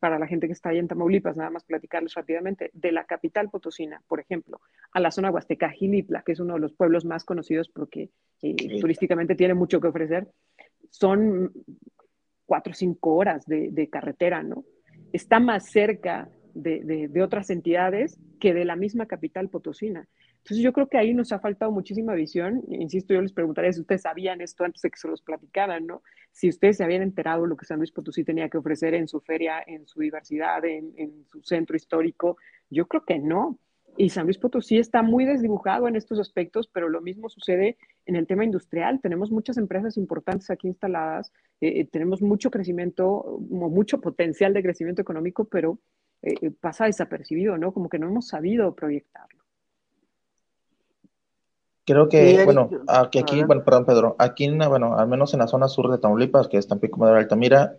para 0.00 0.18
la 0.18 0.26
gente 0.26 0.46
que 0.46 0.54
está 0.54 0.70
ahí 0.70 0.78
en 0.78 0.88
Tamaulipas, 0.88 1.36
nada 1.36 1.50
más 1.50 1.64
platicarles 1.64 2.14
rápidamente, 2.14 2.70
de 2.72 2.90
la 2.90 3.04
capital 3.04 3.50
potosina, 3.50 4.02
por 4.08 4.18
ejemplo, 4.18 4.60
a 4.92 5.00
la 5.00 5.10
zona 5.10 5.30
huasteca 5.30 5.68
Gilitla, 5.68 6.22
que 6.22 6.32
es 6.32 6.40
uno 6.40 6.54
de 6.54 6.60
los 6.60 6.72
pueblos 6.72 7.04
más 7.04 7.24
conocidos 7.24 7.68
porque 7.68 8.08
eh, 8.40 8.80
turísticamente 8.80 9.34
tiene 9.34 9.52
mucho 9.52 9.78
que 9.78 9.88
ofrecer, 9.88 10.26
son 10.88 11.52
cuatro 12.46 12.72
o 12.72 12.74
cinco 12.74 13.14
horas 13.14 13.44
de, 13.44 13.68
de 13.72 13.90
carretera, 13.90 14.42
¿no? 14.42 14.64
Está 15.12 15.38
más 15.38 15.70
cerca 15.70 16.30
de, 16.54 17.22
otras 17.22 17.50
entidades 17.50 18.18
que 18.38 18.54
de 18.54 18.64
la 18.64 18.76
misma 18.76 19.06
capital 19.06 19.48
potosina. 19.48 20.08
Entonces 20.38 20.58
yo 20.64 20.72
creo 20.72 20.88
que 20.88 20.96
ahí 20.96 21.12
nos 21.12 21.32
ha 21.32 21.38
faltado 21.38 21.70
muchísima 21.70 22.14
visión. 22.14 22.62
Insisto, 22.68 23.12
yo 23.12 23.20
les 23.20 23.32
preguntaría 23.32 23.72
si 23.72 23.80
ustedes 23.80 24.02
sabían 24.02 24.40
esto 24.40 24.64
antes 24.64 24.80
de 24.82 24.90
que 24.90 24.98
se 24.98 25.08
los 25.08 25.20
platicaran, 25.20 25.86
¿no? 25.86 26.02
Si 26.32 26.48
ustedes 26.48 26.78
se 26.78 26.84
habían 26.84 27.02
enterado 27.02 27.46
lo 27.46 27.56
que 27.56 27.66
San 27.66 27.78
Luis 27.78 27.92
Potosí 27.92 28.24
tenía 28.24 28.48
que 28.48 28.58
ofrecer 28.58 28.94
en 28.94 29.06
su 29.06 29.20
feria, 29.20 29.62
en 29.66 29.86
su 29.86 30.00
diversidad, 30.00 30.64
en, 30.64 30.92
en 30.96 31.26
su 31.26 31.42
centro 31.42 31.76
histórico. 31.76 32.38
Yo 32.70 32.86
creo 32.86 33.04
que 33.04 33.18
no. 33.18 33.58
Y 33.96 34.08
San 34.10 34.24
Luis 34.24 34.38
Potosí 34.38 34.78
está 34.78 35.02
muy 35.02 35.24
desdibujado 35.24 35.88
en 35.88 35.96
estos 35.96 36.18
aspectos, 36.18 36.68
pero 36.72 36.88
lo 36.88 37.00
mismo 37.00 37.28
sucede 37.28 37.76
en 38.06 38.16
el 38.16 38.26
tema 38.26 38.44
industrial. 38.44 39.00
Tenemos 39.02 39.30
muchas 39.30 39.56
empresas 39.58 39.96
importantes 39.96 40.50
aquí 40.50 40.68
instaladas, 40.68 41.32
eh, 41.60 41.80
eh, 41.80 41.88
tenemos 41.90 42.22
mucho 42.22 42.50
crecimiento, 42.50 43.38
mucho 43.50 44.00
potencial 44.00 44.54
de 44.54 44.62
crecimiento 44.62 45.02
económico, 45.02 45.44
pero 45.44 45.78
eh, 46.22 46.34
eh, 46.40 46.50
pasa 46.50 46.86
desapercibido, 46.86 47.56
¿no? 47.56 47.72
Como 47.72 47.88
que 47.88 47.98
no 47.98 48.08
hemos 48.08 48.28
sabido 48.28 48.74
proyectarlo. 48.74 49.40
Creo 51.84 52.08
que, 52.08 52.44
bueno, 52.44 52.70
aquí, 52.86 53.18
aquí 53.18 53.42
bueno, 53.42 53.64
perdón, 53.64 53.84
Pedro, 53.84 54.16
aquí, 54.18 54.48
bueno, 54.48 54.96
al 54.96 55.08
menos 55.08 55.32
en 55.32 55.40
la 55.40 55.48
zona 55.48 55.66
sur 55.66 55.90
de 55.90 55.98
Tamaulipas, 55.98 56.46
que 56.46 56.56
es 56.56 56.68
Tampico, 56.68 57.00
Madero, 57.00 57.18
Altamira, 57.18 57.78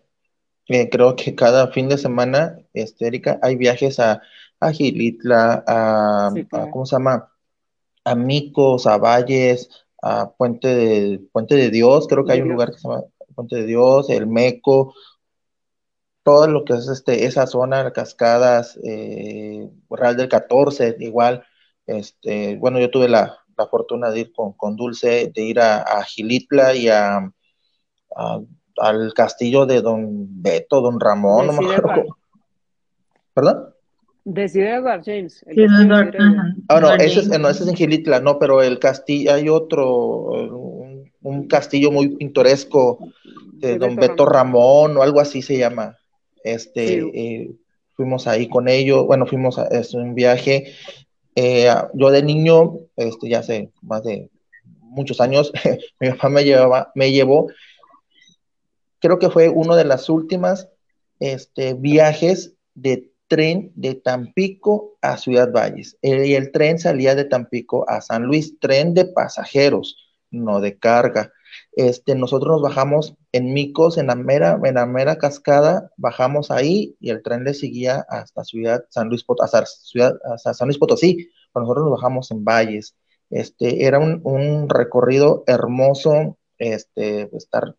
eh, 0.68 0.90
creo 0.90 1.16
que 1.16 1.34
cada 1.36 1.68
fin 1.68 1.88
de 1.88 1.98
semana, 1.98 2.58
este, 2.74 3.08
Erika, 3.08 3.40
hay 3.42 3.56
viajes 3.56 4.00
a, 4.00 4.22
a 4.60 4.72
Gilitla, 4.72 5.64
a, 5.66 6.34
¿cómo 6.72 6.86
se 6.86 6.96
llama? 6.96 7.32
A 8.04 8.16
Micos, 8.16 8.86
a 8.88 8.98
Valles, 8.98 9.70
a 10.02 10.32
Puente 10.32 10.68
de, 10.68 11.22
Puente 11.32 11.56
de 11.56 11.70
Dios, 11.70 12.08
creo 12.08 12.26
que 12.26 12.34
hay 12.34 12.42
un 12.42 12.50
lugar 12.50 12.72
que 12.72 12.80
se 12.80 12.88
llama 12.88 13.04
Puente 13.36 13.56
de 13.58 13.66
Dios, 13.66 14.10
el 14.10 14.28
Meco, 14.28 14.94
todo 16.24 16.48
lo 16.48 16.66
que 16.66 16.74
es 16.74 16.88
este, 16.88 17.26
esa 17.26 17.48
zona, 17.48 17.92
cascadas, 17.92 18.80
eh, 18.84 19.70
Real 19.90 20.18
del 20.18 20.30
14, 20.30 20.98
igual, 21.00 21.44
este, 21.88 22.58
bueno, 22.58 22.80
yo 22.80 22.90
tuve 22.90 23.10
la, 23.10 23.38
fortuna 23.70 24.10
de 24.10 24.22
ir 24.22 24.34
con, 24.34 24.76
Dulce, 24.76 25.32
de 25.36 25.42
ir 25.44 25.60
a, 25.60 26.04
Gilitla 26.04 26.74
y 26.74 26.90
a, 26.90 27.32
al 28.78 29.14
castillo 29.14 29.68
de 29.68 29.82
Don 29.82 30.42
Beto, 30.42 30.82
Don 30.82 31.00
Ramón, 31.00 31.46
no 31.46 31.54
me 31.54 31.76
acuerdo. 31.76 32.18
¿Perdón? 33.36 33.74
De 34.24 34.46
Edward 34.46 35.04
James. 35.04 35.44
Ah, 36.70 36.80
no, 36.80 36.94
ese 36.94 37.22
es, 37.22 37.40
no, 37.40 37.50
ese 37.50 37.64
es 37.64 37.70
en 37.70 37.76
Gilitla, 37.76 38.20
no, 38.20 38.38
pero 38.38 38.62
el 38.62 38.80
castillo, 38.80 39.34
hay 39.34 39.50
otro, 39.50 40.28
un, 41.22 41.48
castillo 41.48 41.92
muy 41.92 42.10
pintoresco 42.10 43.00
de 43.54 43.78
Don 43.78 43.96
Beto 43.96 44.26
Ramón 44.26 44.98
o 44.98 45.04
algo 45.04 45.20
así 45.20 45.42
se 45.42 45.58
llama. 45.58 45.98
Este, 46.44 47.00
eh, 47.00 47.52
fuimos 47.94 48.28
ahí 48.28 48.48
con 48.48 48.68
ellos, 48.68 49.06
bueno, 49.06 49.26
fuimos 49.26 49.58
a 49.60 49.68
es 49.68 49.94
un 49.94 50.16
viaje. 50.16 50.74
Eh, 51.36 51.74
yo 51.94 52.12
de 52.12 52.24
niño, 52.24 52.80
este, 52.96 53.30
ya 53.30 53.40
hace 53.40 53.72
más 53.82 54.04
de 54.04 54.30
muchos 54.80 55.22
años, 55.22 55.52
mi 56.00 56.10
papá 56.10 56.30
me, 56.30 56.44
llevaba, 56.44 56.92
me 56.96 57.12
llevó, 57.12 57.48
creo 59.00 59.20
que 59.20 59.30
fue 59.30 59.50
uno 59.50 59.76
de 59.76 59.86
las 59.86 60.10
últimas 60.10 60.70
este, 61.20 61.74
viajes 61.74 62.54
de 62.74 63.12
tren 63.28 63.72
de 63.76 63.96
Tampico 63.96 64.98
a 65.02 65.18
Ciudad 65.18 65.52
Valles. 65.52 65.98
Y 66.02 66.34
el 66.34 66.52
tren 66.52 66.80
salía 66.80 67.16
de 67.16 67.26
Tampico 67.26 67.90
a 67.90 68.02
San 68.02 68.24
Luis, 68.24 68.60
tren 68.60 68.94
de 68.94 69.06
pasajeros, 69.06 69.96
no 70.32 70.60
de 70.60 70.78
carga. 70.78 71.32
Este, 71.74 72.16
nosotros 72.16 72.52
nos 72.52 72.62
bajamos 72.62 73.16
en 73.32 73.54
Micos, 73.54 73.98
en 73.98 74.08
la 74.08 74.16
mera, 74.16 74.60
en 74.64 74.76
la 74.76 74.86
mera 74.86 75.18
cascada, 75.18 75.90
bajamos 75.96 76.52
ahí 76.52 76.98
y 77.00 77.12
el 77.12 77.24
tren 77.24 77.46
le 77.46 77.54
seguía 77.54 78.06
hasta 78.10 78.44
Ciudad 78.44 78.84
San 78.90 79.08
Luis, 79.08 79.24
hasta 79.42 79.66
ciudad, 79.66 80.16
hasta 80.34 80.54
San 80.54 80.68
Luis 80.68 80.78
Potosí. 80.78 81.30
nosotros 81.56 81.86
nos 81.86 81.94
bajamos 81.94 82.32
en 82.32 82.44
Valles. 82.44 82.96
Este, 83.30 83.86
era 83.86 84.00
un, 84.00 84.68
recorrido 84.68 85.46
hermoso, 85.48 86.38
este, 86.58 87.30
estar, 87.36 87.76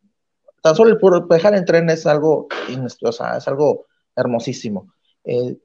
tan 0.63 0.75
solo 0.75 0.91
el 0.91 0.99
puro 0.99 1.21
dejar 1.29 1.55
en 1.55 1.67
tren 1.67 1.91
es 1.91 2.07
algo, 2.07 2.49
o 3.03 3.13
sea, 3.13 3.37
es 3.37 3.47
algo 3.47 3.87
hermosísimo. 4.17 4.95
Eh, 5.25 5.59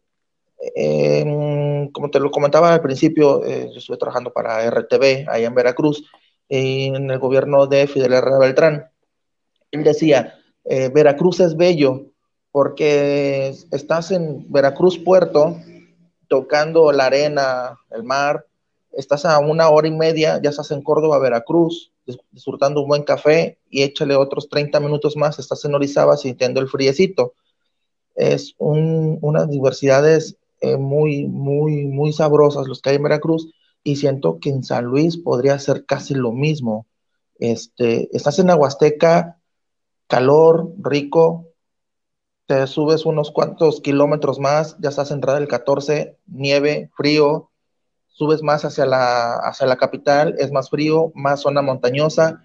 como 1.93 2.11
te 2.11 2.19
lo 2.19 2.31
comentaba 2.31 2.73
al 2.73 2.81
principio, 2.81 3.45
eh, 3.45 3.69
yo 3.71 3.77
estuve 3.77 3.97
trabajando 3.97 4.33
para 4.33 4.69
RTV 4.69 5.29
allá 5.29 5.47
en 5.47 5.55
Veracruz 5.55 6.03
en 6.49 7.09
el 7.11 7.19
gobierno 7.19 7.67
de 7.67 7.87
Fidel 7.87 8.13
Herrera 8.13 8.39
Beltrán. 8.39 8.89
Él 9.71 9.83
decía, 9.83 10.35
eh, 10.65 10.89
Veracruz 10.89 11.39
es 11.39 11.55
bello 11.55 12.07
porque 12.51 13.53
estás 13.71 14.11
en 14.11 14.51
Veracruz 14.51 14.97
Puerto 14.97 15.57
tocando 16.27 16.91
la 16.91 17.05
arena, 17.05 17.77
el 17.91 18.03
mar, 18.03 18.45
estás 18.91 19.25
a 19.25 19.39
una 19.39 19.69
hora 19.69 19.87
y 19.87 19.91
media, 19.91 20.41
ya 20.41 20.49
estás 20.49 20.71
en 20.71 20.81
Córdoba, 20.81 21.19
Veracruz, 21.19 21.91
disfrutando 22.31 22.81
un 22.81 22.87
buen 22.87 23.03
café 23.03 23.59
y 23.69 23.83
échale 23.83 24.15
otros 24.15 24.49
30 24.49 24.79
minutos 24.79 25.15
más, 25.15 25.39
estás 25.39 25.63
en 25.65 25.75
Orizaba 25.75 26.17
sintiendo 26.17 26.59
el 26.59 26.67
friecito. 26.67 27.33
Es 28.15 28.55
unas 28.57 29.49
diversidades 29.49 30.37
eh, 30.61 30.77
muy, 30.77 31.27
muy, 31.27 31.85
muy 31.85 32.11
sabrosas 32.11 32.67
los 32.67 32.81
que 32.81 32.89
hay 32.89 32.95
en 32.95 33.03
Veracruz 33.03 33.53
y 33.83 33.95
siento 33.97 34.39
que 34.39 34.49
en 34.49 34.63
San 34.63 34.85
Luis 34.85 35.17
podría 35.17 35.57
ser 35.59 35.85
casi 35.85 36.13
lo 36.13 36.31
mismo. 36.31 36.87
Este, 37.39 38.09
estás 38.15 38.39
en 38.39 38.49
Aguasteca, 38.49 39.39
calor, 40.07 40.73
rico, 40.79 41.47
te 42.47 42.65
subes 42.65 43.05
unos 43.05 43.31
cuantos 43.31 43.81
kilómetros 43.81 44.39
más, 44.39 44.77
ya 44.79 44.89
estás 44.89 45.11
en 45.11 45.19
del 45.19 45.47
14, 45.47 46.17
nieve, 46.27 46.89
frío, 46.95 47.51
subes 48.07 48.41
más 48.41 48.63
hacia 48.63 48.85
la, 48.85 49.35
hacia 49.35 49.67
la 49.67 49.75
capital, 49.75 50.33
es 50.39 50.51
más 50.51 50.69
frío, 50.69 51.11
más 51.13 51.41
zona 51.41 51.61
montañosa. 51.61 52.41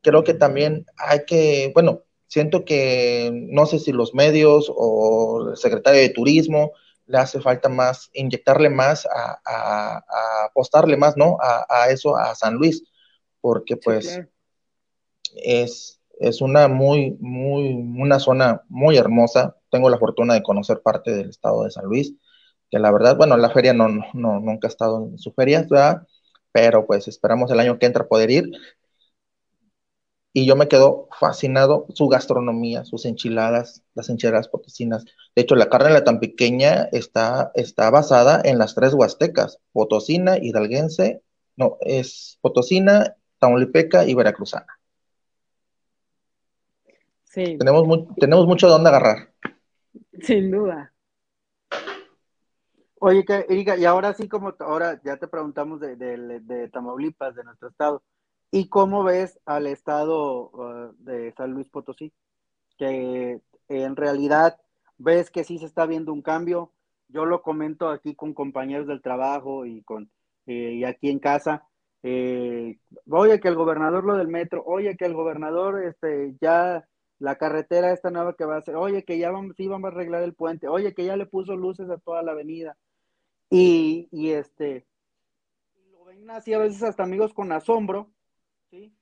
Creo 0.00 0.22
que 0.22 0.32
también 0.32 0.86
hay 0.96 1.24
que, 1.26 1.72
bueno, 1.74 2.02
siento 2.28 2.64
que 2.64 3.30
no 3.50 3.66
sé 3.66 3.80
si 3.80 3.92
los 3.92 4.14
medios 4.14 4.72
o 4.74 5.50
el 5.50 5.56
secretario 5.56 6.00
de 6.00 6.08
turismo 6.10 6.72
le 7.06 7.18
hace 7.18 7.40
falta 7.40 7.68
más, 7.68 8.10
inyectarle 8.12 8.70
más, 8.70 9.06
a, 9.06 10.04
apostarle 10.46 10.96
más, 10.96 11.16
¿no? 11.16 11.38
A, 11.40 11.88
eso, 11.90 12.16
a 12.16 12.34
San 12.34 12.54
Luis, 12.54 12.82
porque 13.40 13.76
pues 13.76 14.20
es, 15.36 16.00
es 16.18 16.40
una 16.40 16.68
muy, 16.68 17.16
muy, 17.20 17.72
una 17.98 18.18
zona 18.18 18.62
muy 18.68 18.96
hermosa. 18.96 19.56
Tengo 19.70 19.90
la 19.90 19.98
fortuna 19.98 20.34
de 20.34 20.42
conocer 20.42 20.80
parte 20.82 21.12
del 21.14 21.30
estado 21.30 21.64
de 21.64 21.70
San 21.70 21.84
Luis, 21.86 22.14
que 22.70 22.78
la 22.78 22.90
verdad, 22.90 23.16
bueno, 23.16 23.36
la 23.36 23.50
feria 23.50 23.72
no, 23.72 23.88
no 23.88 24.40
nunca 24.40 24.66
he 24.66 24.70
estado 24.70 25.06
en 25.06 25.18
su 25.18 25.32
feria, 25.32 25.66
¿verdad? 25.68 26.02
Pero 26.52 26.86
pues 26.86 27.06
esperamos 27.06 27.50
el 27.50 27.60
año 27.60 27.78
que 27.78 27.86
entra 27.86 28.08
poder 28.08 28.30
ir 28.30 28.50
y 30.36 30.44
yo 30.44 30.54
me 30.54 30.68
quedo 30.68 31.08
fascinado 31.18 31.86
su 31.94 32.08
gastronomía, 32.08 32.84
sus 32.84 33.06
enchiladas, 33.06 33.82
las 33.94 34.10
enchiladas 34.10 34.48
potosinas. 34.48 35.06
De 35.34 35.40
hecho, 35.40 35.54
la 35.54 35.70
carne 35.70 35.88
la 35.88 36.04
tan 36.04 36.20
pequeña 36.20 36.90
está, 36.92 37.52
está 37.54 37.88
basada 37.88 38.42
en 38.44 38.58
las 38.58 38.74
tres 38.74 38.92
huastecas, 38.92 39.62
potosina, 39.72 40.36
hidalguense, 40.36 41.22
no, 41.56 41.78
es 41.80 42.38
potosina, 42.42 43.16
tamaulipeca 43.38 44.04
y 44.04 44.12
veracruzana. 44.12 44.66
Sí. 47.24 47.56
Tenemos, 47.56 48.06
tenemos 48.18 48.46
mucho 48.46 48.66
de 48.66 48.72
dónde 48.74 48.90
agarrar. 48.90 49.32
Sin 50.20 50.50
duda. 50.50 50.92
Oye, 53.00 53.24
Erika, 53.48 53.78
y 53.78 53.86
ahora 53.86 54.12
sí, 54.12 54.28
como 54.28 54.54
ahora 54.58 55.00
ya 55.02 55.16
te 55.16 55.28
preguntamos 55.28 55.80
de, 55.80 55.96
de 55.96 56.68
Tamaulipas, 56.68 57.34
de 57.34 57.44
nuestro 57.44 57.68
estado, 57.68 58.02
¿Y 58.50 58.68
cómo 58.68 59.04
ves 59.04 59.38
al 59.44 59.66
estado 59.66 60.50
uh, 60.50 60.94
de 60.98 61.32
San 61.32 61.52
Luis 61.52 61.68
Potosí? 61.68 62.12
que 62.76 63.40
en 63.68 63.96
realidad 63.96 64.60
ves 64.98 65.30
que 65.30 65.44
sí 65.44 65.58
se 65.58 65.66
está 65.66 65.86
viendo 65.86 66.12
un 66.12 66.22
cambio. 66.22 66.72
Yo 67.08 67.24
lo 67.24 67.42
comento 67.42 67.88
aquí 67.88 68.14
con 68.14 68.34
compañeros 68.34 68.86
del 68.86 69.02
trabajo 69.02 69.66
y 69.66 69.82
con 69.82 70.10
eh, 70.46 70.74
y 70.74 70.84
aquí 70.84 71.10
en 71.10 71.18
casa. 71.18 71.66
Eh, 72.02 72.78
oye, 73.10 73.40
que 73.40 73.48
el 73.48 73.56
gobernador 73.56 74.04
lo 74.04 74.16
del 74.16 74.28
metro, 74.28 74.62
oye, 74.64 74.96
que 74.96 75.06
el 75.06 75.14
gobernador 75.14 75.82
este, 75.84 76.36
ya 76.40 76.86
la 77.18 77.36
carretera 77.36 77.92
esta 77.92 78.10
nueva 78.10 78.34
que 78.34 78.44
va 78.44 78.56
a 78.56 78.58
hacer, 78.58 78.76
oye, 78.76 79.04
que 79.04 79.18
ya 79.18 79.30
vamos, 79.30 79.56
sí 79.56 79.66
vamos 79.66 79.90
a 79.90 79.92
arreglar 79.92 80.22
el 80.22 80.34
puente, 80.34 80.68
oye, 80.68 80.94
que 80.94 81.04
ya 81.04 81.16
le 81.16 81.26
puso 81.26 81.56
luces 81.56 81.88
a 81.90 81.98
toda 81.98 82.22
la 82.22 82.32
avenida. 82.32 82.76
Y, 83.50 84.08
y 84.12 84.30
este, 84.32 84.86
lo 85.90 86.04
ven 86.04 86.30
así 86.30 86.52
a 86.52 86.58
veces 86.58 86.82
hasta 86.82 87.02
amigos 87.04 87.32
con 87.34 87.50
asombro, 87.52 88.10
¿sí? 88.70 88.92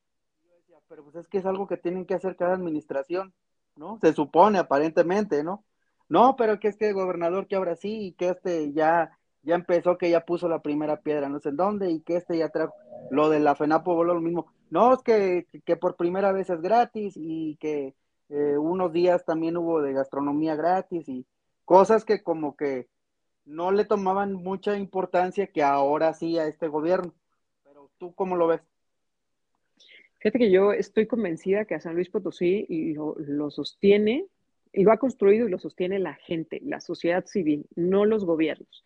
pero 0.89 1.03
pues 1.03 1.17
es 1.17 1.29
que 1.29 1.39
es 1.39 1.47
algo 1.47 1.67
que 1.67 1.77
tienen 1.77 2.05
que 2.05 2.15
hacer 2.15 2.37
cada 2.37 2.55
administración, 2.55 3.33
¿no? 3.77 3.99
Se 4.01 4.13
supone 4.13 4.59
aparentemente, 4.59 5.43
¿no? 5.43 5.65
No, 6.09 6.37
pero 6.37 6.61
que 6.61 6.69
es 6.69 6.77
que 6.77 6.89
el 6.89 6.95
gobernador 6.95 7.47
que 7.47 7.57
ahora 7.57 7.77
sí 7.77 8.09
y 8.09 8.13
que 8.13 8.29
este 8.29 8.73
ya 8.73 9.19
ya 9.43 9.55
empezó 9.55 9.99
que 9.99 10.11
ya 10.11 10.25
puso 10.25 10.49
la 10.49 10.63
primera 10.63 11.01
piedra, 11.01 11.29
no 11.29 11.39
sé 11.39 11.51
en 11.51 11.57
dónde, 11.57 11.91
y 11.91 12.01
que 12.01 12.17
este 12.17 12.39
ya 12.39 12.49
trajo 12.49 12.75
lo 13.11 13.29
de 13.29 13.41
la 13.41 13.55
FENAPO 13.55 13.95
voló 13.95 14.15
lo 14.15 14.21
mismo. 14.21 14.47
No, 14.71 14.95
es 14.95 15.03
que, 15.03 15.47
que 15.65 15.77
por 15.77 15.97
primera 15.97 16.33
vez 16.33 16.49
es 16.51 16.61
gratis 16.63 17.15
y 17.17 17.57
que 17.57 17.95
eh, 18.31 18.59
unos 18.59 18.93
días 18.93 19.25
también 19.25 19.57
hubo 19.57 19.83
de 19.83 19.93
gastronomía 19.93 20.57
gratis 20.57 21.09
y 21.09 21.27
cosas 21.65 22.05
que 22.05 22.23
como 22.23 22.57
que 22.57 22.89
no 23.45 23.71
le 23.71 23.85
tomaban 23.85 24.33
mucha 24.35 24.77
importancia 24.79 25.49
que 25.49 25.63
ahora 25.63 26.15
sí 26.15 26.39
a 26.39 26.47
este 26.47 26.69
gobierno. 26.69 27.13
Pero 27.65 27.91
tú 27.99 28.15
cómo 28.15 28.37
lo 28.37 28.47
ves? 28.47 28.63
Fíjate 30.25 30.39
que 30.39 30.51
yo 30.51 30.73
estoy 30.73 31.07
convencida 31.07 31.67
que 31.67 31.75
a 31.75 31.81
San 31.81 31.97
Luis 31.97 32.09
Potosí 32.09 32.65
lo, 32.95 33.15
lo 33.19 33.51
sostiene 33.51 34.25
y 34.73 34.83
lo 34.83 34.91
ha 34.91 34.97
construido 34.97 35.47
y 35.47 35.51
lo 35.51 35.59
sostiene 35.59 35.99
la 35.99 36.15
gente, 36.15 36.63
la 36.65 36.81
sociedad 36.81 37.27
civil, 37.27 37.67
no 37.77 38.07
los 38.07 38.25
gobiernos. 38.25 38.83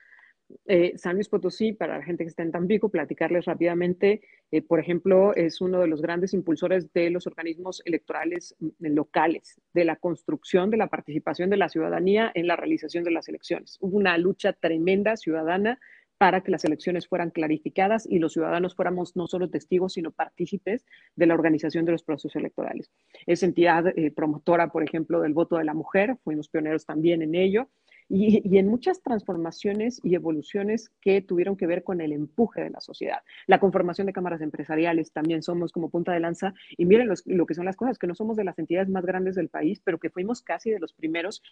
Eh, 0.67 0.95
San 0.97 1.15
Luis 1.15 1.29
Potosí, 1.29 1.75
para 1.75 1.99
la 1.99 2.05
gente 2.05 2.25
que 2.25 2.31
está 2.31 2.43
en 2.43 2.51
Tampico, 2.51 2.89
platicarles 2.89 3.45
rápidamente, 3.45 4.21
eh, 4.51 4.63
por 4.63 4.81
ejemplo, 4.81 5.33
es 5.37 5.61
uno 5.61 5.79
de 5.79 5.87
los 5.87 6.03
grandes 6.03 6.35
impulsores 6.35 6.93
de 6.93 7.09
los 7.11 7.29
organismos 7.29 7.83
electorales 7.85 8.57
mm, 8.59 8.87
locales, 8.89 9.61
de 9.75 9.85
la 9.85 9.95
construcción 9.95 10.71
de 10.71 10.79
la 10.79 10.89
participación 10.89 11.51
de 11.51 11.59
la 11.59 11.69
ciudadanía 11.69 12.33
en 12.35 12.49
la 12.49 12.57
realización 12.57 13.05
de 13.05 13.13
las 13.13 13.29
elecciones. 13.29 13.79
Hubo 13.81 13.97
una 13.97 14.19
lucha 14.19 14.55
tremenda 14.55 15.17
ciudadana 15.17 15.79
para 16.19 16.43
que 16.43 16.51
las 16.51 16.65
elecciones 16.65 17.07
fueran 17.09 17.31
clarificadas 17.31 18.07
y 18.09 18.19
los 18.19 18.33
ciudadanos 18.33 18.75
fuéramos 18.75 19.17
no 19.17 19.27
solo 19.29 19.49
testigos, 19.49 19.95
sino 19.95 20.11
partícipes 20.11 20.85
de 21.17 21.27
la 21.27 21.35
organización 21.35 21.85
de 21.85 21.93
los 21.93 22.03
procesos 22.03 22.35
electorales. 22.37 22.91
Es 23.27 23.43
entidad 23.43 23.87
eh, 23.87 24.11
promotora, 24.11 24.69
por 24.69 24.83
ejemplo, 24.83 25.21
del 25.21 25.33
voto 25.33 25.57
de 25.57 25.65
la 25.65 25.75
mujer, 25.75 26.17
fuimos 26.25 26.49
pioneros 26.49 26.85
también 26.85 27.23
en 27.23 27.35
ello 27.35 27.69
y, 28.09 28.59
en 28.59 28.69
muchas 28.69 29.03
transformaciones 29.03 30.01
y 30.03 30.15
evoluciones 30.15 30.91
que 31.01 31.21
tuvieron 31.21 31.57
que 31.57 31.67
ver 31.67 31.85
con 31.85 32.01
el 32.01 32.13
empuje 32.13 32.63
de 32.63 32.71
la 32.71 32.81
sociedad. 32.81 33.19
La 33.47 33.61
conformación 33.61 34.07
de 34.07 34.13
cámaras 34.13 34.41
empresariales 34.41 35.13
también 35.13 35.43
somos 35.43 35.73
como 35.73 35.91
punta 35.91 36.13
de 36.13 36.21
lanza 36.21 36.55
y 36.77 36.87
miren 36.87 37.09
lo 37.27 37.47
que 37.47 37.55
son 37.55 37.67
las 37.67 37.77
cosas, 37.77 37.99
que 37.99 38.07
no 38.07 38.15
somos 38.15 38.37
de 38.37 38.45
las 38.45 38.59
entidades 38.59 38.89
más 38.89 39.05
grandes 39.05 39.35
del 39.35 39.49
país, 39.49 39.81
pero 39.85 39.99
que 39.99 40.11
fuimos 40.11 40.43
casi 40.43 40.71
de 40.71 40.81
los 40.81 40.93
primeros 40.93 41.43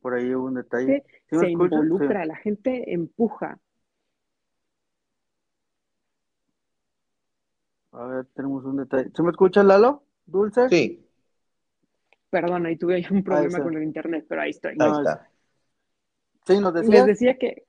por 0.00 0.14
ahí 0.14 0.34
hubo 0.34 0.46
un 0.46 0.54
detalle. 0.54 1.04
se 1.28 1.48
involucra, 1.48 2.24
la 2.24 2.36
gente 2.36 2.92
empuja. 2.92 3.58
A 7.92 8.06
ver, 8.06 8.26
tenemos 8.34 8.64
un 8.64 8.76
detalle. 8.76 9.10
¿Se 9.14 9.22
me 9.22 9.30
escucha, 9.30 9.62
Lalo? 9.62 10.02
Dulce. 10.26 10.68
Sí. 10.68 11.06
Perdón, 12.28 12.66
ahí 12.66 12.76
tuve 12.76 13.06
un 13.10 13.22
problema 13.22 13.62
con 13.62 13.76
el 13.76 13.82
internet, 13.82 14.26
pero 14.28 14.42
ahí 14.42 14.50
estoy. 14.50 14.76
ahí 14.78 14.90
está. 14.90 15.30
Sí, 16.46 16.60
nos 16.60 16.74
decía. 16.74 16.90
Les 16.90 17.06
decía 17.06 17.38
que, 17.38 17.65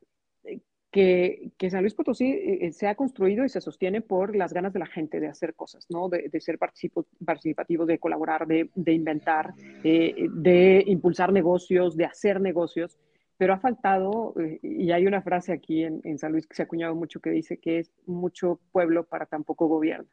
que, 0.91 1.51
San 1.69 1.81
Luis 1.81 1.93
Potosí 1.93 2.31
eh, 2.31 2.71
se 2.71 2.87
ha 2.87 2.95
construido 2.95 3.43
y 3.45 3.49
se 3.49 3.61
sostiene 3.61 4.01
por 4.01 4.35
las 4.35 4.53
ganas 4.53 4.73
de 4.73 4.79
la 4.79 4.85
gente 4.85 5.19
de 5.19 5.27
hacer 5.27 5.53
cosas, 5.53 5.85
¿no? 5.89 6.09
De, 6.09 6.29
ser 6.39 6.57
participativo, 6.57 7.85
de 7.85 7.99
colaborar, 7.99 8.47
de, 8.47 8.93
inventar, 8.93 9.53
eh, 9.83 10.27
de 10.31 10.83
impulsar 10.87 11.31
negocios, 11.31 11.97
de 11.97 12.05
hacer 12.05 12.39
negocios. 12.41 12.97
Pero 13.37 13.53
ha 13.53 13.59
faltado, 13.59 14.33
eh, 14.39 14.59
y 14.63 14.91
hay 14.91 15.05
una 15.05 15.21
frase 15.21 15.51
aquí 15.53 15.83
en, 15.83 16.01
en 16.03 16.17
San 16.17 16.31
Luis 16.31 16.47
que 16.47 16.55
se 16.55 16.63
ha 16.63 16.65
acuñado 16.65 16.95
mucho 16.95 17.19
que 17.19 17.29
dice 17.29 17.57
que 17.57 17.79
es 17.79 17.91
mucho 18.05 18.59
pueblo 18.71 19.03
para 19.05 19.25
tan 19.25 19.43
poco 19.43 19.67
gobierno. 19.67 20.09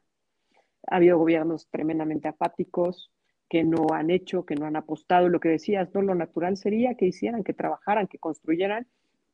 Ha 0.87 0.97
habido 0.97 1.17
gobiernos 1.17 1.67
tremendamente 1.71 2.27
apáticos 2.27 3.11
que 3.49 3.63
no 3.63 3.87
han 3.93 4.09
hecho, 4.11 4.45
que 4.45 4.55
no 4.55 4.65
han 4.65 4.75
apostado. 4.75 5.29
Lo 5.29 5.39
que 5.39 5.49
decías, 5.49 5.89
¿no? 5.93 6.01
Lo 6.01 6.13
natural 6.13 6.57
sería 6.57 6.95
que 6.95 7.05
hicieran, 7.05 7.43
que 7.43 7.53
trabajaran, 7.53 8.07
que 8.07 8.19
construyeran 8.19 8.87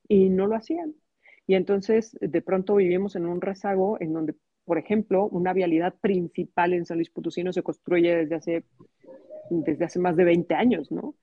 y 0.08 0.30
no 0.30 0.48
lo 0.48 0.56
hacían. 0.56 0.96
Y 1.52 1.56
entonces 1.56 2.18
de 2.22 2.42
pronto 2.42 2.76
vivimos 2.76 3.18
en 3.18 3.26
un 3.26 3.42
rezago 3.42 3.98
en 4.00 4.14
donde, 4.14 4.36
por 4.64 4.78
ejemplo, 4.78 5.28
una 5.28 5.52
vialidad 5.52 5.96
principal 6.00 6.72
en 6.72 6.86
San 6.86 6.96
Luis 6.96 7.10
Potosí 7.10 7.44
no 7.44 7.52
se 7.52 7.62
construye 7.62 8.16
desde 8.16 8.36
hace, 8.36 8.64
desde 9.50 9.84
hace 9.84 10.00
más 10.00 10.16
de 10.16 10.24
20 10.24 10.56
años, 10.56 10.94
¿no? 10.94 11.14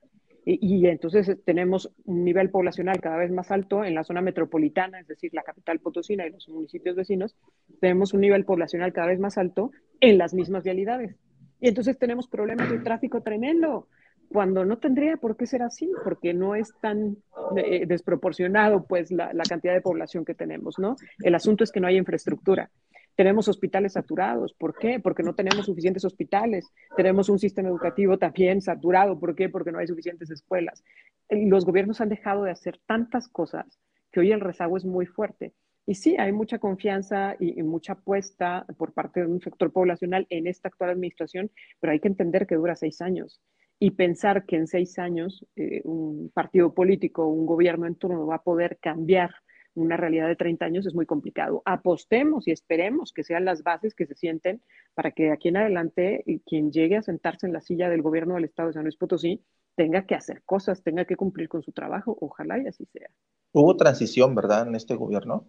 Y, 0.45 0.87
entonces 0.87 1.35
tenemos 1.47 1.91
un 2.05 2.25
nivel 2.25 2.51
poblacional 2.51 3.01
cada 3.01 3.17
vez 3.17 3.31
más 3.31 3.51
alto 3.51 3.87
en 3.87 3.95
la 3.95 4.05
zona 4.05 4.21
metropolitana, 4.21 5.01
es 5.01 5.09
decir, 5.09 5.33
la 5.33 5.43
capital 5.43 5.79
potosina 5.79 6.27
y 6.27 6.31
los 6.31 6.47
municipios 6.51 6.95
vecinos, 6.95 7.35
tenemos 7.81 8.13
un 8.13 8.21
nivel 8.21 8.45
poblacional 8.45 8.93
cada 8.93 9.07
vez 9.07 9.21
más 9.21 9.39
alto 9.39 9.73
en 9.99 10.19
las 10.19 10.35
mismas 10.35 10.63
vialidades. 10.63 11.17
Y 11.59 11.69
entonces 11.69 11.99
tenemos 11.99 12.29
problemas 12.29 12.71
de 12.71 12.81
tráfico 12.81 13.23
tremendo, 13.23 13.89
cuando 14.29 14.65
no 14.65 14.79
tendría 14.79 15.17
por 15.17 15.37
qué 15.37 15.47
ser 15.47 15.63
así, 15.63 15.91
porque 16.05 16.35
no 16.35 16.55
es 16.55 16.73
tan 16.81 17.17
eh, 17.57 17.87
desproporcionado 17.87 18.87
pues 18.87 19.11
la, 19.11 19.33
cantidad 19.49 19.75
de 19.75 19.81
población 19.81 20.25
que 20.25 20.35
tenemos, 20.35 20.79
¿no? 20.79 20.97
El 21.23 21.35
asunto 21.35 21.65
es 21.65 21.73
que 21.73 21.81
no 21.81 21.87
hay 21.87 21.97
infraestructura. 21.97 22.71
Tenemos 23.17 23.49
hospitales 23.49 23.95
saturados. 23.95 24.55
¿Por 24.55 24.77
qué? 24.79 25.01
Porque 25.01 25.25
no 25.25 25.35
tenemos 25.35 25.67
suficientes 25.67 26.05
hospitales. 26.05 26.71
Tenemos 26.97 27.29
un 27.29 27.39
sistema 27.39 27.69
educativo 27.69 28.17
también 28.17 28.61
saturado. 28.61 29.19
¿Por 29.19 29.35
qué? 29.35 29.49
Porque 29.49 29.73
no 29.73 29.79
hay 29.79 29.89
suficientes 29.89 30.31
escuelas. 30.31 30.85
Los 31.29 31.65
gobiernos 31.65 32.01
han 32.01 32.11
dejado 32.11 32.45
de 32.45 32.53
hacer 32.53 32.79
tantas 32.87 33.29
cosas 33.29 33.81
que 34.13 34.21
hoy 34.21 34.31
el 34.31 34.41
rezago 34.41 34.77
es 34.77 34.85
muy 34.85 35.07
fuerte. 35.07 35.53
Y 35.85 35.95
sí, 35.95 36.17
hay 36.19 36.33
mucha 36.33 36.59
confianza 36.59 37.35
y, 37.41 37.63
mucha 37.63 37.95
apuesta 37.95 38.67
por 38.77 38.93
parte 38.93 39.21
de 39.21 39.27
un 39.27 39.41
sector 39.41 39.73
poblacional 39.73 40.27
en 40.31 40.47
esta 40.47 40.69
actual 40.69 40.91
administración, 40.91 41.51
pero 41.81 41.93
hay 41.93 41.99
que 41.99 42.09
entender 42.09 42.47
que 42.47 42.57
dura 42.57 42.77
seis 42.77 43.01
años 43.01 43.41
y 43.79 43.93
pensar 43.93 44.45
que 44.45 44.57
en 44.57 44.67
seis 44.67 44.99
años 44.99 45.47
eh, 45.57 45.83
un 45.85 46.31
partido 46.35 46.75
político, 46.75 47.27
un 47.27 47.47
gobierno 47.47 47.87
en 47.87 47.95
turno 47.95 48.27
va 48.27 48.37
a 48.37 48.43
poder 48.43 48.79
cambiar 48.81 49.31
una 49.75 49.97
realidad 49.97 50.27
de 50.27 50.37
30 50.37 50.65
años 50.65 50.87
es 50.87 50.95
muy 50.95 51.07
complicado. 51.07 51.63
Apostemos 51.65 52.49
y 52.49 52.51
esperemos 52.51 53.13
que 53.13 53.23
sean 53.23 53.45
las 53.45 53.63
bases 53.63 53.95
que 53.95 54.07
se 54.07 54.15
sienten 54.15 54.61
para 54.95 55.13
que 55.13 55.25
de 55.25 55.33
aquí 55.33 55.49
en 55.49 55.57
adelante 55.57 56.25
quien 56.47 56.73
llegue 56.73 56.97
a 56.97 57.03
sentarse 57.03 57.47
en 57.47 57.53
la 57.53 57.61
silla 57.61 57.89
del 57.89 58.03
gobierno 58.03 58.35
del 58.35 58.45
Estado 58.45 58.69
de 58.69 58.73
San 58.75 58.83
Luis 58.83 58.97
Potosí 58.97 59.43
tenga 59.77 60.05
que 60.05 60.17
hacer 60.17 60.43
cosas, 60.45 60.83
tenga 60.83 61.05
que 61.05 61.15
cumplir 61.15 61.49
con 61.49 61.63
su 61.63 61.71
trabajo. 61.71 62.17
Ojalá 62.21 62.59
y 62.59 62.67
así 62.67 62.85
sea. 62.87 63.09
Hubo 63.53 63.77
transición, 63.77 64.35
¿verdad, 64.35 64.67
en 64.67 64.75
este 64.75 64.97
gobierno? 64.97 65.47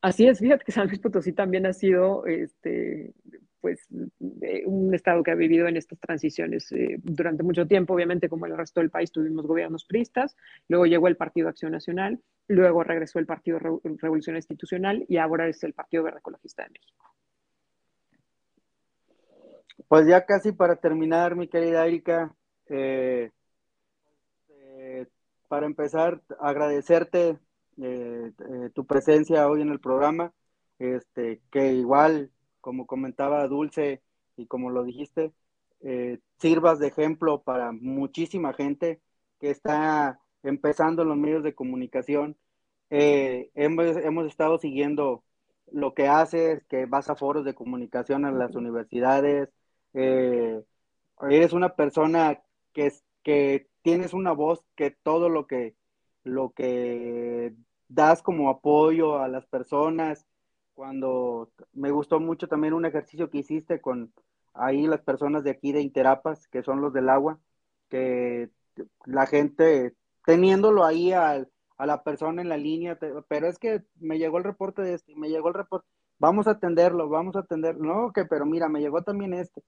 Así 0.00 0.26
es, 0.26 0.38
fíjate 0.38 0.64
que 0.64 0.72
San 0.72 0.86
Luis 0.86 1.00
Potosí 1.00 1.32
también 1.32 1.66
ha 1.66 1.72
sido 1.72 2.24
este, 2.26 3.12
pues 3.60 3.86
un 4.64 4.94
estado 4.94 5.22
que 5.22 5.30
ha 5.30 5.34
vivido 5.34 5.66
en 5.66 5.76
estas 5.76 5.98
transiciones 5.98 6.70
eh, 6.72 6.98
durante 7.02 7.42
mucho 7.42 7.66
tiempo, 7.66 7.94
obviamente 7.94 8.28
como 8.28 8.46
el 8.46 8.56
resto 8.56 8.80
del 8.80 8.90
país 8.90 9.10
tuvimos 9.10 9.46
gobiernos 9.46 9.84
priistas, 9.84 10.36
luego 10.68 10.86
llegó 10.86 11.08
el 11.08 11.16
Partido 11.16 11.48
Acción 11.48 11.72
Nacional, 11.72 12.20
luego 12.48 12.84
regresó 12.84 13.18
el 13.18 13.26
Partido 13.26 13.58
Revolución 13.58 14.36
Institucional 14.36 15.04
y 15.08 15.16
ahora 15.16 15.48
es 15.48 15.62
el 15.64 15.72
Partido 15.72 16.04
Verde 16.04 16.18
Ecologista 16.18 16.64
de 16.64 16.70
México. 16.70 17.12
Pues 19.88 20.06
ya 20.06 20.24
casi 20.24 20.52
para 20.52 20.76
terminar, 20.76 21.36
mi 21.36 21.48
querida 21.48 21.86
Erika, 21.86 22.34
eh, 22.68 23.30
eh, 24.48 25.06
para 25.48 25.66
empezar, 25.66 26.20
agradecerte 26.40 27.38
tu 28.72 28.86
presencia 28.86 29.46
hoy 29.48 29.60
en 29.60 29.68
el 29.68 29.80
programa, 29.80 30.32
este, 30.78 31.42
que 31.50 31.74
igual 31.74 32.30
como 32.66 32.84
comentaba 32.84 33.46
Dulce 33.46 34.02
y 34.36 34.46
como 34.46 34.70
lo 34.70 34.82
dijiste, 34.82 35.32
eh, 35.82 36.18
sirvas 36.40 36.80
de 36.80 36.88
ejemplo 36.88 37.42
para 37.42 37.70
muchísima 37.70 38.54
gente 38.54 39.00
que 39.38 39.50
está 39.50 40.18
empezando 40.42 41.02
en 41.02 41.08
los 41.10 41.16
medios 41.16 41.44
de 41.44 41.54
comunicación. 41.54 42.36
Eh, 42.90 43.52
hemos, 43.54 44.26
estado 44.26 44.58
siguiendo 44.58 45.22
lo 45.70 45.94
que 45.94 46.08
haces, 46.08 46.64
que 46.64 46.86
vas 46.86 47.08
a 47.08 47.14
foros 47.14 47.44
de 47.44 47.54
comunicación 47.54 48.26
en 48.26 48.36
las 48.36 48.56
universidades. 48.56 49.48
Eh, 49.94 50.60
eres 51.30 51.52
una 51.52 51.76
persona 51.76 52.42
que, 52.72 52.92
que 53.22 53.68
tienes 53.82 54.12
una 54.12 54.32
voz 54.32 54.64
que 54.74 54.90
todo 54.90 55.28
lo 55.28 55.46
que, 55.46 55.76
lo 56.24 56.50
que 56.50 57.54
das 57.86 58.22
como 58.22 58.50
apoyo 58.50 59.20
a 59.20 59.28
las 59.28 59.46
personas 59.46 60.26
cuando 60.76 61.50
me 61.72 61.90
gustó 61.90 62.20
mucho 62.20 62.48
también 62.48 62.74
un 62.74 62.84
ejercicio 62.84 63.30
que 63.30 63.38
hiciste 63.38 63.80
con 63.80 64.12
ahí 64.52 64.86
las 64.86 65.00
personas 65.00 65.42
de 65.42 65.50
aquí 65.50 65.72
de 65.72 65.80
Interapas, 65.80 66.46
que 66.48 66.62
son 66.62 66.82
los 66.82 66.92
del 66.92 67.08
agua, 67.08 67.40
que 67.88 68.50
la 69.06 69.26
gente 69.26 69.94
teniéndolo 70.26 70.84
ahí 70.84 71.12
a, 71.12 71.46
la 71.78 72.02
persona 72.02 72.42
en 72.42 72.50
la 72.50 72.58
línea, 72.58 72.98
pero 73.26 73.48
es 73.48 73.58
que 73.58 73.84
me 74.00 74.18
llegó 74.18 74.36
el 74.36 74.44
reporte 74.44 74.82
de 74.82 74.94
este, 74.94 75.14
me 75.16 75.30
llegó 75.30 75.48
el 75.48 75.54
reporte, 75.54 75.86
vamos 76.18 76.46
a 76.46 76.52
atenderlo, 76.52 77.08
vamos 77.08 77.36
a 77.36 77.40
atenderlo, 77.40 77.82
no, 77.82 78.12
que 78.12 78.26
pero 78.26 78.44
mira, 78.44 78.68
me 78.68 78.80
llegó 78.80 79.02
también 79.02 79.32
este, 79.32 79.62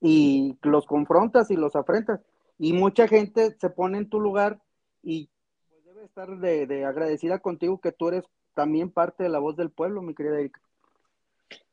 y 0.00 0.58
los 0.62 0.86
confrontas 0.86 1.52
y 1.52 1.56
los 1.56 1.76
afrentas, 1.76 2.20
y 2.58 2.72
mucha 2.72 3.06
gente 3.06 3.56
se 3.60 3.70
pone 3.70 3.98
en 3.98 4.08
tu 4.08 4.20
lugar 4.20 4.60
y 5.02 5.30
pues, 5.68 5.84
debe 5.84 6.04
estar 6.04 6.36
de, 6.38 6.66
de 6.66 6.84
agradecida 6.84 7.38
contigo 7.38 7.80
que 7.80 7.92
tú 7.92 8.08
eres 8.08 8.24
también 8.58 8.90
parte 8.90 9.22
de 9.22 9.28
la 9.28 9.38
voz 9.38 9.56
del 9.56 9.70
pueblo, 9.70 10.02
mi 10.02 10.16
querida 10.16 10.40
Erika. 10.40 10.60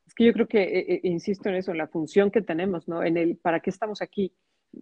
Es 0.06 0.14
que 0.14 0.24
yo 0.24 0.34
creo 0.34 0.48
que, 0.48 0.62
eh, 0.62 0.86
eh, 0.94 1.00
insisto 1.02 1.50
en 1.50 1.56
eso, 1.56 1.72
en 1.72 1.80
la 1.80 1.88
función 1.88 2.30
que 2.30 2.44
tenemos, 2.44 2.88
¿no? 2.88 3.02
En 3.02 3.18
el, 3.18 3.38
¿para 3.38 3.60
qué 3.60 3.72
estamos 3.72 4.04
aquí? 4.04 4.32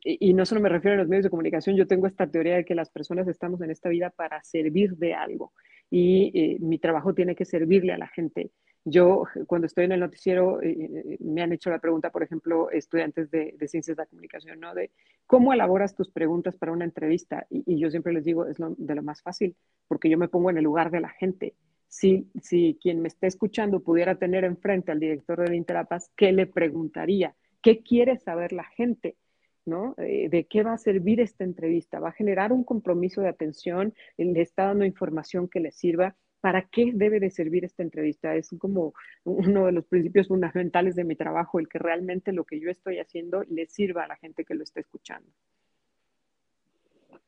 y, 0.04 0.34
no 0.34 0.46
solo 0.46 0.60
me 0.60 0.68
refiero 0.68 0.96
a 0.96 0.98
los 0.98 1.08
medios 1.08 1.24
de 1.24 1.30
comunicación, 1.30 1.78
yo 1.78 1.88
tengo 1.88 2.08
esta 2.08 2.28
teoría 2.28 2.56
de 2.56 2.66
que 2.66 2.76
las 2.76 2.90
personas 2.90 3.26
estamos 3.30 3.62
en 3.62 3.72
esta 3.72 3.88
vida 3.88 4.10
para 4.10 4.44
servir 4.44 4.98
de 4.98 5.14
algo 5.14 5.54
y 5.90 6.32
eh, 6.34 6.58
mi 6.60 6.80
trabajo 6.80 7.14
tiene 7.14 7.36
que 7.36 7.46
servirle 7.46 7.94
a 7.94 7.98
la 7.98 8.08
gente. 8.08 8.52
Yo, 8.86 9.24
cuando 9.48 9.66
estoy 9.68 9.86
en 9.86 9.94
el 9.94 10.02
noticiero, 10.02 10.62
eh, 10.62 10.72
eh, 10.72 11.18
me 11.22 11.42
han 11.42 11.54
hecho 11.54 11.70
la 11.70 11.80
pregunta, 11.80 12.12
por 12.12 12.22
ejemplo, 12.22 12.70
estudiantes 12.70 13.32
de, 13.32 13.56
ciencias 13.68 13.96
de 13.96 14.04
la 14.04 14.08
comunicación, 14.08 14.60
¿no? 14.60 14.74
De 14.74 14.92
cómo 15.26 15.54
elaboras 15.54 15.96
tus 15.96 16.12
preguntas 16.12 16.58
para 16.58 16.74
una 16.74 16.84
entrevista. 16.84 17.48
Y, 17.50 17.80
yo 17.80 17.90
siempre 17.90 18.12
les 18.12 18.26
digo, 18.26 18.46
es 18.46 18.58
de 18.60 18.96
lo 18.96 19.04
más 19.04 19.22
fácil, 19.22 19.56
porque 19.88 20.10
yo 20.10 20.18
me 20.18 20.28
pongo 20.28 20.50
en 20.50 20.58
el 20.58 20.66
lugar 20.66 20.92
de 20.92 21.00
la 21.00 21.10
gente. 21.10 21.54
Si, 21.94 22.28
si 22.42 22.80
quien 22.82 23.04
me 23.04 23.08
está 23.08 23.28
escuchando 23.28 23.82
pudiera 23.82 24.16
tener 24.16 24.46
enfrente 24.46 24.92
al 24.92 25.00
director 25.00 25.40
del 25.40 25.54
Interapas, 25.54 26.10
¿qué 26.18 26.32
le 26.32 26.48
preguntaría? 26.48 27.36
¿Qué 27.62 27.84
quiere 27.84 28.18
saber 28.18 28.52
la 28.52 28.64
gente? 28.64 29.16
¿no? 29.64 29.94
Eh, 30.00 30.28
¿De 30.28 30.46
qué 30.46 30.64
va 30.64 30.74
a 30.74 30.78
servir 30.80 31.20
esta 31.22 31.44
entrevista? 31.44 32.00
¿Va 32.00 32.10
a 32.10 32.14
generar 32.14 32.52
un 32.52 32.64
compromiso 32.64 33.22
de 33.22 33.30
atención? 33.30 33.94
¿Le 34.18 34.42
está 34.42 34.66
dando 34.66 34.86
información 34.86 35.48
que 35.48 35.60
le 35.60 35.72
sirva? 35.72 36.16
¿Para 36.42 36.68
qué 36.68 36.92
debe 36.96 37.20
de 37.20 37.30
servir 37.30 37.64
esta 37.64 37.84
entrevista? 37.84 38.36
Es 38.36 38.50
como 38.58 38.96
uno 39.24 39.68
de 39.68 39.72
los 39.74 39.86
principios 39.86 40.30
fundamentales 40.30 40.96
de 40.96 41.04
mi 41.04 41.16
trabajo, 41.16 41.60
el 41.60 41.70
que 41.70 41.78
realmente 41.78 42.34
lo 42.34 42.44
que 42.44 42.60
yo 42.60 42.72
estoy 42.72 42.98
haciendo 42.98 43.44
le 43.44 43.68
sirva 43.68 44.06
a 44.06 44.08
la 44.08 44.16
gente 44.16 44.46
que 44.46 44.56
lo 44.56 44.64
está 44.64 44.80
escuchando. 44.80 45.30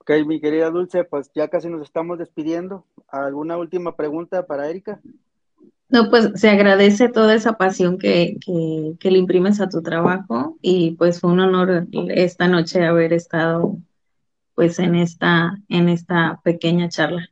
Ok, 0.08 0.24
mi 0.28 0.40
querida 0.40 0.70
Dulce, 0.70 1.04
pues 1.04 1.32
ya 1.34 1.48
casi 1.48 1.68
nos 1.68 1.82
estamos 1.82 2.20
despidiendo. 2.20 2.86
¿Alguna 3.08 3.58
última 3.58 3.96
pregunta 3.96 4.46
para 4.46 4.70
Erika? 4.70 5.02
No, 5.90 6.12
pues 6.12 6.30
se 6.36 6.48
agradece 6.48 7.10
toda 7.10 7.34
esa 7.34 7.54
pasión 7.54 7.98
que, 7.98 8.38
que, 9.00 9.12
le 9.12 9.18
imprimes 9.18 9.60
a 9.62 9.68
tu 9.68 9.82
trabajo 9.82 10.60
y 10.62 10.92
pues 10.92 11.20
fue 11.20 11.32
un 11.32 11.40
honor 11.40 11.88
esta 11.92 12.48
noche 12.48 12.86
haber 12.86 13.14
estado 13.14 13.78
pues 14.54 14.78
en 14.78 14.94
esta, 14.94 15.58
en 15.70 15.90
esta 15.90 16.40
pequeña 16.44 16.88
charla. 16.88 17.28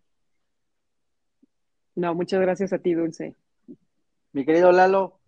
No, 1.94 2.16
muchas 2.16 2.42
gracias 2.42 2.74
a 2.74 2.80
ti, 2.80 2.96
Dulce. 2.96 3.36
Mi 4.32 4.46
querido 4.46 4.72
Lalo. 4.72 5.20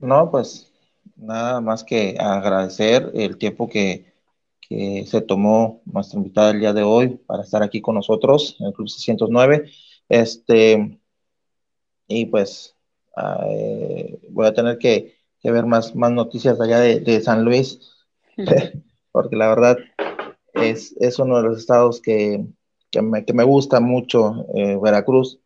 No, 0.00 0.32
pues 0.32 0.72
nada 1.14 1.60
más 1.60 1.84
que 1.84 2.16
agradecer 2.18 3.12
el 3.14 3.38
tiempo 3.38 3.68
que, 3.68 4.17
que 4.68 5.06
se 5.06 5.20
tomó 5.22 5.80
nuestra 5.86 6.18
invitada 6.18 6.50
el 6.50 6.60
día 6.60 6.72
de 6.72 6.82
hoy 6.82 7.20
para 7.26 7.42
estar 7.42 7.62
aquí 7.62 7.80
con 7.80 7.94
nosotros 7.94 8.56
en 8.60 8.66
el 8.66 8.72
Club 8.72 8.88
609. 8.88 9.70
Este, 10.08 11.00
y 12.06 12.26
pues 12.26 12.76
eh, 13.46 14.18
voy 14.30 14.46
a 14.46 14.54
tener 14.54 14.78
que, 14.78 15.16
ver 15.42 15.64
más, 15.64 15.94
más 15.94 16.12
noticias 16.12 16.60
allá 16.60 16.80
de, 16.80 17.20
San 17.22 17.44
Luis, 17.44 17.80
porque 19.12 19.36
la 19.36 19.48
verdad 19.48 19.78
es, 20.52 20.94
es, 21.00 21.18
uno 21.18 21.38
de 21.38 21.48
los 21.48 21.58
estados 21.58 22.02
que, 22.02 22.44
que, 22.90 23.00
me, 23.00 23.24
que 23.24 23.32
me, 23.32 23.44
gusta 23.44 23.80
mucho, 23.80 24.46
eh, 24.54 24.78
Veracruz. 24.82 25.40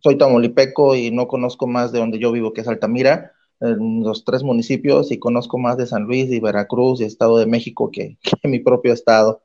Soy 0.00 0.16
tamaulipeco 0.16 0.96
y 0.96 1.10
no 1.10 1.28
conozco 1.28 1.66
más 1.66 1.92
de 1.92 1.98
donde 2.00 2.18
yo 2.18 2.32
vivo, 2.32 2.52
que 2.52 2.60
es 2.62 2.68
Altamira, 2.68 3.32
en 3.60 4.02
los 4.02 4.24
tres 4.24 4.42
municipios, 4.42 5.10
y 5.10 5.18
conozco 5.18 5.58
más 5.58 5.76
de 5.76 5.86
San 5.86 6.04
Luis 6.04 6.30
y 6.30 6.40
Veracruz 6.40 7.00
y 7.00 7.04
Estado 7.04 7.38
de 7.38 7.46
México 7.46 7.90
que, 7.90 8.18
mi 8.44 8.60
propio 8.60 8.92
estado. 8.92 9.42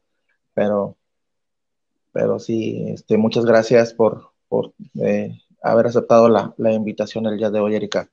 Pero, 0.54 0.98
pero 2.12 2.40
sí, 2.40 2.86
este, 2.90 3.18
muchas 3.18 3.46
gracias 3.46 3.94
por, 3.94 4.32
por 4.48 4.74
eh, 5.02 5.40
haber 5.64 5.88
aceptado 5.88 6.30
la, 6.30 6.54
invitación 6.74 7.26
el 7.26 7.38
día 7.38 7.50
de 7.50 7.60
hoy, 7.60 7.76
Erika. 7.76 8.10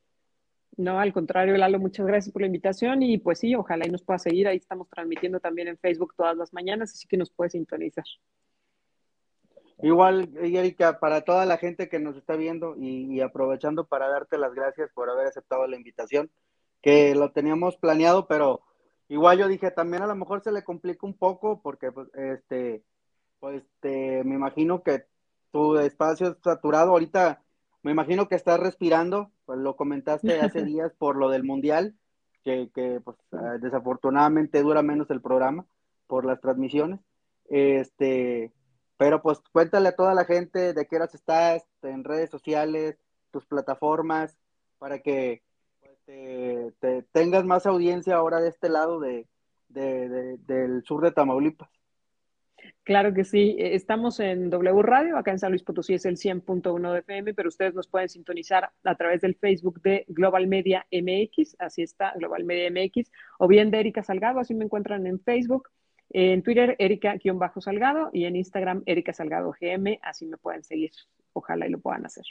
No, 0.77 0.99
al 0.99 1.13
contrario, 1.13 1.57
Lalo, 1.57 1.79
muchas 1.79 2.07
gracias 2.07 2.33
por 2.33 2.41
la 2.41 2.47
invitación 2.47 3.03
y 3.03 3.19
pues 3.19 3.41
sí, 3.41 3.55
ojalá 3.55 3.87
y 3.87 3.91
nos 3.91 4.03
pueda 4.03 4.19
seguir. 4.19 4.49
Ahí 4.49 4.57
estamos 4.57 4.89
transmitiendo 4.89 5.41
también 5.41 5.69
en 5.69 5.77
Facebook 5.77 6.15
todas 6.17 6.37
las 6.37 6.55
mañanas, 6.55 6.93
así 6.93 7.07
que 7.07 7.19
nos 7.19 7.31
puede 7.31 7.51
sintonizar. 7.51 8.05
Igual, 9.83 10.31
Erika, 10.43 10.99
para 10.99 11.23
toda 11.23 11.47
la 11.47 11.57
gente 11.57 11.89
que 11.89 11.99
nos 11.99 12.17
está 12.17 12.37
viendo 12.37 12.75
y, 12.77 13.21
aprovechando 13.21 13.87
para 13.87 14.09
darte 14.09 14.37
las 14.37 14.55
gracias 14.55 14.91
por 14.93 15.09
haber 15.09 15.27
aceptado 15.27 15.67
la 15.67 15.77
invitación, 15.77 16.31
que 16.83 17.15
lo 17.15 17.33
teníamos 17.33 17.77
planeado, 17.77 18.27
pero 18.27 18.61
igual 19.09 19.39
yo 19.39 19.49
dije, 19.49 19.71
también 19.71 20.03
a 20.03 20.07
lo 20.07 20.15
mejor 20.15 20.43
se 20.43 20.53
le 20.53 20.65
complica 20.65 21.07
un 21.07 21.15
poco 21.15 21.61
porque 21.63 21.93
pues, 21.93 22.09
este, 22.15 22.83
pues 23.39 23.63
este, 23.63 24.23
me 24.25 24.35
imagino 24.35 24.83
que 24.83 25.05
tu 25.51 25.79
espacio 25.79 26.29
es 26.29 26.37
saturado. 26.43 26.91
Ahorita 26.91 27.43
me 27.83 27.93
imagino 27.93 28.29
que 28.29 28.35
estás 28.35 28.61
respirando, 28.61 29.31
pues 29.47 29.59
lo 29.59 29.77
comentaste 29.77 30.41
hace 30.41 30.63
días 30.65 30.93
por 30.99 31.17
lo 31.17 31.31
del 31.31 31.45
mundial, 31.45 31.97
que, 32.45 32.71
que 32.75 33.01
pues, 33.03 33.17
ah, 33.33 33.57
desafortunadamente 33.61 34.63
dura 34.63 34.83
menos 34.83 35.11
el 35.11 35.23
programa 35.23 35.67
por 36.07 36.25
las 36.27 36.41
transmisiones. 36.41 37.01
Este, 37.49 38.53
pero 39.01 39.23
pues 39.23 39.41
cuéntale 39.51 39.89
a 39.89 39.97
toda 39.97 40.13
la 40.13 40.27
gente 40.27 40.75
de 40.75 40.87
qué 40.87 40.97
horas 40.97 41.15
estás 41.15 41.67
en 41.81 42.05
redes 42.05 42.29
sociales, 42.29 42.99
tus 43.31 43.47
plataformas, 43.47 44.37
para 44.79 44.99
que 44.99 45.41
pues, 45.81 46.75
te, 46.81 47.03
tengas 47.11 47.47
más 47.47 47.65
audiencia 47.65 48.17
ahora 48.17 48.41
de 48.41 48.51
este 48.51 48.69
lado 48.69 49.01
de, 49.01 49.27
del 49.69 50.83
sur 50.85 51.03
de 51.03 51.13
Tamaulipas. 51.13 51.71
Claro 52.83 53.15
que 53.15 53.25
sí, 53.25 53.57
e, 53.59 53.75
estamos 53.75 54.21
en 54.21 54.51
W 54.51 54.83
Radio, 54.83 55.17
acá 55.17 55.31
en 55.31 55.39
San 55.39 55.53
Luis 55.53 55.63
Potosí 55.63 55.95
es 55.95 56.05
el 56.05 56.19
100.1 56.19 56.93
de 56.93 56.99
FM, 56.99 57.33
pero 57.33 57.49
ustedes 57.49 57.73
nos 57.75 57.89
pueden 57.89 58.11
sintonizar 58.11 58.71
a 58.85 58.95
través 58.97 59.23
del 59.23 59.35
Facebook 59.35 59.81
de 59.81 60.05
Global 60.09 60.47
Media 60.47 60.87
MX, 60.93 61.57
así 61.59 61.81
está, 61.81 62.13
Global 62.17 62.45
Media 62.45 62.71
MX, 62.71 63.11
o 63.39 63.49
bien 63.49 63.71
de 63.71 63.81
Erika 63.81 64.03
Salgado, 64.03 64.41
así 64.41 64.53
me 64.53 64.67
encuentran 64.67 65.07
en 65.07 65.21
Facebook, 65.21 65.71
en 66.11 66.43
Twitter, 66.43 66.77
Erika-Salgado, 66.79 68.11
y 68.13 68.25
en 68.25 68.37
Instagram, 68.37 68.83
Erika 68.87 69.13
Salgado 69.13 69.55
GM, 69.59 70.01
así 70.03 70.27
me 70.27 70.37
pueden 70.37 70.65
seguir, 70.65 70.91
ojalá 71.33 71.67
y 71.67 71.71
lo 71.71 71.79
puedan 71.79 72.05
hacer. 72.05 72.25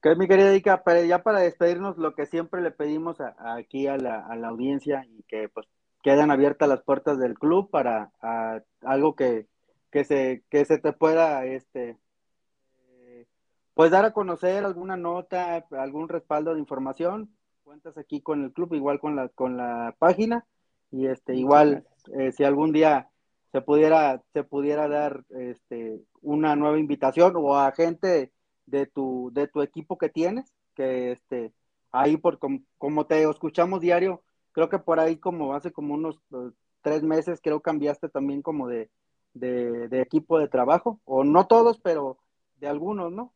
Que 0.00 0.14
mi 0.16 0.28
querida 0.28 0.50
Erika, 0.50 0.82
ya 1.06 1.22
para 1.22 1.40
despedirnos, 1.40 1.98
lo 1.98 2.14
que 2.14 2.26
siempre 2.26 2.60
le 2.62 2.70
pedimos 2.70 3.18
aquí 3.20 3.86
a 3.86 3.96
la, 3.96 4.20
a 4.26 4.36
la 4.36 4.48
audiencia 4.48 5.06
y 5.08 5.22
que 5.24 5.48
pues 5.48 5.66
quedan 6.02 6.30
abiertas 6.30 6.68
las 6.68 6.82
puertas 6.82 7.18
del 7.18 7.38
club 7.38 7.70
para 7.70 8.12
algo 8.82 9.16
que, 9.16 9.46
que, 9.90 10.04
se, 10.04 10.44
que 10.50 10.64
se 10.66 10.78
te 10.78 10.92
pueda, 10.92 11.46
este, 11.46 11.96
pues 13.72 13.90
dar 13.90 14.04
a 14.04 14.12
conocer 14.12 14.64
alguna 14.64 14.96
nota, 14.96 15.64
algún 15.70 16.08
respaldo 16.08 16.52
de 16.52 16.60
información. 16.60 17.34
Cuentas 17.64 17.98
aquí 17.98 18.20
con 18.20 18.44
el 18.44 18.52
club, 18.52 18.74
igual 18.74 19.00
con 19.00 19.16
la, 19.16 19.28
con 19.30 19.56
la 19.56 19.96
página. 19.98 20.44
Y 20.94 21.08
este, 21.08 21.34
igual, 21.34 21.84
eh, 22.16 22.30
si 22.30 22.44
algún 22.44 22.72
día 22.72 23.08
se 23.50 23.60
pudiera, 23.60 24.22
se 24.32 24.44
pudiera 24.44 24.86
dar 24.86 25.24
este, 25.30 26.00
una 26.22 26.54
nueva 26.54 26.78
invitación 26.78 27.32
o 27.36 27.56
a 27.56 27.72
gente 27.72 28.32
de 28.66 28.86
tu, 28.86 29.30
de 29.34 29.48
tu 29.48 29.60
equipo 29.60 29.98
que 29.98 30.08
tienes, 30.08 30.52
que 30.76 31.10
este, 31.10 31.52
ahí 31.90 32.16
por 32.16 32.38
como 32.78 33.06
te 33.06 33.28
escuchamos 33.28 33.80
diario, 33.80 34.22
creo 34.52 34.68
que 34.68 34.78
por 34.78 35.00
ahí 35.00 35.16
como 35.16 35.54
hace 35.54 35.72
como 35.72 35.94
unos 35.94 36.20
eh, 36.32 36.52
tres 36.80 37.02
meses 37.02 37.40
creo 37.42 37.60
cambiaste 37.60 38.08
también 38.08 38.40
como 38.40 38.68
de, 38.68 38.88
de, 39.32 40.00
equipo 40.00 40.38
de 40.38 40.46
trabajo, 40.46 41.00
o 41.04 41.24
no 41.24 41.48
todos, 41.48 41.80
pero 41.80 42.18
de 42.58 42.68
algunos, 42.68 43.10
¿no? 43.10 43.32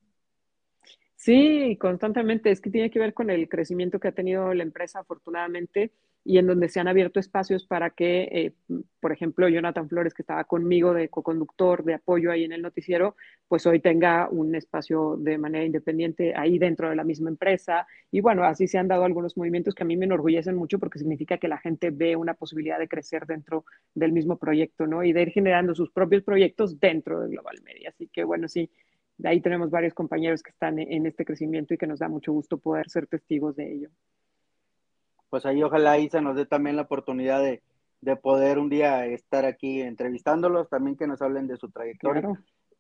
Sí, 1.17 1.77
constantemente. 1.81 2.53
Es 2.53 2.61
que 2.61 2.71
tiene 2.71 2.93
que 2.93 3.01
ver 3.01 3.15
con 3.15 3.31
el 3.31 3.49
crecimiento 3.49 3.99
que 3.99 4.07
ha 4.07 4.13
tenido 4.13 4.55
la 4.55 4.63
empresa, 4.63 5.01
afortunadamente 5.01 5.91
y 6.25 6.39
en 6.39 6.47
donde 6.47 6.69
se 6.69 6.79
han 6.81 6.89
abierto 6.89 7.21
espacios 7.21 7.65
para 7.65 7.91
que, 7.91 8.23
eh, 8.31 8.53
por 9.01 9.13
ejemplo, 9.13 9.49
Jonathan 9.49 9.89
Flores, 9.89 10.13
que 10.13 10.23
estaba 10.23 10.45
conmigo 10.45 10.93
de 10.93 11.09
co-conductor, 11.09 11.85
de 11.85 11.95
apoyo 11.95 12.31
ahí 12.31 12.45
en 12.45 12.53
el 12.53 12.61
noticiero, 12.61 13.17
pues 13.49 13.67
hoy 13.67 13.81
tenga 13.81 14.29
un 14.29 14.55
espacio 14.55 15.17
de 15.19 15.39
manera 15.39 15.65
independiente 15.65 16.35
ahí 16.37 16.59
dentro 16.59 16.91
de 16.91 16.97
la 16.97 17.05
misma 17.05 17.31
empresa. 17.31 17.87
Y 18.11 18.21
bueno, 18.21 18.45
así 18.45 18.67
se 18.69 18.79
han 18.79 18.89
dado 18.89 19.05
algunos 19.05 19.37
movimientos 19.37 19.75
que 19.75 19.85
a 19.85 19.87
mí 19.87 19.97
me 19.97 20.05
enorgullecen 20.05 20.55
mucho 20.55 20.79
porque 20.79 20.99
significa 20.99 21.39
que 21.39 21.49
la 21.49 21.59
gente 21.59 21.91
ve 21.91 22.15
una 22.15 22.35
posibilidad 22.35 22.79
de 22.79 22.89
crecer 22.89 23.25
dentro 23.27 23.65
del 23.95 24.13
mismo 24.13 24.37
proyecto, 24.37 24.87
¿no? 24.87 25.03
Y 25.05 25.13
de 25.13 25.23
ir 25.23 25.31
generando 25.31 25.75
sus 25.75 25.91
propios 25.91 26.23
proyectos 26.23 26.79
dentro 26.79 27.21
de 27.21 27.31
Global 27.31 27.57
Media. 27.65 27.91
Así 27.91 28.09
que 28.09 28.25
bueno, 28.25 28.49
sí, 28.49 28.71
de 29.17 29.29
ahí 29.31 29.41
tenemos 29.41 29.71
varios 29.71 29.95
compañeros 29.95 30.43
que 30.43 30.51
están 30.51 30.79
en 30.79 31.07
este 31.07 31.25
crecimiento 31.25 31.75
y 31.75 31.79
que 31.79 31.87
nos 31.87 32.01
da 32.01 32.09
mucho 32.09 32.33
gusto 32.33 32.59
poder 32.59 32.91
ser 32.91 33.07
testigos 33.07 33.57
de 33.57 33.73
ello. 33.73 33.91
Pues 35.31 35.47
ahí 35.47 35.63
ojalá 35.63 35.97
se 36.11 36.21
nos 36.21 36.37
dé 36.37 36.47
también 36.47 36.77
la 36.77 36.83
oportunidad 36.83 37.43
de, 37.43 37.63
poder 38.23 38.59
un 38.59 38.69
día 38.69 39.07
estar 39.07 39.45
aquí 39.45 39.83
entrevistándolos, 39.83 40.69
también 40.69 40.97
que 40.97 41.07
nos 41.07 41.21
hablen 41.21 41.47
de 41.47 41.57
su 41.57 41.71
trayectoria. 41.71 42.29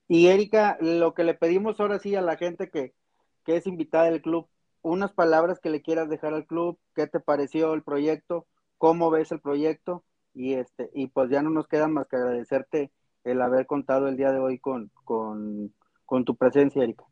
Y 0.06 0.28
Erika, 0.28 0.78
lo 0.80 1.12
que 1.12 1.24
le 1.24 1.34
pedimos 1.34 1.80
ahora 1.80 1.98
sí 1.98 2.14
a 2.14 2.22
la 2.22 2.36
gente 2.36 2.70
que, 2.70 2.94
que 3.44 3.56
es 3.56 3.66
invitada 3.66 4.04
del 4.04 4.22
club, 4.22 4.48
unas 4.82 5.12
palabras 5.12 5.60
que 5.60 5.70
le 5.70 5.82
quieras 5.82 6.08
dejar 6.08 6.34
al 6.34 6.46
club, 6.46 6.78
qué 6.94 7.06
te 7.06 7.20
pareció 7.20 7.74
el 7.74 7.82
proyecto, 7.82 8.46
cómo 8.78 9.10
ves 9.10 9.32
el 9.32 9.40
proyecto 9.40 10.04
y 10.34 10.54
este 10.54 10.90
y 10.94 11.08
pues 11.08 11.30
ya 11.30 11.42
no 11.42 11.50
nos 11.50 11.66
queda 11.66 11.88
más 11.88 12.06
que 12.06 12.16
agradecerte 12.16 12.92
el 13.24 13.42
haber 13.42 13.66
contado 13.66 14.08
el 14.08 14.16
día 14.16 14.30
de 14.30 14.38
hoy 14.38 14.58
con, 14.58 14.90
con, 15.04 15.74
con 16.06 16.24
tu 16.24 16.36
presencia, 16.36 16.82
Erika. 16.82 17.04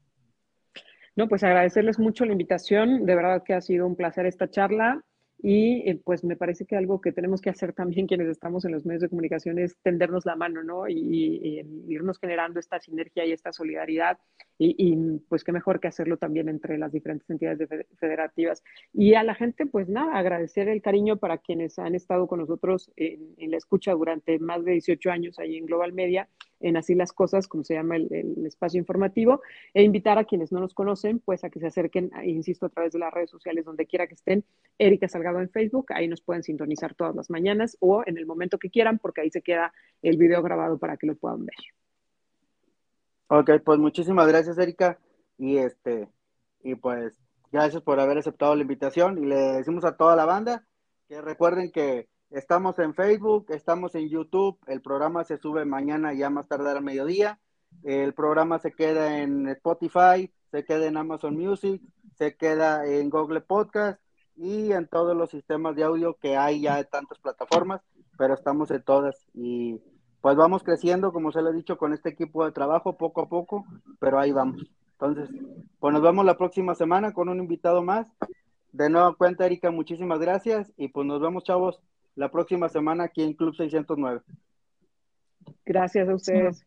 No, 1.16 1.28
pues 1.28 1.43
agradecerles 1.43 1.99
mucho 1.99 2.24
la 2.24 2.32
invitación, 2.32 3.05
de 3.05 3.14
verdad 3.14 3.43
que 3.43 3.55
ha 3.55 3.61
sido 3.61 3.87
un 3.87 3.97
placer 3.97 4.26
esta 4.26 4.49
charla. 4.49 5.03
Y 5.39 5.89
eh, 5.89 6.01
pues 6.03 6.24
me 6.24 6.37
parece 6.37 6.64
que 6.64 6.76
algo 6.76 7.01
que 7.01 7.12
tenemos 7.12 7.41
que 7.41 7.51
hacer 7.51 7.72
también 7.72 8.07
quienes 8.09 8.28
estamos 8.28 8.64
en 8.64 8.72
los 8.72 8.87
medios 8.87 9.03
de 9.03 9.09
comunicación 9.09 9.59
es 9.59 9.76
tendernos 9.82 10.24
la 10.26 10.37
mano, 10.37 10.62
¿no? 10.62 10.89
Y, 10.89 11.62
irnos 11.89 12.18
generando 12.18 12.59
esta 12.61 12.80
sinergia 12.80 13.24
y 13.24 13.32
esta 13.32 13.53
solidaridad. 13.53 14.18
Y, 14.59 14.97
pues 15.28 15.45
qué 15.45 15.53
mejor 15.53 15.80
que 15.80 15.89
hacerlo 15.89 16.16
también 16.16 16.49
entre 16.49 16.78
las 16.78 16.91
diferentes 16.91 17.28
entidades 17.28 17.68
federativas. 17.99 18.62
Y 18.93 19.14
a 19.14 19.22
la 19.22 19.34
gente, 19.34 19.66
pues 19.66 19.89
nada, 19.89 20.16
agradecer 20.16 20.68
el 20.68 20.80
cariño 20.80 21.18
para 21.18 21.39
quienes 21.39 21.78
han 21.78 21.95
estado 21.95 22.26
con 22.26 22.41
nosotros 22.41 22.91
en, 22.97 23.34
en 23.37 23.51
la 23.51 23.59
escucha 23.59 23.93
durante 23.93 24.39
más 24.39 24.64
de 24.64 24.72
18 24.72 25.11
años 25.11 25.39
ahí 25.39 25.57
en 25.57 25.66
Global 25.66 25.93
Media 25.93 26.28
en 26.61 26.76
Así 26.76 26.94
las 26.94 27.12
Cosas, 27.12 27.48
como 27.48 27.64
se 27.64 27.74
llama 27.74 27.96
el, 27.96 28.46
espacio 28.46 28.78
informativo, 28.78 29.42
e 29.74 29.82
invitar 29.82 30.18
a 30.18 30.24
quienes 30.24 30.52
no 30.52 30.61
nos 30.61 30.74
conocen, 30.74 31.18
pues 31.20 31.44
a 31.44 31.50
que 31.50 31.61
se 31.61 31.66
acerquen, 31.66 32.11
insisto, 32.24 32.66
a 32.66 32.68
través 32.68 32.92
de 32.92 32.98
las 32.98 33.12
redes 33.12 33.30
sociales, 33.30 33.64
donde 33.64 33.86
quiera 33.86 34.07
que 34.07 34.14
estén, 34.14 34.44
Erika 34.78 35.09
Salgado 35.09 35.40
en 35.40 35.50
Facebook, 35.50 35.86
ahí 35.92 36.09
nos 36.09 36.20
pueden 36.20 36.42
sintonizar 36.42 36.94
todas 36.94 37.14
las 37.14 37.30
mañanas 37.30 37.76
o 37.80 38.02
en 38.07 38.18
el 38.18 38.26
momento 38.26 38.59
que 38.59 38.70
quieran, 38.70 38.98
porque 38.98 39.20
ahí 39.20 39.30
se 39.30 39.42
queda 39.42 39.72
el 40.02 40.16
video 40.16 40.42
grabado 40.42 40.78
para 40.78 40.96
que 40.96 41.07
lo 41.07 41.16
puedan 41.16 41.46
ver. 41.46 41.57
Ok, 43.28 43.50
pues 43.64 43.78
muchísimas 43.78 44.28
gracias, 44.28 44.57
Erika, 44.59 44.98
y 45.36 45.59
este, 45.59 46.09
y 46.62 46.76
pues 46.76 47.18
gracias 47.50 47.82
por 47.82 47.98
haber 47.98 48.18
aceptado 48.18 48.54
la 48.54 48.62
invitación, 48.62 49.18
y 49.18 49.26
le 49.26 49.36
decimos 49.36 49.84
a 49.84 49.96
toda 49.96 50.14
la 50.16 50.24
banda 50.24 50.64
que 51.09 51.20
recuerden 51.20 51.70
que 51.70 52.09
Estamos 52.37 52.78
en 52.80 52.93
Facebook, 52.93 53.47
estamos 53.49 53.95
en 53.95 54.11
YouTube, 54.11 54.59
el 54.66 54.82
programa 54.82 55.24
se 55.24 55.39
sube 55.39 55.64
mañana 55.64 56.12
ya 56.12 56.28
más 56.28 56.47
tarde 56.47 56.70
al 56.70 56.84
mediodía, 56.84 57.41
el 57.82 58.12
programa 58.12 58.59
se 58.59 58.72
queda 58.72 59.22
en 59.22 59.49
Spotify, 59.49 60.30
se 60.51 60.62
queda 60.66 60.84
en 60.84 60.99
Amazon 60.99 61.34
Music, 61.34 61.80
se 62.18 62.37
queda 62.37 62.84
en 62.84 63.09
Google 63.09 63.41
Podcast 63.41 63.99
y 64.37 64.72
en 64.72 64.87
todos 64.87 65.16
los 65.16 65.30
sistemas 65.30 65.76
de 65.76 65.84
audio 65.84 66.18
que 66.18 66.37
hay 66.37 66.61
ya 66.61 66.76
de 66.76 66.84
tantas 66.84 67.18
plataformas, 67.20 67.80
pero 68.18 68.34
estamos 68.34 68.70
en 68.70 68.82
todas 68.82 69.16
y 69.32 69.80
pues 70.20 70.37
vamos 70.37 70.62
creciendo, 70.62 71.14
como 71.14 71.32
se 71.32 71.41
lo 71.41 71.49
he 71.49 71.55
dicho, 71.55 71.78
con 71.78 71.95
este 71.95 72.11
equipo 72.11 72.45
de 72.45 72.53
trabajo 72.53 72.99
poco 72.99 73.22
a 73.22 73.30
poco, 73.30 73.64
pero 73.99 74.18
ahí 74.18 74.32
vamos. 74.32 74.62
Entonces, 74.93 75.30
pues 75.80 75.91
nos 75.91 76.03
vemos 76.03 76.26
la 76.26 76.37
próxima 76.37 76.74
semana 76.74 77.14
con 77.14 77.30
un 77.30 77.39
invitado 77.39 77.82
más. 77.82 78.12
De 78.72 78.91
nuevo 78.91 79.16
cuenta, 79.16 79.47
Erika, 79.47 79.70
muchísimas 79.70 80.18
gracias 80.18 80.70
y 80.76 80.89
pues 80.89 81.07
nos 81.07 81.18
vemos, 81.18 81.43
chavos 81.43 81.80
la 82.16 82.30
próxima 82.30 82.68
semana 82.68 83.04
aquí 83.04 83.22
en 83.22 83.34
Club 83.34 83.54
609. 83.54 84.22
Gracias 85.64 86.08
a 86.08 86.14
ustedes. 86.14 86.66